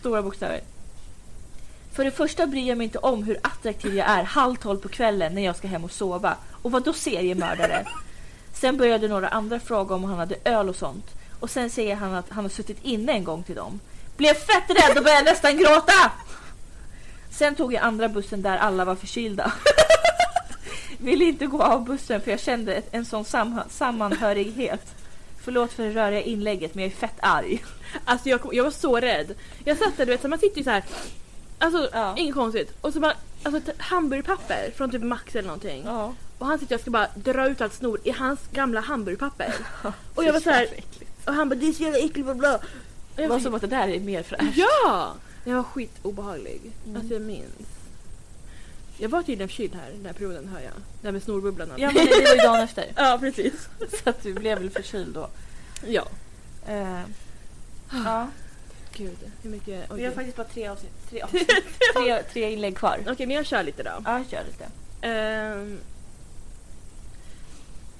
[0.00, 0.60] stora bokstäver.
[1.92, 4.88] För det första bryr jag mig inte om hur attraktiv jag är halv tolv på
[4.88, 6.36] kvällen när jag ska hem och sova.
[6.62, 7.86] Och vad då seriemördare?
[8.52, 11.06] Sen började några andra fråga om han hade öl och sånt.
[11.40, 13.80] Och sen säger han att han har suttit inne en gång till dem.
[14.16, 16.12] Blev fett rädd och började nästan gråta!
[17.30, 19.52] Sen tog jag andra bussen där alla var förkylda.
[20.98, 24.94] Ville inte gå av bussen för jag kände en sån sam sammanhörighet.
[25.44, 27.64] Förlåt för det röriga inlägget men jag är fett arg.
[28.04, 29.34] Alltså jag, kom- jag var så rädd.
[29.64, 30.84] Jag satt där, du vet, så man sitter ju så här.
[31.62, 32.14] Alltså Ja.
[32.16, 32.72] inget konstigt.
[32.80, 35.82] Och så bara, alltså ett hamburgerpapper från typ Max eller någonting.
[35.86, 36.14] Ja.
[36.38, 39.54] Och han sitter och ska bara dra ut allt snor i hans gamla hamburgerpapper.
[40.14, 40.68] Och jag var så här,
[41.24, 42.58] och han bara det är så jävla äckligt bla bla.
[43.16, 44.56] Det jag var som att det där är mer fräscht.
[44.56, 45.14] Ja!
[45.44, 46.60] Jag var skitobehaglig.
[46.84, 46.96] Mm.
[46.96, 47.52] Alltså jag minns.
[48.98, 50.72] Jag var tydligen förkyld här den här perioden hör jag.
[51.00, 51.68] Det här med snorbubblan.
[51.76, 52.84] Ja men det, var ju dagen efter.
[52.96, 53.68] ja precis.
[54.04, 55.28] Så att du blev väl förkyld då.
[55.86, 56.06] Ja.
[56.66, 57.00] Eh,
[58.04, 58.28] ja.
[58.96, 59.90] Gud, hur mycket...
[59.94, 60.92] Vi har faktiskt bara tre avsnitt.
[61.10, 61.48] Tre, avsnitt.
[61.96, 63.04] tre, tre inlägg kvar.
[63.08, 63.90] Okej men jag kör lite då.
[64.04, 64.66] Ja, kör lite.
[65.06, 65.78] Ehm,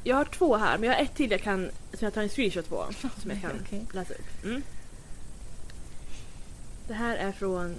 [0.04, 2.28] jag har två här men jag har ett till jag kan, som jag tar en
[2.28, 2.86] screenshot på.
[3.22, 3.86] Som jag kan Okej.
[3.92, 4.44] läsa upp.
[4.44, 4.62] Mm.
[6.88, 7.76] Det här är från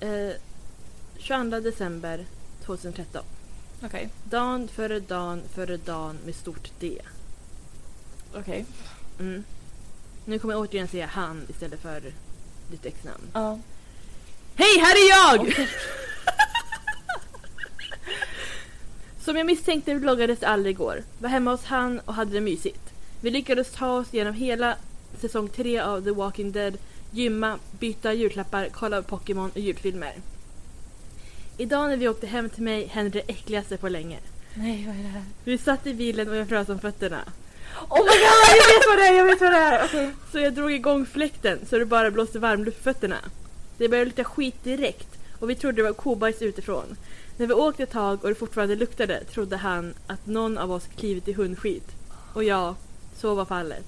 [0.00, 0.30] eh,
[1.18, 2.26] 22 december
[2.64, 3.24] 2013.
[3.82, 4.08] Okej.
[4.24, 6.98] Dan före dan före dan med stort D.
[8.34, 8.64] Okej.
[9.20, 9.44] Mm.
[10.28, 12.02] Nu kommer jag återigen säga han istället för
[12.70, 13.22] ditt ex-namn.
[13.32, 13.58] Ja.
[14.54, 15.54] Hej, här är jag!
[19.24, 21.02] Som jag misstänkte vloggades aldrig igår.
[21.18, 22.92] Var hemma hos han och hade det mysigt.
[23.20, 24.76] Vi lyckades ta oss igenom hela
[25.20, 26.78] säsong 3 av The Walking Dead,
[27.10, 30.14] gymma, byta julklappar, kolla Pokémon och julfilmer.
[31.56, 34.18] Idag när vi åkte hem till mig hände det äckligaste på länge.
[34.54, 35.24] Nej, vad är det här?
[35.44, 37.20] Vi satt i bilen och jag frös om fötterna.
[37.88, 39.18] Oh my god, jag vet vad det är!
[39.18, 40.12] Jag vet vad det är!
[40.32, 43.16] Så jag drog igång fläkten så det bara blåste varmluft på fötterna.
[43.78, 45.08] Det började lukta skit direkt
[45.38, 46.96] och vi trodde det var kobajs utifrån.
[47.36, 50.86] När vi åkte ett tag och det fortfarande luktade trodde han att någon av oss
[50.96, 51.84] klivit i hundskit.
[52.34, 52.76] Och ja,
[53.16, 53.84] så var fallet.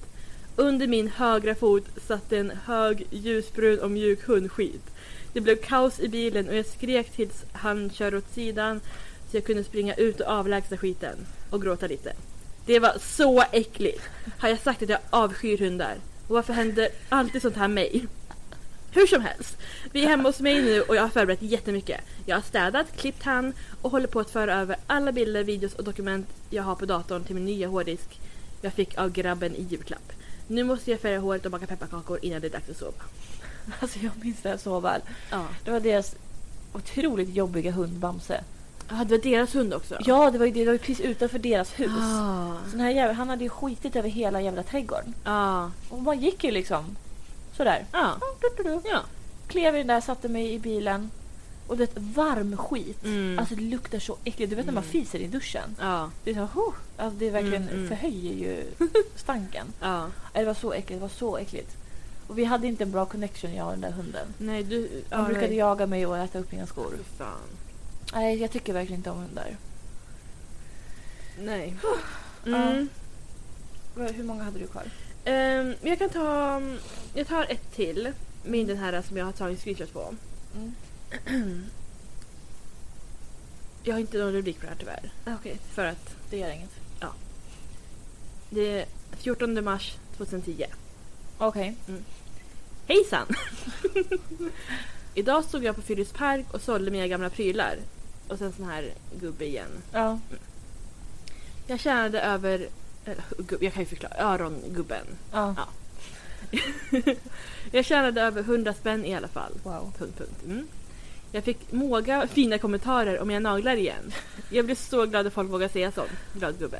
[0.55, 4.83] Under min högra fot satt en hög ljusbrun och mjuk hundskit.
[5.33, 8.81] Det blev kaos i bilen och jag skrek tills han körde åt sidan
[9.31, 11.17] så jag kunde springa ut och avlägsna skiten
[11.49, 12.13] och gråta lite.
[12.65, 14.01] Det var så äckligt.
[14.37, 15.95] Har jag sagt att jag avskyr hundar?
[16.27, 18.05] Och varför händer alltid sånt här mig?
[18.93, 19.57] Hur som helst,
[19.91, 22.01] vi är hemma hos mig nu och jag har förberett jättemycket.
[22.25, 25.83] Jag har städat, klippt han och håller på att föra över alla bilder, videos och
[25.83, 28.19] dokument jag har på datorn till min nya hårddisk
[28.61, 30.11] jag fick av grabben i julklapp.
[30.47, 33.03] Nu måste jag färga håret och baka pepparkakor innan det är dags att sova.
[33.79, 35.01] Alltså jag minns det här så väl.
[35.31, 35.47] Ja.
[35.65, 36.15] Det var deras
[36.73, 38.43] otroligt jobbiga hund Bamse.
[38.87, 39.97] Ah, det var deras hund också?
[40.05, 40.65] Ja, det var ju det.
[40.65, 41.91] Var ju precis utanför deras hus.
[41.99, 42.53] Ah.
[42.65, 45.13] Så den här jävla, han hade ju skitit över hela jävla trädgården.
[45.23, 45.67] Ah.
[45.89, 46.97] Och man gick ju liksom
[47.57, 47.85] sådär.
[47.91, 48.09] Ah.
[48.41, 48.89] Du, du, du.
[48.89, 48.99] Ja.
[49.47, 51.11] Klev i den där, satte mig i bilen.
[51.67, 53.03] Och det varm skit.
[53.05, 53.39] Mm.
[53.39, 54.49] Alltså det luktar så äckligt.
[54.49, 54.91] Du vet när man Mm.
[54.91, 55.75] fiser i duschen.
[55.79, 56.09] Ja.
[56.23, 56.73] Det är så, huh.
[56.97, 57.87] alltså det är verkligen Mm, mm.
[57.87, 58.63] förhöjer ju
[59.15, 59.67] stanken.
[59.81, 60.07] Ja.
[60.33, 61.75] Det var så äckligt, det var så äckligt.
[62.27, 64.27] Och vi hade inte en bra connection jag och den där hunden.
[64.37, 64.89] Nej du...
[65.09, 65.57] Han ja, brukade nej.
[65.57, 66.93] jaga mig och äta upp mina skor.
[67.17, 67.27] Fan.
[68.13, 69.57] Nej, jag tycker verkligen inte om hundar.
[71.39, 71.75] Nej.
[71.83, 71.97] Ja.
[72.45, 72.89] Mm.
[73.95, 74.83] Hur många hade du kvar?
[75.23, 76.61] Men jag kan ta...
[77.13, 78.11] Jag tar ett till.
[78.43, 80.15] Med den här som jag har tagit screenshot på.
[80.55, 81.65] Mm.
[83.83, 85.11] Jag har inte någon rubrik på det här tyvärr.
[85.39, 86.69] Okej, För att det gör inget.
[88.49, 90.65] det är 14 mars 2010.
[91.37, 91.75] Okej.
[92.87, 93.27] Hejsan!
[95.13, 97.77] Idag stod jag på Fyris park och sålde mina gamla prylar.
[98.27, 99.69] Och sen sån här gubbe igen.
[99.91, 100.19] Ja.
[101.67, 102.67] Jag tjänade över...
[103.05, 104.13] Eller, gubbe, jag kan ju förklara.
[104.17, 105.05] Örongubben.
[105.31, 105.55] ja.
[105.57, 105.67] Ja.
[107.71, 109.51] Jag tjänade över 100 spänn i alla fall.
[109.63, 109.93] Wow.
[109.97, 110.43] Punkt, punkt.
[110.45, 110.67] Mm.
[111.31, 114.13] Jag fick många fina kommentarer om mina naglar igen.
[114.49, 116.11] Jag blev så glad att folk vågar säga sånt.
[116.33, 116.79] Glad gubbe.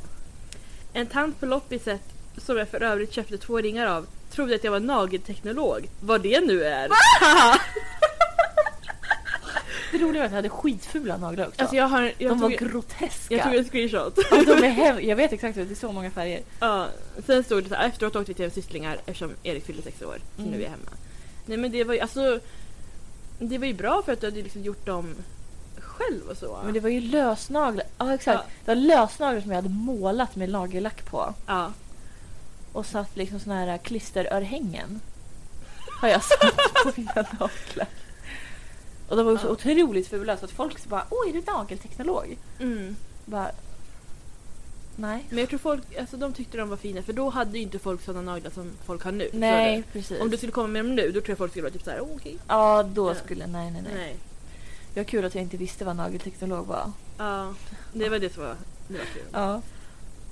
[0.92, 2.00] En tant på loppiset,
[2.36, 5.88] som jag för övrigt köpte två ringar av, trodde att jag var nagelteknolog.
[6.00, 6.88] Vad det nu är.
[9.92, 11.60] Det roliga var att jag hade skitfula naglar också.
[11.60, 12.12] Alltså jag har...
[12.18, 13.34] Jag de var tog, groteska.
[13.34, 14.18] jag tog en screenshot.
[14.30, 16.40] Ja, de är hem- jag vet exakt, det är så många färger.
[16.60, 16.86] Ja,
[17.26, 20.18] sen stod det så här, efteråt åkte vi till systlingar eftersom Erik fyllde sex år.
[20.36, 20.50] Så Mm.
[20.50, 20.90] nu är vi hemma.
[21.46, 22.40] Nej men det var ju alltså...
[23.38, 25.14] Det var ju bra för att du hade liksom gjort dem
[25.78, 26.58] själv och så.
[26.64, 27.86] Men det var ju lösnaglar.
[27.98, 28.40] Ja, exakt.
[28.46, 28.50] Ja.
[28.64, 31.34] Det var lösnaglar som jag hade målat med nagellack på.
[31.46, 31.72] Ja.
[32.72, 35.00] Och satt liksom såna här klisterörhängen.
[36.00, 37.86] Har jag satt på mina naglar.
[39.12, 42.38] Och de var så otroligt fula så att folk så bara Åh, är du nagelteknolog?
[42.60, 42.96] Mm.
[43.24, 43.50] Bara...
[44.96, 45.26] Nej.
[45.28, 47.78] Men jag tror folk, alltså de tyckte de var fina för då hade ju inte
[47.78, 49.28] folk sådana naglar som folk har nu.
[49.32, 50.20] Nej, precis.
[50.20, 52.00] Om du skulle komma med dem nu då tror jag folk skulle vara typ såhär,
[52.00, 52.38] oh, okej.
[52.48, 53.14] Ja, då Ja.
[53.14, 53.46] skulle...
[53.46, 53.92] Nej, nej, nej.
[53.94, 54.16] Nej.
[54.94, 56.92] Det var kul att jag inte visste vad nagelteknolog var.
[57.18, 57.54] Ja,
[57.92, 58.56] det var det som var,
[58.88, 59.22] det var kul.
[59.32, 59.62] Ja.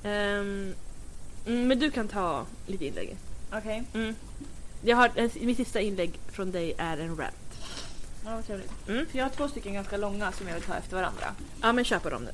[0.03, 0.75] Mm,
[1.45, 3.17] men du kan ta lite inlägg.
[3.53, 3.83] Okej.
[3.95, 4.15] Mm.
[4.83, 7.35] Jag har, en- mitt sista inlägg från dig är en rant.
[8.25, 8.71] Ja, vad trevligt.
[8.89, 9.07] Mm.
[9.07, 11.35] För jag har två stycken ganska långa som jag vill ta efter varandra.
[11.63, 12.33] Ja, men kör på dem nu.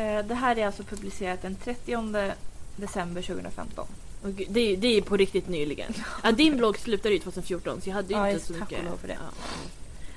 [0.00, 2.32] Eh, det här är alltså publicerat den 30
[2.76, 3.86] december 2015.
[4.22, 5.94] Och gud, det, är- det är på riktigt nyligen.
[6.22, 8.70] Ja, din blogg slutade ju 2014 så jag hade ju Ja, inte just så tack
[8.70, 8.84] mycket.
[8.84, 9.18] och lov för det.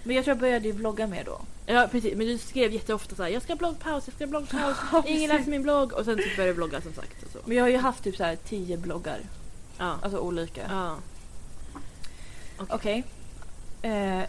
[0.03, 1.41] Men jag tror jag började ju vlogga mer då.
[1.65, 2.15] ja, precis.
[2.17, 4.77] Men du skrev jätteofta så här, jag ska ha bloggpaus, jag ska ha bloggpaus.
[4.91, 5.29] Ja, Ingen precis.
[5.39, 5.93] läser min blogg.
[5.93, 7.23] Och sen så började jag vlogga som sagt.
[7.25, 7.37] Och så.
[7.45, 9.19] Men jag har ju haft typ så här tio bloggar.
[9.77, 9.95] Ja.
[10.01, 10.61] Alltså olika.
[10.69, 10.97] ja.
[12.69, 13.03] Okej.
[13.81, 14.21] Eh,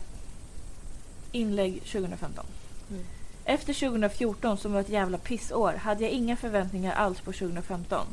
[1.33, 2.45] inlägg 2015.
[2.91, 3.05] Mm.
[3.45, 8.07] Efter 2014 som var ett jävla pissår hade jag inga förväntningar alls på 2015.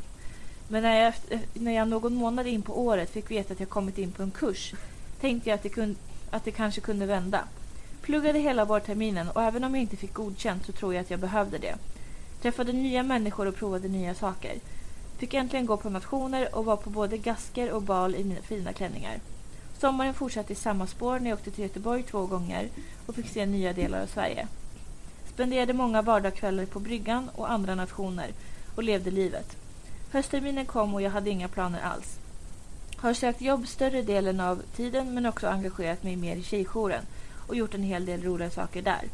[0.68, 3.68] Men när jag, efter, när jag någon månad in på året fick veta att jag
[3.68, 4.74] kommit in på en kurs
[5.20, 5.96] tänkte jag att det, kun,
[6.30, 7.44] att det kanske kunde vända.
[8.02, 11.20] Pluggade hela vårterminen och även om jag inte fick godkänt så tror jag att jag
[11.20, 11.74] behövde det.
[12.42, 14.54] Träffade nya människor och provade nya saker.
[15.18, 18.72] Fick äntligen gå på nationer och var på både gasker och bal i mina fina
[18.72, 19.20] klänningar.
[19.80, 22.68] Sommaren fortsatte i samma spår när jag åkte till Göteborg två gånger
[23.06, 24.46] och fick se nya delar av Sverige.
[25.34, 28.30] Spenderade många vardagskvällar på bryggan och andra nationer
[28.76, 29.56] och levde livet.
[30.12, 32.18] Höstterminen kom och jag hade inga planer alls.
[32.96, 37.02] Har sökt jobb större delen av tiden men också engagerat mig mer i tjejjouren
[37.46, 39.04] och gjort en hel del roliga saker där.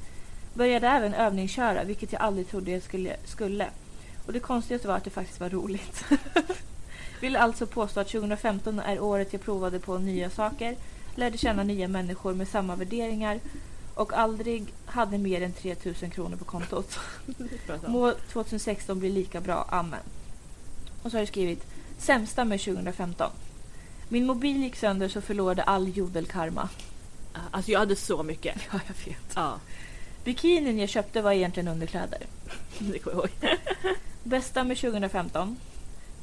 [0.55, 3.17] Började även övningsköra, vilket jag aldrig trodde jag skulle.
[3.25, 3.67] skulle.
[4.27, 6.05] Och det konstigaste var att det faktiskt var roligt.
[7.21, 10.77] Vill alltså påstå att 2015 är året jag provade på nya saker,
[11.15, 13.41] lärde känna nya människor med samma värderingar
[13.95, 16.99] och aldrig hade mer än 3000 kronor på kontot.
[17.87, 20.01] Må 2016 bli lika bra, amen.
[21.03, 21.67] Och så har jag skrivit
[21.99, 23.31] sämsta med 2015.
[24.09, 26.69] Min mobil gick sönder så förlorade all jodelkarma.
[27.51, 28.57] Alltså jag hade så mycket.
[28.73, 29.33] Ja, jag vet.
[29.35, 29.59] Ja,
[30.25, 32.19] Bikinin jag köpte var egentligen underkläder.
[32.79, 33.59] det kommer jag ihåg.
[34.23, 35.57] Bästa med 2015.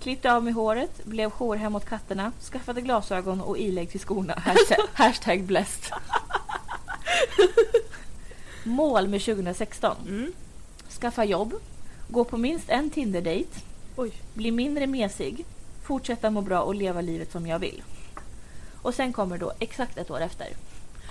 [0.04, 4.34] Klippte av mig håret, blev jourhem åt katterna, skaffade glasögon och ilägg till skorna.
[4.34, 5.94] Hashtag, hashtag blessed.
[8.64, 9.96] Mål med 2016.
[10.08, 10.34] Mm.
[10.90, 11.54] Skaffa jobb,
[12.08, 13.60] gå på minst en Tinder-date,
[13.96, 14.12] Oj.
[14.34, 15.46] bli mindre mesig,
[15.84, 17.84] fortsätta må bra och leva livet som jag vill.
[18.82, 20.48] Och sen kommer då, exakt ett år efter,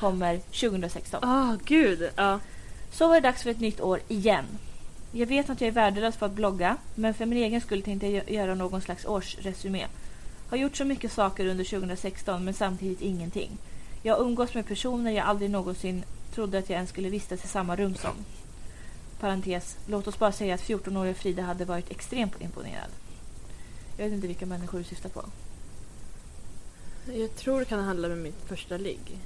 [0.01, 1.25] kommer 2016.
[1.25, 2.11] Ah, gud.
[2.17, 2.41] Ja.
[2.93, 4.45] Så var det dags för ett nytt år igen.
[5.15, 8.07] Jag vet att jag är värdelös på att blogga, men för min egen skull tänkte
[8.07, 9.87] jag gö- göra någon slags årsresumé.
[10.51, 13.59] Har gjort så mycket saker under 2016, men samtidigt ingenting.
[14.03, 17.49] Jag har umgås med personer jag aldrig någonsin trodde att jag ens skulle vistas i
[17.49, 18.15] samma rum som.
[19.21, 22.91] Parentes, låt oss bara säga att 14-åriga Frida hade varit extremt imponerad.
[23.97, 25.25] Jag vet inte vilka människor du syftar på.
[27.13, 29.19] Jag tror det kan handla om mitt första ligg.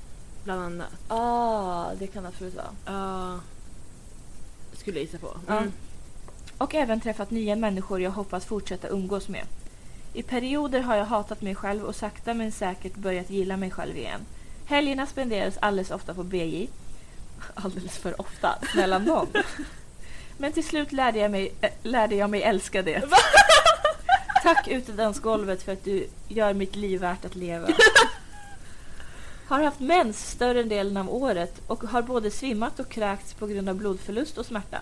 [0.44, 0.92] Bland annat.
[1.08, 2.66] Ah, det kan absolut vara.
[2.86, 3.40] Ja.
[4.86, 5.36] Skulle jag gissa på.
[5.46, 5.58] Ja.
[5.58, 5.72] Mm.
[6.58, 9.46] Och även träffat nya människor jag hoppas fortsätta umgås med.
[10.12, 13.96] I perioder har jag hatat mig själv och sakta men säkert börjat gilla mig själv
[13.96, 14.20] igen.
[14.66, 16.66] Helgerna spenderas alldeles ofta på BJ.
[17.54, 19.26] Alldeles för ofta, snälla nån.
[20.38, 23.02] Men till slut lärde jag mig, äh, lärde jag mig älska det.
[24.42, 27.68] Tack utedansgolvet för att du gör mitt liv värt att leva.
[29.48, 33.68] Har haft mens större delen av året och har både svimmat och kräkts på grund
[33.68, 34.78] av blodförlust och smärta.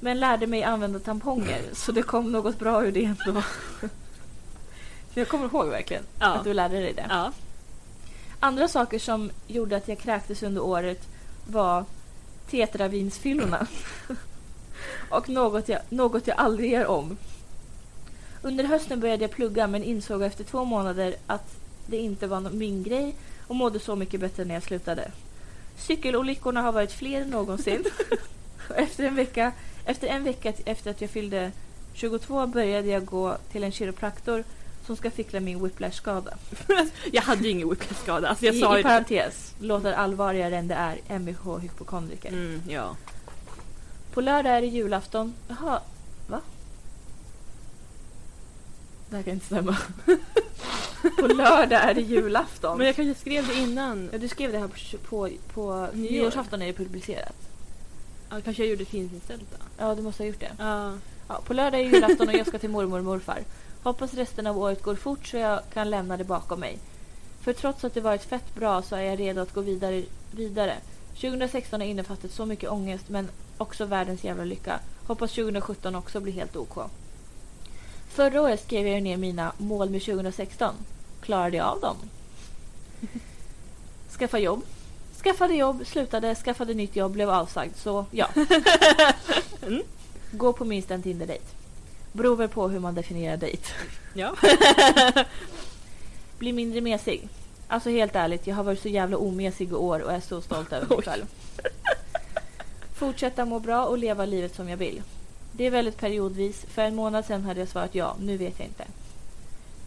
[0.00, 3.42] Men lärde mig använda tamponger så det kom något bra ur det ändå.
[5.14, 6.26] Jag kommer ihåg verkligen Ja.
[6.34, 7.06] att du lärde dig det.
[7.08, 7.32] Ja.
[8.40, 11.08] Andra saker som gjorde att jag kräktes under året
[11.46, 11.84] var
[12.50, 13.66] tetravinsfyllorna.
[15.10, 17.16] och något jag, något jag aldrig gör om.
[18.42, 22.82] Under hösten började jag plugga men insåg efter två månader att det inte var min
[22.82, 23.14] grej
[23.46, 25.10] och mådde så mycket bättre när jag slutade.
[25.76, 27.84] Cykelolyckorna har varit fler än någonsin.
[28.76, 29.52] Efter, en vecka,
[29.84, 31.52] efter en vecka efter att jag fyllde
[31.94, 34.44] 22 började jag gå till en kiropraktor
[34.86, 36.34] som ska fixa min whiplash-skada.
[37.12, 38.28] Jag hade ju ingen whiplash-skada.
[38.28, 42.28] Alltså jag I, sa I parentes, låter allvarligare än det är, MVH hypokondriker.
[42.28, 42.96] Mm, ja.
[44.12, 45.34] På lördag är det julafton.
[45.48, 45.80] Jaha,
[46.26, 46.40] va?
[49.10, 49.76] Det här kan inte stämma.
[51.20, 52.78] på lördag är det julafton.
[52.78, 54.08] Men jag kanske skrev det innan.
[54.12, 54.74] Ja, du skrev det här på,
[55.08, 56.10] på, på Nyår.
[56.12, 57.36] nyårsafton är det publicerat.
[58.30, 59.56] Ja, kanske jag gjorde finställt då.
[59.78, 60.52] Ja, du måste ha gjort det.
[60.58, 60.92] Ja.
[61.28, 63.38] Ja, på lördag är julafton och jag ska till mormor och morfar.
[63.82, 66.78] Hoppas resten av året går fort så jag kan lämna det bakom mig.
[67.40, 70.02] För trots att det varit fett bra så är jag redo att gå vidare.
[70.30, 70.74] vidare.
[71.14, 73.28] 2016 har innefattat så mycket ångest men
[73.58, 74.80] också världens jävla lycka.
[75.06, 76.78] Hoppas 2017 också blir helt OK.
[78.08, 80.74] Förra året skrev jag ner mina mål med 2016.
[81.24, 81.96] Klarade jag av dem?
[84.18, 84.62] Skaffa jobb.
[85.22, 87.76] Skaffade jobb, slutade, skaffade nytt jobb, blev avsagd.
[87.76, 88.28] Så ja.
[89.66, 89.82] Mm.
[90.30, 91.44] Gå på minst en Tinder-dejt.
[92.12, 93.62] Beror väl på hur man definierar dejt.
[94.14, 94.34] Ja.
[96.38, 97.28] Bli mindre mesig.
[97.68, 100.72] Alltså helt ärligt, jag har varit så jävla omesig i år och är så stolt
[100.72, 101.04] över mig Oj.
[101.04, 101.24] själv.
[102.94, 105.02] Fortsätta må bra och leva livet som jag vill.
[105.52, 106.64] Det är väldigt periodvis.
[106.68, 108.84] För en månad sedan hade jag svarat ja, nu vet jag inte.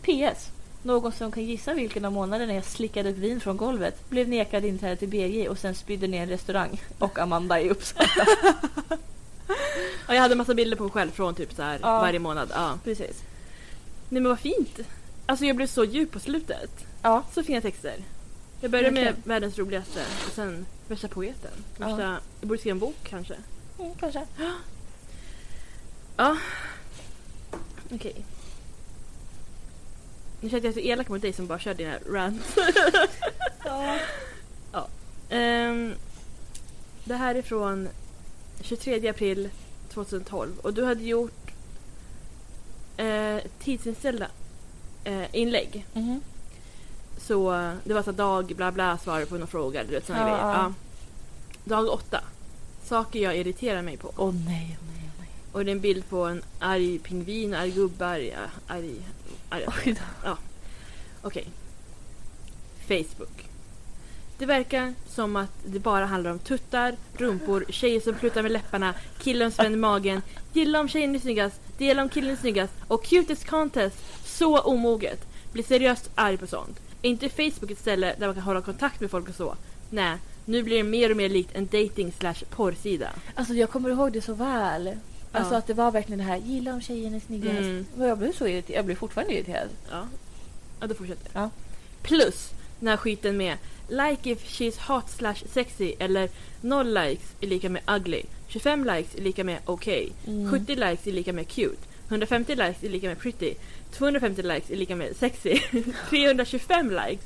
[0.02, 0.52] PS.
[0.88, 4.66] Någon som kan gissa vilken av månaderna jag slickade upp vin från golvet, blev nekad
[4.66, 6.82] inträde till BG och sen spydde ner en restaurang.
[7.00, 8.08] Och Amanda i Uppsala.
[10.08, 12.00] Ja, jag hade massa bilder på mig själv från typ så här Ja.
[12.00, 12.52] varje månad.
[12.54, 12.80] Ja.
[12.84, 13.24] Precis.
[14.10, 14.80] Nej men vad fint.
[15.26, 16.86] Alltså jag blev så djup på slutet.
[17.02, 17.24] Ja.
[17.34, 17.96] Så fina texter.
[18.62, 19.24] Jag började med Verkligen.
[19.30, 21.52] världens roligaste och sen värsta poeten.
[21.80, 21.86] Ja.
[21.88, 23.36] Värsta, Jag borde skriva en bok kanske.
[23.80, 24.26] Mm, kanske.
[26.18, 26.38] Ja.
[27.92, 28.16] Okej.
[30.42, 32.56] Nu känner jag så elak mot dig som bara kör dina rants.
[34.72, 34.88] Ja.
[35.30, 35.94] Ehm,
[37.04, 37.88] det här är från
[38.62, 39.50] 23 april
[39.90, 41.52] 2012 och du hade gjort
[42.98, 44.28] eh, tidsinställda
[45.04, 45.86] eh, inlägg.
[45.94, 46.22] Mhm.
[47.18, 49.84] Så eh, det var så här dag bla bla svarade på några frågor.
[49.88, 50.54] Du vet, såna Ja, ja.
[50.54, 50.74] Ja.
[51.64, 52.22] Dag åtta.
[52.84, 54.12] Saker jag irriterar mig på.
[54.18, 55.30] Åh nej, åh nej, åh nej.
[55.52, 58.06] Och det är en bild på en arg pingvin, arg gubbe,
[58.68, 59.02] arg...
[59.52, 60.38] Oj då.
[61.22, 61.48] Okej.
[62.88, 63.50] Facebook.
[64.38, 68.94] Det verkar som att det bara handlar om tuttar, rumpor, tjejer som plutar med läpparna,
[69.20, 70.22] killar som spänner magen,
[70.54, 73.98] gilla om tjejen är snyggast, dela om killen är snyggast och cutest contest.
[74.26, 75.28] Så omoget.
[75.52, 76.80] Blir seriöst arg på sånt.
[77.02, 79.56] Är inte Facebook ett ställe där man kan hålla kontakt med folk och så?
[79.90, 83.10] Nej, nu blir det mer och mer likt en dating slash porrsida.
[83.36, 84.98] Alltså jag kommer ihåg det så väl.
[85.32, 85.58] Alltså Ja.
[85.58, 87.60] att det var verkligen det här, gilla om tjejen är snyggast.
[87.60, 87.86] Mm.
[88.00, 89.70] Och jag blev så irriterad, jag blev fortfarande irriterad.
[89.92, 90.08] Ja,
[90.80, 91.50] ja då fortsätter Ja.
[92.02, 92.50] Plus
[92.80, 96.30] den här skiten med like if she's hot slash sexy eller
[96.62, 98.24] 0 likes är lika med ugly.
[98.48, 100.12] 25 likes är lika med okej.
[100.28, 100.52] Mm.
[100.52, 101.78] 70 likes är lika med cute.
[102.08, 103.54] 150 likes är lika med pretty.
[103.92, 105.60] 250 likes är lika med sexy.
[106.10, 107.26] 325 likes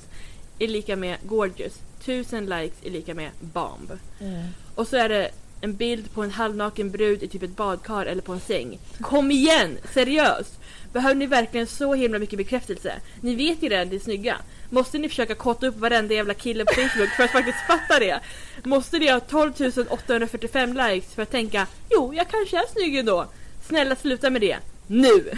[0.59, 1.73] är lika med gorgeous.
[2.01, 3.91] 1000 likes är lika med bomb.
[4.19, 4.47] Mm.
[4.75, 8.21] Och så är det en bild på en halvnaken brud i typ ett badkar eller
[8.21, 8.79] på en säng.
[9.01, 9.77] Kom igen!
[9.93, 10.59] Seriöst!
[10.93, 12.93] Behöver ni verkligen så himla mycket bekräftelse?
[13.21, 14.37] Ni vet ju redan det är snygga.
[14.69, 18.19] Måste ni försöka kotta upp varenda jävla kille på Facebook för att faktiskt fatta det?
[18.63, 19.53] Måste ni ha 12
[19.89, 23.27] 845 likes för att tänka Jo, jag kanske är snygg ändå.
[23.67, 24.57] Snälla sluta med det.
[24.87, 25.09] Nu!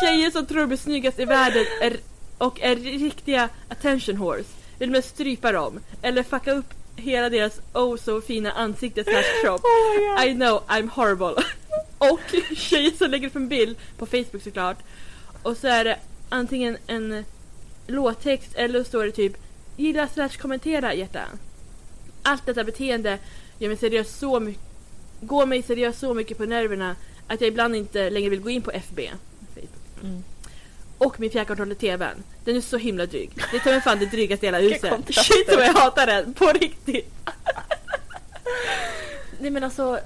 [0.00, 1.96] Tjejer som tror de är snyggast i världen är,
[2.38, 4.48] och är riktiga attention horse.
[4.78, 5.80] Vill man strypa dem?
[6.02, 9.64] Eller fucka upp hela deras oh så fina ansikte slash kropp?
[9.64, 11.44] Oh I know, I'm horrible.
[11.98, 14.78] och tjejer som lägger upp en bild på Facebook såklart.
[15.42, 15.98] Och så är det
[16.28, 17.24] antingen en
[17.86, 19.36] låttext eller så står det typ
[19.76, 21.24] gilla slash kommentera hjärta.
[22.22, 23.18] Allt detta beteende
[23.58, 24.62] gör mig seriöst så mycket
[25.22, 26.96] går mig seriöst så mycket på nerverna
[27.26, 29.00] att jag ibland inte längre vill gå in på FB.
[29.54, 30.02] Facebook.
[30.02, 30.22] Mm.
[31.06, 32.22] Och min fjärrkontroll i TVn.
[32.44, 33.30] Den är så himla dryg.
[33.52, 35.14] Det tar mig fan det drygaste i hela huset.
[35.14, 37.14] Shit vad jag hatar den, på riktigt.
[39.40, 39.98] Nej men alltså,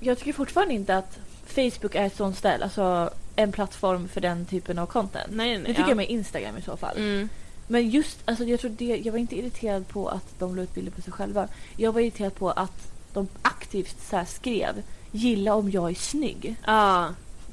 [0.00, 4.46] jag tycker fortfarande inte att Facebook är ett sånt ställe, alltså en plattform för den
[4.46, 5.26] typen av content.
[5.30, 6.96] Nej nej Det tycker jag med Instagram i så fall.
[6.96, 7.28] Mm.
[7.66, 10.74] Men just, alltså jag tror det, jag var inte irriterad på att de la ut
[10.74, 11.48] bilder på sig själva.
[11.76, 14.82] Jag var irriterad på att de aktivt så skrev
[15.12, 16.56] gilla om jag är snygg.
[16.66, 17.08] Ja.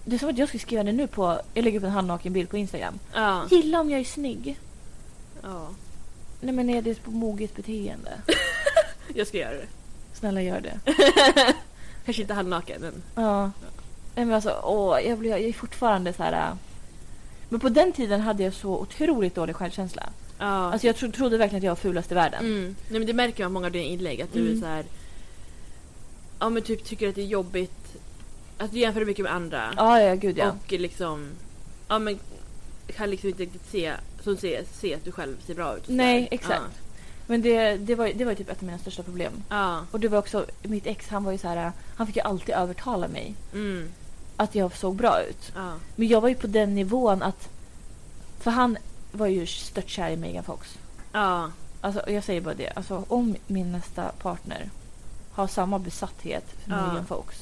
[0.06, 2.34] Det är som att jag skulle skriva det nu på, jag lägger upp en handnaken
[2.34, 3.00] bild på Instagram.
[3.14, 3.46] Ja.
[3.52, 4.60] Gilla om jag är snygg.
[5.44, 5.68] ja.
[6.42, 8.12] Nej men är det på moget beteende?
[9.16, 9.68] Jag ska göra det.
[10.14, 10.80] Snälla gör det.
[12.06, 13.04] Kanske inte halvnaken men.
[13.26, 13.52] Ja.
[14.16, 16.34] Nej men alltså, åh, jag, blir, jag är fortfarande så här.
[16.34, 16.56] äh.
[17.50, 20.10] Men på den tiden hade jag så otroligt dålig självkänsla.
[20.40, 20.46] Ja.
[20.46, 22.40] Alltså jag tro, trodde verkligen att jag var fulast i världen.
[22.46, 22.76] Mm.
[22.90, 24.54] Nej men det märker man på många av dina inlägg att du Mm.
[24.58, 24.86] är så här.
[26.40, 27.83] Ja men typ tycker att det är jobbigt.
[28.58, 29.74] Att du jämför mycket med andra.
[29.78, 30.52] Ja, ja, gud ja.
[30.66, 31.28] Och liksom.
[31.88, 32.20] Ja men.
[32.96, 33.94] Kan liksom inte riktigt se.
[34.24, 35.84] Som se, se att du själv ser bra ut.
[35.88, 36.64] Nej, exakt.
[37.28, 39.34] Men det, det, var, det var typ ett av mina största problem.
[39.50, 39.56] Ja.
[39.56, 39.86] ja.
[39.92, 42.56] Och det var också, mitt ex han var ju så här, han fick ju alltid
[42.56, 43.90] övertala mig Mm.
[44.38, 45.52] att jag såg bra ut.
[45.56, 45.74] Ja.
[45.96, 47.50] Men jag var ju på den nivån att,
[48.40, 48.78] för han
[49.12, 50.78] var ju stört kär i Megan Fox.
[51.12, 51.52] Ja.
[51.82, 54.70] Alltså, jag säger bara det, alltså om min nästa partner
[55.32, 56.88] har samma besatthet för Ja.
[56.88, 57.38] Megan Fox,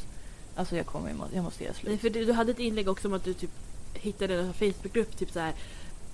[0.56, 2.02] alltså jag kommer, jag må- jag måste göra Nej, slut.
[2.02, 3.50] för du, du hade ett inlägg också om att du typ
[3.94, 5.54] hittade en Facebookgrupp typ så här.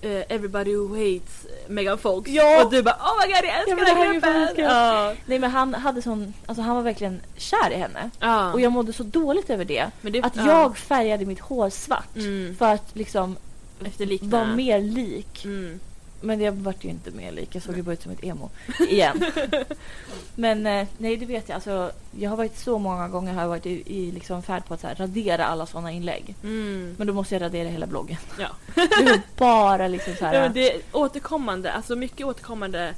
[0.02, 2.30] eh, everybody who hates Megan Fox.
[2.30, 2.66] Ja!
[2.66, 4.64] Och du bara oh my god jag älskar Ja, den gruppen!
[4.66, 5.14] Ja.
[5.26, 8.10] Nej men han hade sån, alltså han var verkligen kär i henne.
[8.20, 8.54] ja.
[8.54, 9.92] Och jag mådde så dåligt över det.
[10.02, 10.48] Det Att ja.
[10.48, 12.56] jag färgade mitt hår svart Mm.
[12.56, 13.38] för att liksom
[14.22, 15.80] vara mer lik Mm.
[16.22, 17.56] Men det vart ju inte mer lik.
[17.56, 18.50] Jag såg ju bara ut som ett emo.
[18.90, 19.24] Igen.
[20.36, 21.56] Men eh, nej, det vet jag.
[21.56, 24.74] Alltså, jag har varit så många gånger har jag varit i, i liksom färd på
[24.74, 26.36] att här, radera alla sådana inlägg.
[26.44, 26.96] Mm.
[26.98, 28.18] Men då måste jag radera hela bloggen.
[28.40, 28.48] Ja.
[28.76, 30.34] Det är bara liksom så här...
[30.34, 32.94] ja det är återkommande, alltså mycket återkommande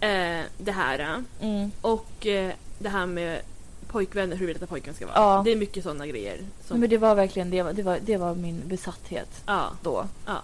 [0.00, 0.98] eh, det här.
[0.98, 3.40] eh, mm, Och eh, det här med
[3.88, 5.16] pojkvänner, hur vi vet att pojkvän ska vara.
[5.16, 5.42] Ja.
[5.44, 6.38] Det är mycket sådana grejer.
[6.66, 10.06] Som, men det var verkligen det var, det var, det var min besatthet ja, då.
[10.26, 10.42] ja,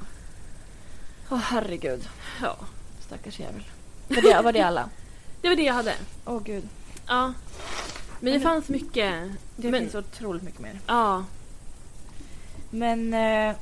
[1.30, 2.08] Åh herregud.
[2.42, 2.56] ja.
[3.00, 3.62] Stackars jävel.
[4.08, 4.88] Var det, var det alla?
[5.40, 5.94] Det var det jag hade.
[6.24, 6.68] Åh gud.
[7.06, 7.32] Ja.
[8.20, 9.30] Men det fanns mycket.
[9.56, 10.80] Det Men- finns otroligt mycket mer.
[10.86, 11.24] Ja.
[12.70, 13.56] Men eh,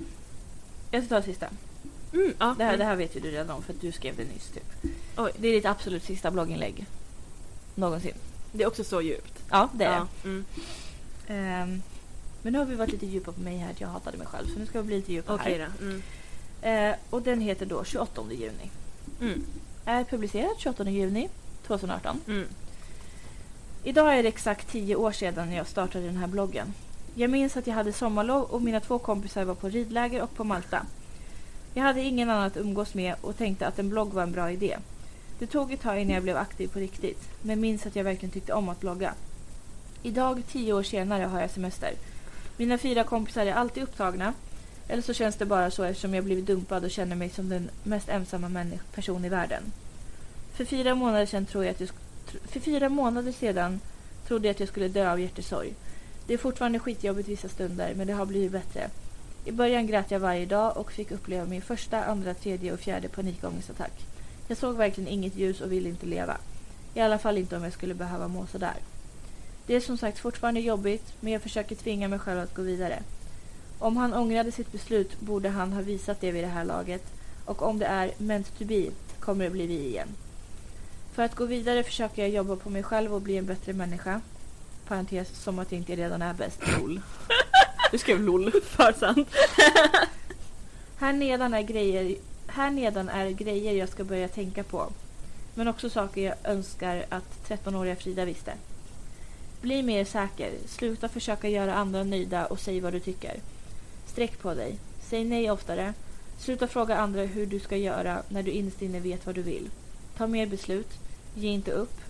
[0.91, 1.47] jag ska ta det sista.
[2.13, 2.55] Mm, ja.
[2.59, 2.79] Det här, mm.
[2.79, 4.49] det här vet ju du redan om för att du skrev det nyss.
[4.49, 4.93] Typ.
[5.17, 5.33] Oj.
[5.39, 6.87] Det är ditt absolut sista blogginlägg.
[7.75, 8.15] Någonsin.
[8.53, 9.43] Det är också så djupt.
[9.51, 10.07] Ja, det är ja.
[10.25, 10.45] Mm.
[11.27, 11.35] det.
[11.35, 11.83] Ehm,
[12.43, 14.47] men nu har vi varit lite djupa på mig här att jag hatade mig själv.
[14.53, 15.71] Så nu ska vi bli lite djupa Okej här.
[15.81, 15.87] då.
[16.65, 18.71] Eh, och den heter då 28 juni.
[19.21, 19.45] Mm.
[19.85, 21.29] Är publicerad 28 juni
[21.67, 22.21] 2018.
[22.27, 22.47] Mm.
[23.83, 26.75] Idag är det exakt 10 år sedan jag startade den här bloggen.
[27.15, 30.45] Jag minns att jag hade sommarlov och mina två kompisar var på ridläger och på
[30.45, 30.87] Malta.
[31.75, 34.51] Jag hade ingen annan att umgås med och tänkte att en blogg var en bra
[34.51, 34.77] idé.
[35.39, 38.33] Det tog ett tag innan jag blev aktiv på riktigt, men minns att jag verkligen
[38.33, 39.15] tyckte om att blogga.
[40.03, 41.93] Idag, 10 år senare, har jag semester.
[42.57, 44.35] Mina fyra kompisar är alltid upptagna,
[44.89, 47.71] eller så känns det bara så eftersom jag blivit dumpad och känner mig som den
[47.83, 49.63] mest ensamma person i världen.
[50.55, 51.91] För fyra månader sedan tror jag att jag
[52.43, 53.81] för fyra månader sedan
[54.27, 55.75] trodde jag att jag skulle dö av hjärtesorg.
[56.27, 58.91] Det är fortfarande skitjobbigt vissa stunder, men det har blivit bättre.
[59.45, 63.09] I början grät jag varje dag och fick uppleva min första, andra, tredje och fjärde
[63.09, 64.07] panikångestattack.
[64.49, 66.37] Jag såg verkligen inget ljus och ville inte leva.
[66.95, 68.75] I alla fall inte om jag skulle behöva må sådär.
[69.67, 73.03] Det är som sagt fortfarande jobbigt, men jag försöker tvinga mig själv att gå vidare.
[73.79, 77.03] Om han ångrade sitt beslut borde han ha visat det vid det här laget
[77.45, 78.87] och om det är meant to be
[79.21, 80.09] kommer det bli vi igen.
[81.13, 84.21] För att gå vidare försöker jag jobba på mig själv och bli en bättre människa.
[84.89, 86.61] Parentes, som att jag inte redan är bäst.
[86.79, 87.01] LOL.
[87.93, 88.53] Du skrev LOL.
[88.65, 89.29] För sant.
[90.97, 94.93] Här nedan, är grejer, här nedan är grejer jag ska börja tänka på.
[95.55, 98.53] Men också saker jag önskar att 13-åriga Frida visste.
[99.61, 100.53] Bli mer säker.
[100.67, 103.41] Sluta försöka göra andra nöjda och säg vad du tycker.
[104.15, 104.77] Sträck på dig.
[105.09, 105.95] Säg nej oftare.
[106.39, 109.71] Sluta fråga andra hur du ska göra när du innerst inne vet vad du vill.
[110.17, 110.89] Ta mer beslut.
[111.35, 112.01] Ge inte upp.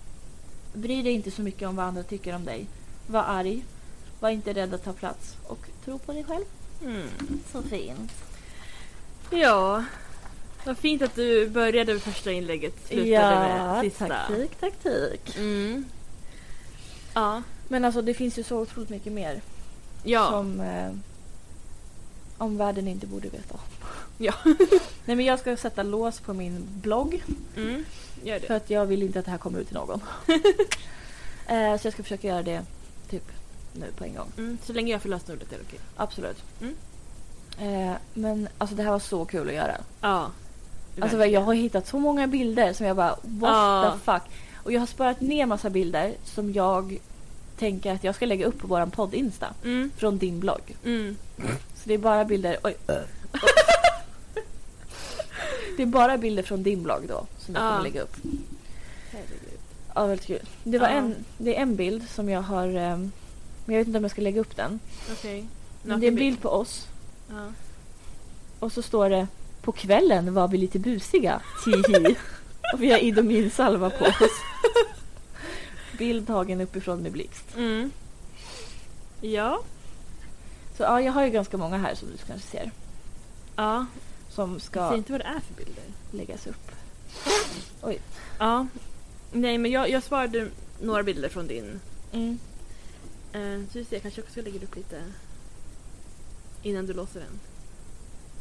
[0.73, 2.65] Bry dig inte så mycket om vad andra tycker om dig.
[3.07, 3.65] Var arg.
[4.19, 5.35] Var inte rädd att ta plats.
[5.47, 6.45] Och tro på dig själv.
[6.83, 7.07] Mm.
[7.51, 8.11] Så fint.
[9.29, 9.83] Ja.
[10.65, 14.07] Vad fint att du började med första inlägget slutade med sista.
[14.07, 15.37] taktik, taktik.
[15.37, 15.85] Mm.
[17.13, 17.41] Ja.
[17.67, 19.41] Men alltså det finns ju så otroligt mycket mer
[20.03, 20.29] Ja.
[20.29, 20.91] som eh,
[22.37, 23.59] omvärlden inte borde veta om.
[24.17, 24.33] Ja.
[25.05, 27.23] Nej men jag ska sätta lås på min blogg
[27.57, 27.85] Mm.
[28.23, 28.55] Gör för det.
[28.55, 29.99] att jag vill inte att det här kommer ut till någon.
[31.47, 32.61] eh, så jag ska försöka göra det
[33.09, 33.23] typ
[33.73, 34.31] nu på en gång.
[34.37, 34.57] Mm.
[34.65, 35.79] Så länge jag får lösenordet är det okej.
[35.95, 36.43] Absolut.
[36.61, 36.75] Mm.
[37.59, 39.77] Eh, men alltså det här var så kul att göra.
[40.01, 40.31] Ja.
[41.01, 43.93] Alltså jag har hittat så många bilder som jag bara what Ja.
[43.93, 44.31] the fuck.
[44.63, 46.97] Och jag har sparat ner massa bilder som jag
[47.57, 49.53] tänker att jag ska lägga upp på våran podd Insta.
[49.63, 49.91] Mm.
[49.97, 50.75] Från din blogg.
[51.85, 52.57] Så det är bara bilder...
[52.63, 52.75] Oj.
[55.77, 57.69] det är bara bilder från din blogg då som jag Ja.
[57.69, 58.15] kommer lägga upp.
[59.11, 59.59] Herregud.
[59.95, 60.39] Ja, väldigt kul.
[60.63, 60.93] Det, var Ja.
[60.93, 62.67] en, det är en bild som jag har...
[62.67, 63.11] ehm,
[63.65, 64.79] men jag vet inte om jag ska lägga upp den.
[65.11, 65.45] Okej.
[65.83, 66.87] Men det är en bild på oss.
[67.29, 67.47] Ja.
[68.59, 69.27] Och så står det
[69.61, 71.41] På kvällen var vi lite busiga.
[71.65, 72.15] Tihi.
[72.73, 74.31] och vi har Idomin salva på oss.
[75.97, 77.55] Bild tagen uppifrån med blixt.
[77.57, 77.91] Mm.
[79.21, 79.61] Ja.
[80.77, 82.71] Så ja, jag har ju ganska många här som du kanske ser.
[83.55, 83.85] Ja.
[84.29, 85.83] Som ska Säg inte vad det är för bilder.
[86.11, 86.71] läggas upp.
[88.39, 88.67] Ja.
[89.31, 90.49] Nej men jag, jag svarade
[90.81, 91.79] några bilder från din.
[92.11, 92.39] Mm.
[93.33, 95.01] Eh, så vi ser, jag kanske också ska lägga upp lite
[96.63, 97.39] innan du låser den.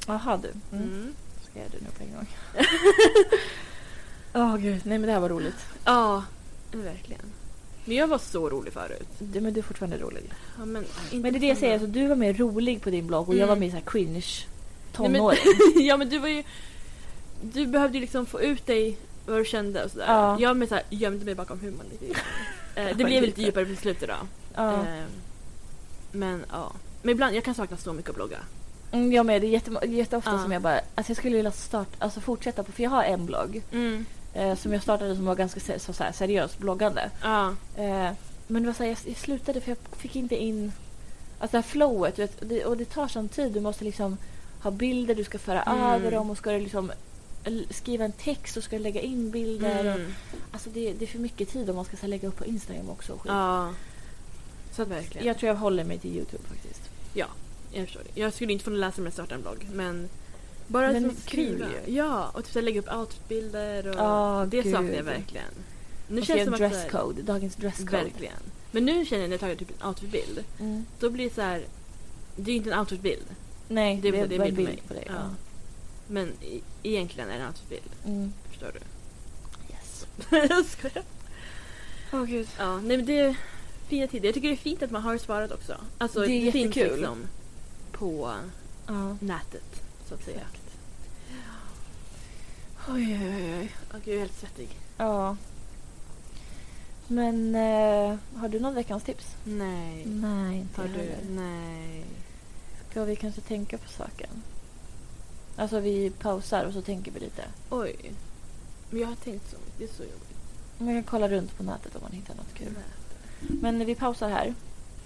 [0.07, 0.77] Jaha du.
[0.77, 0.89] Mm.
[0.89, 1.15] Mm.
[1.51, 2.27] Ska jag det nu på en gång?
[4.35, 5.67] Åh gud, nej men det här var roligt.
[5.85, 6.25] Ja,
[6.73, 7.33] verkligen.
[7.85, 9.09] Men jag var så rolig förut.
[9.19, 10.31] Du, men du är fortfarande rolig.
[10.59, 12.91] Ja, men, inte Men det är det jag säger, alltså, du var mer rolig på
[12.91, 13.49] din blogg och jag Mm.
[13.49, 15.39] var mer så här cringe Nej, tonåring.
[15.75, 16.43] men, ja men du var ju...
[17.43, 18.97] Du behövde ju liksom få ut dig
[19.27, 20.07] vad du kände och sådär.
[20.09, 20.37] Ja.
[20.41, 22.21] Jag med så här, gömde mig bakom humorn lite
[22.75, 24.15] eh, Det blev lite djupare på slutet då.
[24.55, 24.73] ja.
[24.73, 25.05] Eh,
[26.13, 26.73] men ja.
[27.03, 28.39] Men ibland, jag kan sakna så mycket att blogga.
[28.93, 30.43] Mm, jag med, det är jätte, jätteofta Ja.
[30.43, 33.27] som jag bara, alltså jag skulle vilja starta, alltså fortsätta på, för jag har en
[33.27, 34.07] blogg Mm.
[34.35, 37.11] Eh, som jag startade som var ganska se- så, så här, seriöst bloggande.
[37.23, 37.49] Ja.
[37.77, 38.11] Eh,
[38.47, 40.73] men det var så här, jag, jag slutade för jag fick inte in,
[41.39, 44.17] alltså det här flowet, vet, det, och det tar sån tid, du måste liksom
[44.63, 45.85] ha bilder, du ska föra Mm.
[45.85, 46.93] över dem och ska du liksom
[47.71, 49.79] skriva en text och ska lägga in bilder.
[49.79, 50.15] Och, Mm.
[50.53, 52.91] alltså det, det är för mycket tid om man ska här, lägga upp på Instagram
[52.91, 53.13] också.
[53.13, 53.33] och skit.
[53.33, 53.73] Ja.
[54.73, 55.27] Så att verkligen.
[55.27, 56.81] Jag tror jag håller mig till Youtube faktiskt.
[57.73, 58.21] Jag förstår det.
[58.21, 60.09] Jag skulle inte få läsa om jag startar en blogg men
[60.67, 61.67] bara Men som skriva.
[61.87, 61.95] ju.
[61.95, 65.45] Ja, och typ så här lägga upp outfitbilder och Ja, det saknar jag verkligen.
[66.09, 67.91] Nu Och känns det som att dresscode, dagens dresscode.
[67.93, 68.37] Verkligen.
[68.71, 70.85] Men nu känner jag när jag tagit typ en outfitbild Mm.
[71.01, 71.65] då blir det så här.
[72.37, 73.25] Det är inte en outfitbild.
[73.69, 74.83] Nej, Det det, är- det är bild på mig.
[74.89, 75.05] på dig.
[75.07, 75.13] Ja.
[75.15, 75.31] Ja.
[76.09, 77.91] Men i, egentligen är det en outfitbild.
[78.07, 78.33] Mm.
[78.51, 78.81] Förstår du?
[79.75, 80.07] Yes.
[80.51, 81.03] jag skojar.
[82.13, 82.49] Åh gud.
[82.59, 83.37] Ja, nej men det är
[83.89, 84.27] fina tider.
[84.29, 85.77] Jag tycker det är fint att man har sparat också.
[85.99, 86.97] Alltså Det är finns jättekul.
[86.97, 87.19] liksom
[87.93, 88.35] på
[88.87, 89.17] Ja.
[89.21, 89.74] nätet
[90.09, 90.37] så att säga.
[90.37, 90.65] Exakt.
[92.89, 93.71] Oj, oj, oj, oj.
[93.95, 94.69] Åh, gud, jag är helt svettig.
[94.97, 95.37] Ja.
[97.07, 99.37] Men eh, har du något veckans tips?
[99.45, 100.07] Nej.
[100.07, 101.31] Nej, inte Har du?
[101.31, 102.05] Nej.
[102.91, 104.43] Ska vi kanske tänka på saken?
[105.57, 107.45] Alltså vi pausar och så tänker vi lite.
[107.71, 108.13] Oj.
[108.91, 109.79] Men jag har tänkt så mycket.
[109.79, 110.39] Det är så jobbigt.
[110.79, 112.75] Man kan kolla runt på nätet om man hittar något kul.
[113.61, 114.55] Men vi pausar här.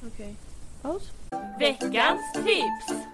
[0.07, 0.35] Okej.
[0.83, 1.03] Paus.
[1.59, 3.05] Veckans tips!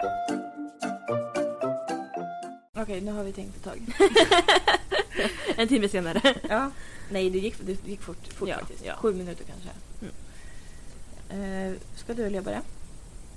[2.85, 3.81] Okej, nu har vi tänkt ett tag.
[5.57, 6.35] En timme senare.
[6.49, 6.71] ja.
[7.09, 8.85] Nej, det gick, det gick fort, fort Ja, faktiskt.
[8.85, 8.95] ja.
[8.95, 9.69] Sju minuter kanske.
[11.29, 11.71] Mm.
[11.73, 12.61] Eh, ska du eller jag börja?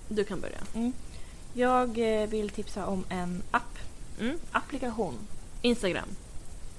[0.08, 0.92] Du kan börja.
[1.54, 3.78] Jag eh, vill tipsa om en app.
[4.20, 4.38] Mm.
[4.52, 5.18] Applikation.
[5.62, 6.08] Instagram.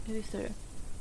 [0.05, 0.43] Hur visste du?
[0.43, 0.51] Nej,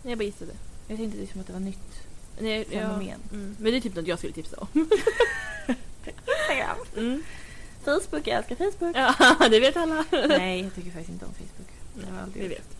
[0.02, 0.52] jag bara gissade.
[0.88, 2.02] Jag tänkte liksom att det var nytt.
[2.40, 3.20] Nej, Fenomen.
[3.32, 3.56] Mm.
[3.58, 4.68] Men det är typ något jag skulle tipsa om.
[6.48, 6.78] Instagram.
[6.96, 7.22] Mm.
[7.88, 8.96] Facebook, jag älskar Facebook.
[8.96, 10.04] Ja, det vet alla.
[10.28, 11.68] Nej, jag tycker faktiskt inte om Facebook.
[12.34, 12.52] Det vi gjort.
[12.52, 12.76] vet.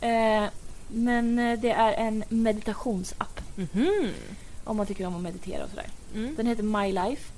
[0.00, 0.50] Eh,
[0.88, 3.40] men eh, det är en meditationsapp.
[3.56, 4.10] Mhm.
[4.64, 5.86] Om man tycker om att meditera och sådär.
[6.14, 6.34] Mm.
[6.36, 7.32] Den heter My Life.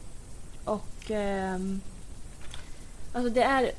[0.64, 1.80] Och ehm,
[3.12, 3.70] alltså det är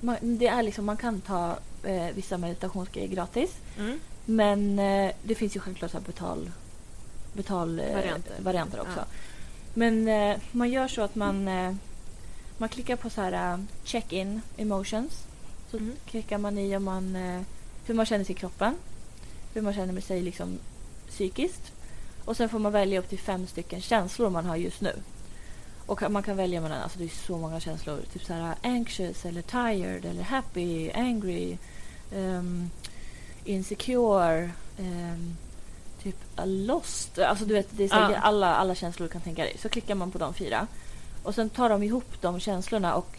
[0.00, 3.50] man, det är liksom, man kan ta eh, vissa meditationsgrejer gratis.
[3.78, 4.00] Mm.
[4.24, 6.50] Men eh, det finns ju självklart så betal,
[7.32, 8.34] betal eh, Varianter.
[8.38, 8.98] varianter också.
[8.98, 9.04] Ja.
[9.74, 11.74] Men eh, man gör så att man, eh,
[12.58, 15.24] man klickar på så här eh, check-in emotions.
[15.70, 15.92] Så Mm.
[16.06, 17.40] klickar man i om man, eh,
[17.86, 18.76] hur man känner sig i kroppen.
[19.54, 20.58] Hur man känner sig liksom
[21.08, 21.72] psykiskt.
[22.24, 24.92] Och sen får man välja upp till fem stycken känslor man har just nu.
[25.86, 28.00] Och man kan välja mellan, alltså det är så många känslor.
[28.12, 31.56] Typ så här anxious eller tired eller happy, angry,
[32.14, 32.70] um,
[33.44, 35.36] insecure, um,
[36.04, 37.18] typ uh, lost.
[37.18, 38.20] Alltså du vet, det är säkert Ja.
[38.20, 39.56] alla, alla känslor du kan tänka dig.
[39.58, 40.66] Så klickar man på de fyra.
[41.22, 43.16] Och sen tar de ihop de känslorna och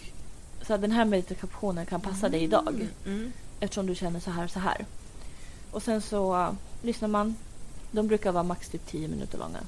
[0.61, 2.87] så här, den här meditationen kan passa dig idag.
[3.05, 3.31] Mm.
[3.59, 4.85] Eftersom du känner så här och så här.
[5.71, 6.51] Och sen så uh,
[6.81, 7.35] lyssnar man.
[7.91, 9.59] De brukar vara max typ 10 minuter långa.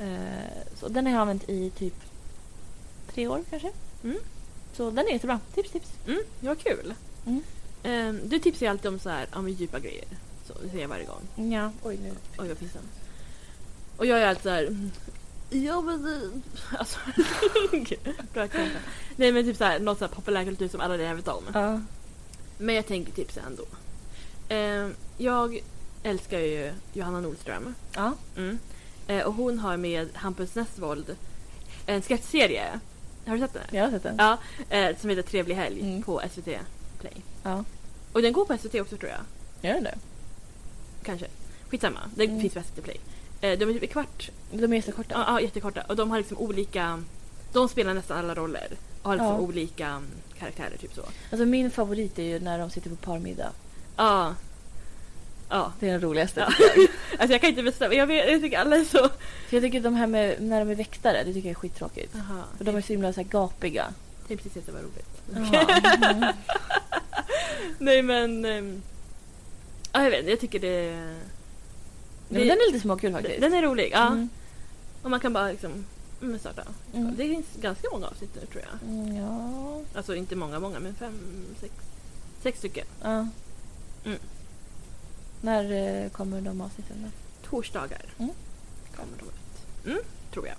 [0.00, 1.94] Eh, så den har jag använt i typ
[3.14, 3.70] tre år kanske.
[4.04, 4.18] Mm.
[4.72, 5.40] Så den är jättebra.
[5.54, 5.88] Tips, tips.
[6.06, 6.20] Mm.
[6.40, 6.94] Var kul.
[7.26, 7.42] Mm.
[7.82, 10.04] Ehm, du tipsar ju alltid om så här, om djupa grejer.
[10.56, 11.50] Så det säger jag varje gång.
[11.52, 12.12] Ja, oj nu.
[12.38, 12.84] Oj, vad pinsamt.
[13.96, 14.62] Och jag är alltid så här...
[14.66, 14.90] mm,
[15.50, 16.02] Ja men...
[16.02, 16.30] det-
[16.78, 16.98] Alltså...
[18.34, 18.48] Bra.
[19.16, 21.42] Nej men typ så här, något så här populärkultur som alla redan vet om.
[21.54, 21.80] Ja.
[22.58, 23.64] Men jag tänker tipsa ändå.
[24.48, 25.60] Ehm, jag
[26.02, 27.74] älskar ju Johanna Nordström.
[27.94, 28.12] Ja.
[28.36, 28.58] Mm.
[29.06, 31.16] Eh, och hon har med Hampus Nessvold
[31.86, 32.80] en sketchserie.
[33.26, 33.62] Har du sett den?
[33.70, 34.14] Jag har sett den.
[34.18, 34.38] Ja,
[34.70, 36.02] eh, som heter Trevlig helg Mm.
[36.02, 36.58] på SVT
[37.00, 37.12] Play.
[37.42, 37.64] Ja.
[38.12, 39.20] Och den går på SVT också tror jag.
[39.62, 39.98] Gör den det?
[41.02, 41.26] Kanske.
[41.70, 42.40] Skitsamma, den Mm.
[42.40, 42.96] finns på SVT Play.
[43.40, 45.14] Eh, de är typ kvart, De är jättekorta.
[45.14, 45.82] ja, ja jättekorta.
[45.88, 47.02] Och de har liksom olika,
[47.52, 48.68] de spelar nästan alla roller.
[49.02, 49.38] Och har liksom Ja.
[49.40, 50.04] olika mm,
[50.38, 51.02] karaktärer typ så.
[51.30, 53.50] Alltså min favorit är ju när de sitter på parmiddag.
[53.96, 54.34] Ja.
[55.48, 55.72] Ja.
[55.80, 56.40] Det är den roligaste.
[56.40, 56.66] Ja.
[56.76, 56.86] jag.
[57.18, 59.08] Alltså jag kan inte bestämma, jag, vet, jag tycker alla är så...
[59.50, 62.14] Jag tycker de här med när de är väktare, det tycker jag är skittråkigt.
[62.14, 62.42] Jaha.
[62.58, 63.86] För de är så himla så här gapiga.
[64.28, 65.22] Det är precis det var roligt.
[65.36, 66.32] Mm.
[67.78, 68.44] Nej men...
[68.44, 68.82] ehm,
[69.92, 70.84] Ja jag vet jag tycker det...
[72.28, 73.40] Ja, men den är lite småkul faktiskt.
[73.40, 74.06] Den är rolig, ja.
[74.06, 74.28] Mm.
[75.02, 75.84] Och man kan bara liksom
[76.22, 76.62] mm, starta.
[76.94, 77.16] Mm.
[77.16, 78.88] Det finns ganska många avsnitt nu tror jag.
[78.90, 79.80] Mm, ja.
[79.94, 81.14] Alltså inte många, många men fem,
[81.60, 81.72] sex,
[82.42, 82.86] sex stycken.
[83.02, 83.26] ja.
[84.04, 84.18] Mm.
[85.40, 85.72] När
[86.04, 87.48] eh, kommer de avsnitten då?
[87.50, 88.30] Torsdagar Mm.
[88.96, 89.86] kommer de ut.
[89.86, 90.56] Mm, tror jag.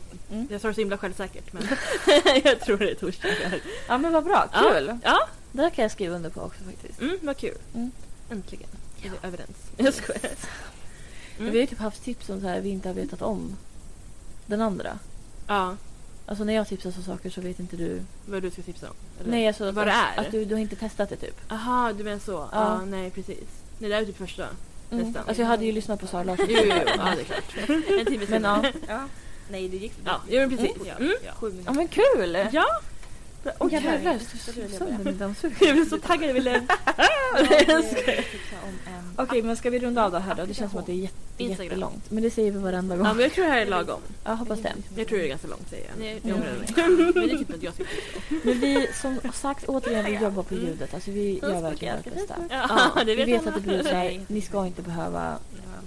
[0.49, 1.64] Jag sa det så himla självsäkert men
[2.44, 3.62] jag tror det är torsdagar.
[3.88, 4.72] Ja men vad bra, Ja.
[4.74, 4.98] kul!
[5.03, 5.20] Ja,
[5.52, 7.02] Det där kan jag skriva under på också faktiskt.
[7.02, 7.58] mm, vad kul.
[7.76, 7.91] Mm.
[9.03, 9.19] Äntligen är Ja.
[9.22, 9.57] vi överens.
[9.78, 10.22] Jag skojar.
[11.40, 11.52] Mm.
[11.52, 13.57] Vi har ju typ haft tips som så här vi inte har vetat om
[14.45, 14.99] den andra.
[15.48, 15.76] Ja,
[16.26, 18.02] Alltså när jag tipsar så saker så vet inte du.
[18.26, 18.95] vad du ska tipsa om?
[19.19, 19.32] eller?
[19.32, 20.19] Nej alltså vad det är?
[20.19, 21.52] Att du, du har inte testat det typ.
[21.52, 22.32] Aha, du menar så.
[22.32, 22.49] Ja.
[22.52, 22.86] Ja.
[22.86, 23.44] nej precis.
[23.80, 24.48] Nej, det är typ första.
[24.91, 25.06] Mm.
[25.06, 25.23] Nästan.
[25.28, 26.45] Alltså jag hade ju lyssnat på Sara Larsson.
[26.49, 26.84] Jo, jo, jo.
[26.98, 27.69] Ja, det är klart.
[27.99, 28.61] En timme Men ja.
[28.61, 28.73] senare.
[28.88, 29.07] ja.
[29.52, 30.78] Nej det gick Ja, jo, men precis.
[30.82, 31.14] Mm.
[31.41, 31.64] Mm.
[31.65, 32.36] Ja men kul!
[32.36, 32.65] Ja, Bra.
[33.59, 34.19] Åh jävlar.
[34.19, 34.99] Så jag sönder börja.
[35.03, 35.57] min dammsugare.
[35.65, 36.61] Jag blev så taggad, jag ville...
[39.15, 40.45] Okej, men ska vi runda av det här då?
[40.45, 42.11] Det känns som att det är jätte, jättelångt.
[42.11, 43.05] Men det säger vi varenda gång.
[43.05, 44.01] Ja, men jag tror det här är lagom.
[44.23, 44.73] Jag hoppas det.
[44.95, 45.99] Jag tror det är ganska långt säger jag.
[45.99, 46.22] Nej.
[46.23, 47.84] Men det är typ att jag ska
[48.43, 50.93] Men vi, som sagt, återigen, vi jobbar på ljudet.
[50.93, 52.35] Alltså vi gör verkligen vårt bästa.
[52.49, 53.49] Ja, det vi vet vet alla.
[53.49, 54.26] att det brusar.
[54.27, 55.38] Ni ska inte behöva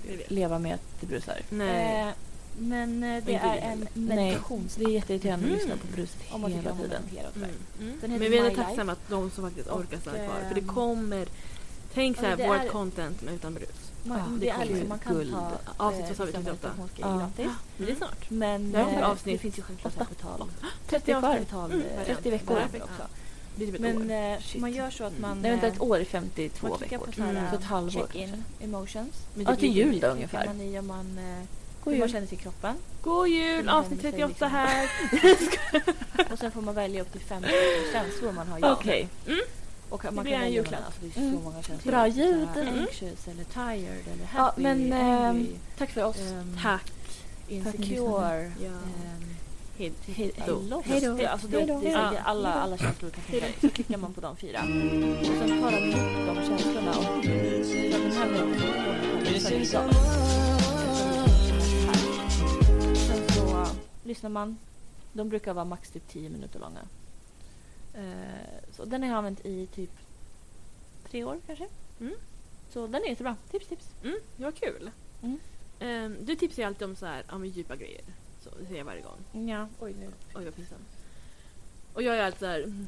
[0.08, 0.30] vi vet.
[0.30, 1.36] leva med att det brusar.
[1.48, 2.12] Nej.
[2.56, 3.88] Eh, men eh, det är vi en heller.
[3.94, 4.38] Nej,
[4.78, 5.58] det är jätteirriterande att Mm.
[5.58, 7.02] lyssna på bruset hela tiden.
[7.36, 7.50] Mm.
[7.80, 7.98] Mm.
[8.00, 10.40] Den Men vi är tacksamma att de som faktiskt orkar stanna kvar.
[10.48, 11.26] För det ehm, kommer...
[11.94, 13.68] Tänk ja, såhär, det vårt är- content men utan brus.
[14.04, 15.32] Man, Ja, det, det är liksom, man kan guld.
[15.32, 16.50] ta Avsnitt eh, vad sa vi, vissa 38?
[16.50, 17.50] meditationsgrejer Ja.
[17.78, 18.30] det är snart.
[18.30, 20.02] Men Det här eh, avsnitt det finns ju självklart åtta.
[20.10, 20.48] ett betal.
[20.86, 21.38] 30 kvar.
[21.38, 22.56] betal Mm, eh, 30 veckor.
[22.82, 23.02] också.
[23.56, 25.38] Det typ Men eh, man gör så att man...
[25.42, 27.06] Nej, vänta, eh, ett år är 52 man klickar veckor.
[27.10, 27.50] på så här, Mm.
[27.50, 29.14] Så ett halvår check-in emotions.
[29.34, 30.46] Men Ja, till jul då ungefär.
[30.46, 31.18] man i om man,
[31.84, 32.74] God hur man känner sig i kroppen.
[33.02, 33.68] God jul!
[33.68, 34.90] Avsnitt känner sig 38 liksom- här.
[36.32, 37.42] Och sen får man välja upp till fem
[37.92, 38.72] känslor man har.
[38.72, 39.08] Okej.
[39.88, 40.80] Och Det man blir kan en julklapp.
[40.86, 41.42] alltså det är så Mm.
[41.44, 41.92] många känslor.
[41.92, 42.48] Bra ljud.
[42.56, 42.78] Mm.
[42.78, 45.48] Anxious eller tired eller Ja, happy, men angry, ehm,
[45.78, 46.16] tack för oss.
[46.18, 46.92] ehm, Tack.
[47.48, 48.52] insecure.
[48.62, 48.66] Ja.
[48.66, 49.34] ehm,
[49.78, 50.60] Hej Hej då.
[50.70, 50.82] då.
[50.86, 51.14] Hej då.
[51.14, 52.12] Det, alltså, det, det Ja.
[52.24, 53.54] alla, alla känslor kan dig.
[53.60, 54.58] Så klickar man på de fyra.
[55.20, 55.90] Och sen tar de
[56.26, 56.90] de känslorna.
[56.90, 57.24] Och
[57.64, 60.73] så den här meditationen kommer
[64.04, 64.58] lyssnar man.
[65.12, 66.80] De brukar vara max typ 10 minuter långa.
[67.94, 69.90] Eh, så den har jag använt i typ
[71.10, 71.68] tre år kanske.
[72.00, 72.14] Mm.
[72.70, 73.36] Så den är jättebra.
[73.50, 73.90] Tips, tips.
[74.04, 74.90] Mm, det var kul.
[75.22, 75.38] Mm.
[75.80, 78.02] Ehm, du tipsar ju alltid om så här, ja, men djupa grejer.
[78.42, 79.48] Så, det säger jag varje gång.
[79.48, 79.68] Ja.
[79.80, 80.10] Oj, nu.
[80.34, 80.88] Oj vad pinsamt.
[81.94, 82.60] Och jag är alltid så här.
[82.62, 82.86] mm,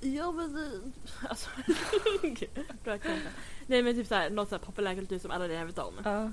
[0.00, 0.92] Ja men det-
[1.28, 1.50] alltså.
[2.84, 3.32] Bra exempel.
[3.66, 5.94] Nej men typ så här, något så här populärkultur som alla redan vet om.
[6.04, 6.32] Ja.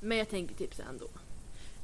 [0.00, 1.08] Men jag tänker tipsa ändå.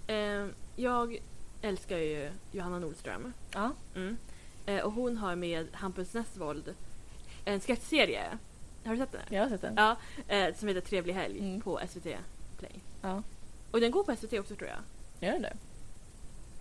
[0.06, 1.18] Ehm, jag
[1.62, 3.32] älskar ju Johanna Nordström.
[3.54, 3.70] Ja.
[3.94, 4.16] Mm.
[4.66, 6.74] Eh, och hon har med Hampus Nessvold
[7.44, 8.38] en sketchserie.
[8.84, 9.20] Har du sett den?
[9.30, 9.74] Jag har sett den.
[9.76, 9.96] Ja,
[10.28, 11.60] eh, som heter Trevlig helg Mm.
[11.60, 12.16] på SVT
[12.58, 12.72] Play.
[13.02, 13.22] Ja.
[13.70, 14.78] Och den går på SVT också tror jag.
[15.20, 15.56] Gör den det?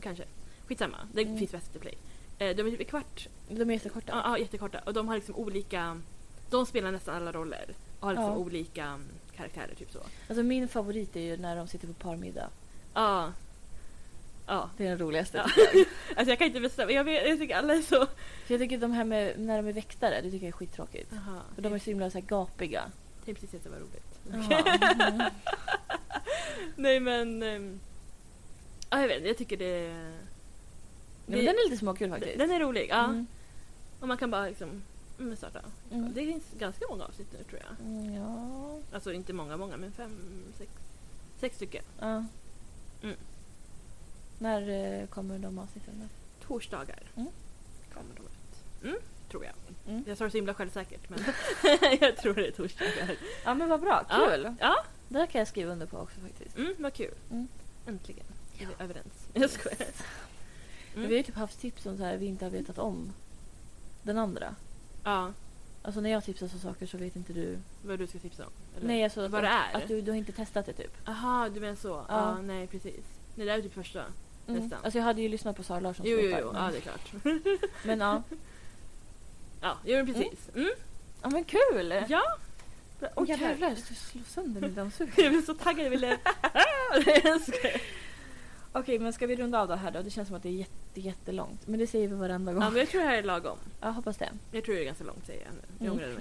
[0.01, 0.23] Kanske.
[0.67, 0.97] Skitsamma.
[1.13, 1.37] Den Mm.
[1.39, 1.97] finns på SVT Play.
[2.39, 3.27] Eh, de är typ kvart.
[3.49, 4.11] De är jättekorta.
[4.11, 4.79] Ja, ja, jättekorta.
[4.85, 6.01] Och de har liksom olika...
[6.49, 7.75] De spelar nästan alla roller.
[7.99, 8.37] Och har liksom Ja.
[8.37, 9.01] olika mm,
[9.35, 9.99] karaktärer, typ så.
[10.29, 12.49] Alltså min favorit är ju när de sitter på parmiddag.
[12.93, 13.31] Ja.
[14.45, 14.69] Ja.
[14.77, 15.37] Det är den roligaste.
[15.37, 15.85] Ja.
[16.17, 16.91] Alltså jag kan inte bestämma.
[16.91, 18.07] Jag, vet, jag tycker alla är så...
[18.47, 21.11] Jag tycker de här med när de är väktare, det tycker jag är skittråkigt.
[21.11, 21.41] Jaha.
[21.55, 22.91] För de är så himla så här gapiga.
[23.25, 24.19] tänkte precis att det var roligt.
[24.33, 25.31] Mm.
[26.75, 27.43] Nej men...
[27.43, 27.79] ehm,
[28.89, 29.25] Ja, jag vet.
[29.25, 29.87] Jag tycker det...
[31.25, 32.37] Ja, men den är lite småkul faktiskt.
[32.37, 33.05] Den är rolig, ja.
[33.05, 33.27] Mm.
[33.99, 34.81] Och man kan bara liksom
[35.19, 35.59] mm, starta.
[35.91, 36.13] Mm.
[36.13, 37.87] Det finns ganska många avsnitt nu tror jag.
[37.87, 38.79] Mm, ja.
[38.93, 40.11] Alltså inte många, många, men fem,
[40.57, 40.71] sex,
[41.39, 41.83] sex stycken.
[41.99, 42.25] ja.
[43.03, 43.15] Mm.
[44.39, 44.69] När
[45.01, 45.93] eh, kommer de avsnitten?
[46.01, 46.07] då?
[46.47, 47.29] Torsdagar Mm.
[47.93, 48.83] kommer de ut.
[48.83, 48.97] Mm,
[49.31, 49.53] tror jag.
[49.87, 50.03] Mm.
[50.07, 51.19] Jag sa det så himla självsäkert men
[52.01, 53.15] jag tror det är torsdagar.
[53.45, 54.27] Ja men vad bra, Ja.
[54.29, 54.55] kul!
[54.59, 54.75] Ja,
[55.09, 56.57] Det här kan jag skriva under på också faktiskt.
[56.57, 57.13] mm, vad kul.
[57.31, 57.47] Mm.
[57.87, 58.25] Äntligen
[58.59, 59.27] är vi överens.
[59.33, 59.77] Jag skojar.
[60.95, 61.07] Mm.
[61.07, 63.13] Vi har ju typ haft tips om så här vi inte har vetat om
[64.03, 64.55] den andra.
[65.03, 65.31] Ja,
[65.83, 67.57] Alltså när jag tipsar så saker så vet inte du.
[67.81, 68.51] vad du ska tipsa om?
[68.77, 68.87] eller?
[68.87, 69.75] Nej alltså vad det är?
[69.77, 71.07] Att du, du har inte testat det typ.
[71.09, 71.87] Aha, du menar så?
[71.89, 72.05] Ja.
[72.09, 72.41] Ja.
[72.41, 73.03] nej precis.
[73.35, 74.03] Nej, det är typ första.
[74.47, 74.59] Mm.
[74.61, 74.79] Nästan.
[74.83, 76.51] Alltså jag hade ju lyssnat på Sara Larssons Jo, jo, jo.
[76.53, 77.11] men- Ja, det är klart.
[77.83, 78.23] Men ja.
[79.61, 80.49] Ja, jo men precis.
[80.55, 80.69] Mm.
[81.21, 82.03] Ja men kul!
[82.07, 82.21] Ja,
[83.01, 85.13] Åh Åh, jävlar, jag slå sönder min dammsugare.
[85.23, 85.85] jag blev så taggad.
[85.85, 86.17] Jag ville...
[88.79, 90.01] Okej men ska vi runda av det här då?
[90.01, 91.67] Det känns som att det är jätte, jättelångt.
[91.67, 92.63] Men det säger vi varenda gång.
[92.63, 93.57] ja, men jag tror det här är lagom.
[93.81, 94.29] Jag hoppas det.
[94.51, 95.85] Jag tror det är ganska långt säger jag nu.
[95.85, 95.93] Jag Mm.
[95.93, 96.13] ångrade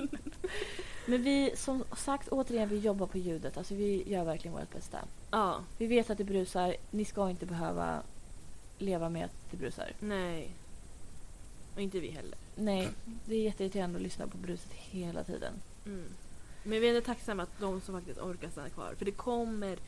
[0.00, 0.08] mig.
[1.06, 3.56] Men vi, som sagt återigen, vi jobbar på ljudet.
[3.56, 4.98] Alltså vi gör verkligen vårt bästa.
[5.30, 6.76] Ja, Vi vet att det brusar.
[6.90, 8.02] Ni ska inte behöva
[8.78, 9.92] leva med att det brusar.
[10.00, 10.50] nej.
[11.74, 12.34] Och inte vi heller.
[12.56, 12.88] Nej,
[13.24, 15.52] det är jätteirriterande att lyssna på bruset hela tiden.
[15.86, 16.04] Mm.
[16.62, 18.94] Men vi är ändå tacksamma att de som faktiskt orkar stanna kvar.
[18.98, 19.78] För det kommer...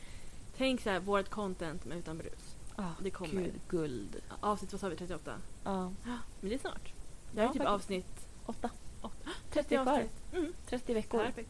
[0.57, 2.55] Tänk så här, vårt content men utan brus.
[2.75, 3.41] Ah, Det kommer.
[3.41, 4.15] Gud, guld.
[4.39, 5.33] Avsnitt, vad sa vi, 38?
[5.63, 5.91] Ja,
[6.39, 6.93] Men det är snart.
[7.31, 7.69] Det här är Ja, typ faktiskt.
[7.73, 8.27] avsnitt...
[8.45, 8.69] åtta.
[9.01, 9.29] Åtta.
[9.51, 10.05] 30 kvar.
[10.33, 10.53] Mm.
[10.67, 11.23] 30 veckor.
[11.23, 11.49] Perfekt.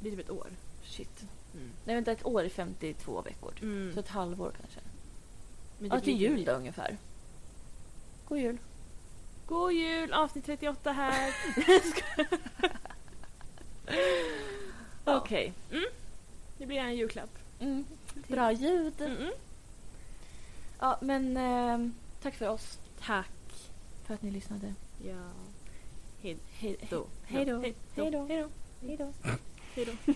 [0.00, 0.46] Det är typ ett år.
[0.84, 1.24] Shit.
[1.54, 1.70] Mm.
[1.84, 3.52] Nej vänta, ett år är 52 veckor.
[3.62, 3.94] Mm.
[3.94, 4.80] Så ett halvår kanske.
[5.78, 6.96] Men Ja, det till blir jul då ungefär.
[8.28, 8.58] God jul.
[9.46, 10.12] God jul!
[10.12, 11.34] Avsnitt 38 här.
[15.04, 15.16] Ja.
[15.20, 15.52] Okej.
[16.58, 17.30] Det blir en julklapp.
[17.60, 17.84] Mm.
[18.28, 19.00] Bra ljud.
[19.00, 19.30] Mm-mm.
[20.80, 22.78] Ja, men ehm, tack för oss.
[23.00, 23.30] Tack.
[24.04, 24.74] För att ni lyssnade.
[25.04, 25.30] Ja.
[26.20, 26.38] Hej
[26.90, 27.06] då.
[27.24, 27.58] Hej då.
[27.58, 28.26] Hej då.
[28.26, 29.12] Hej då.
[29.74, 30.12] Hej då.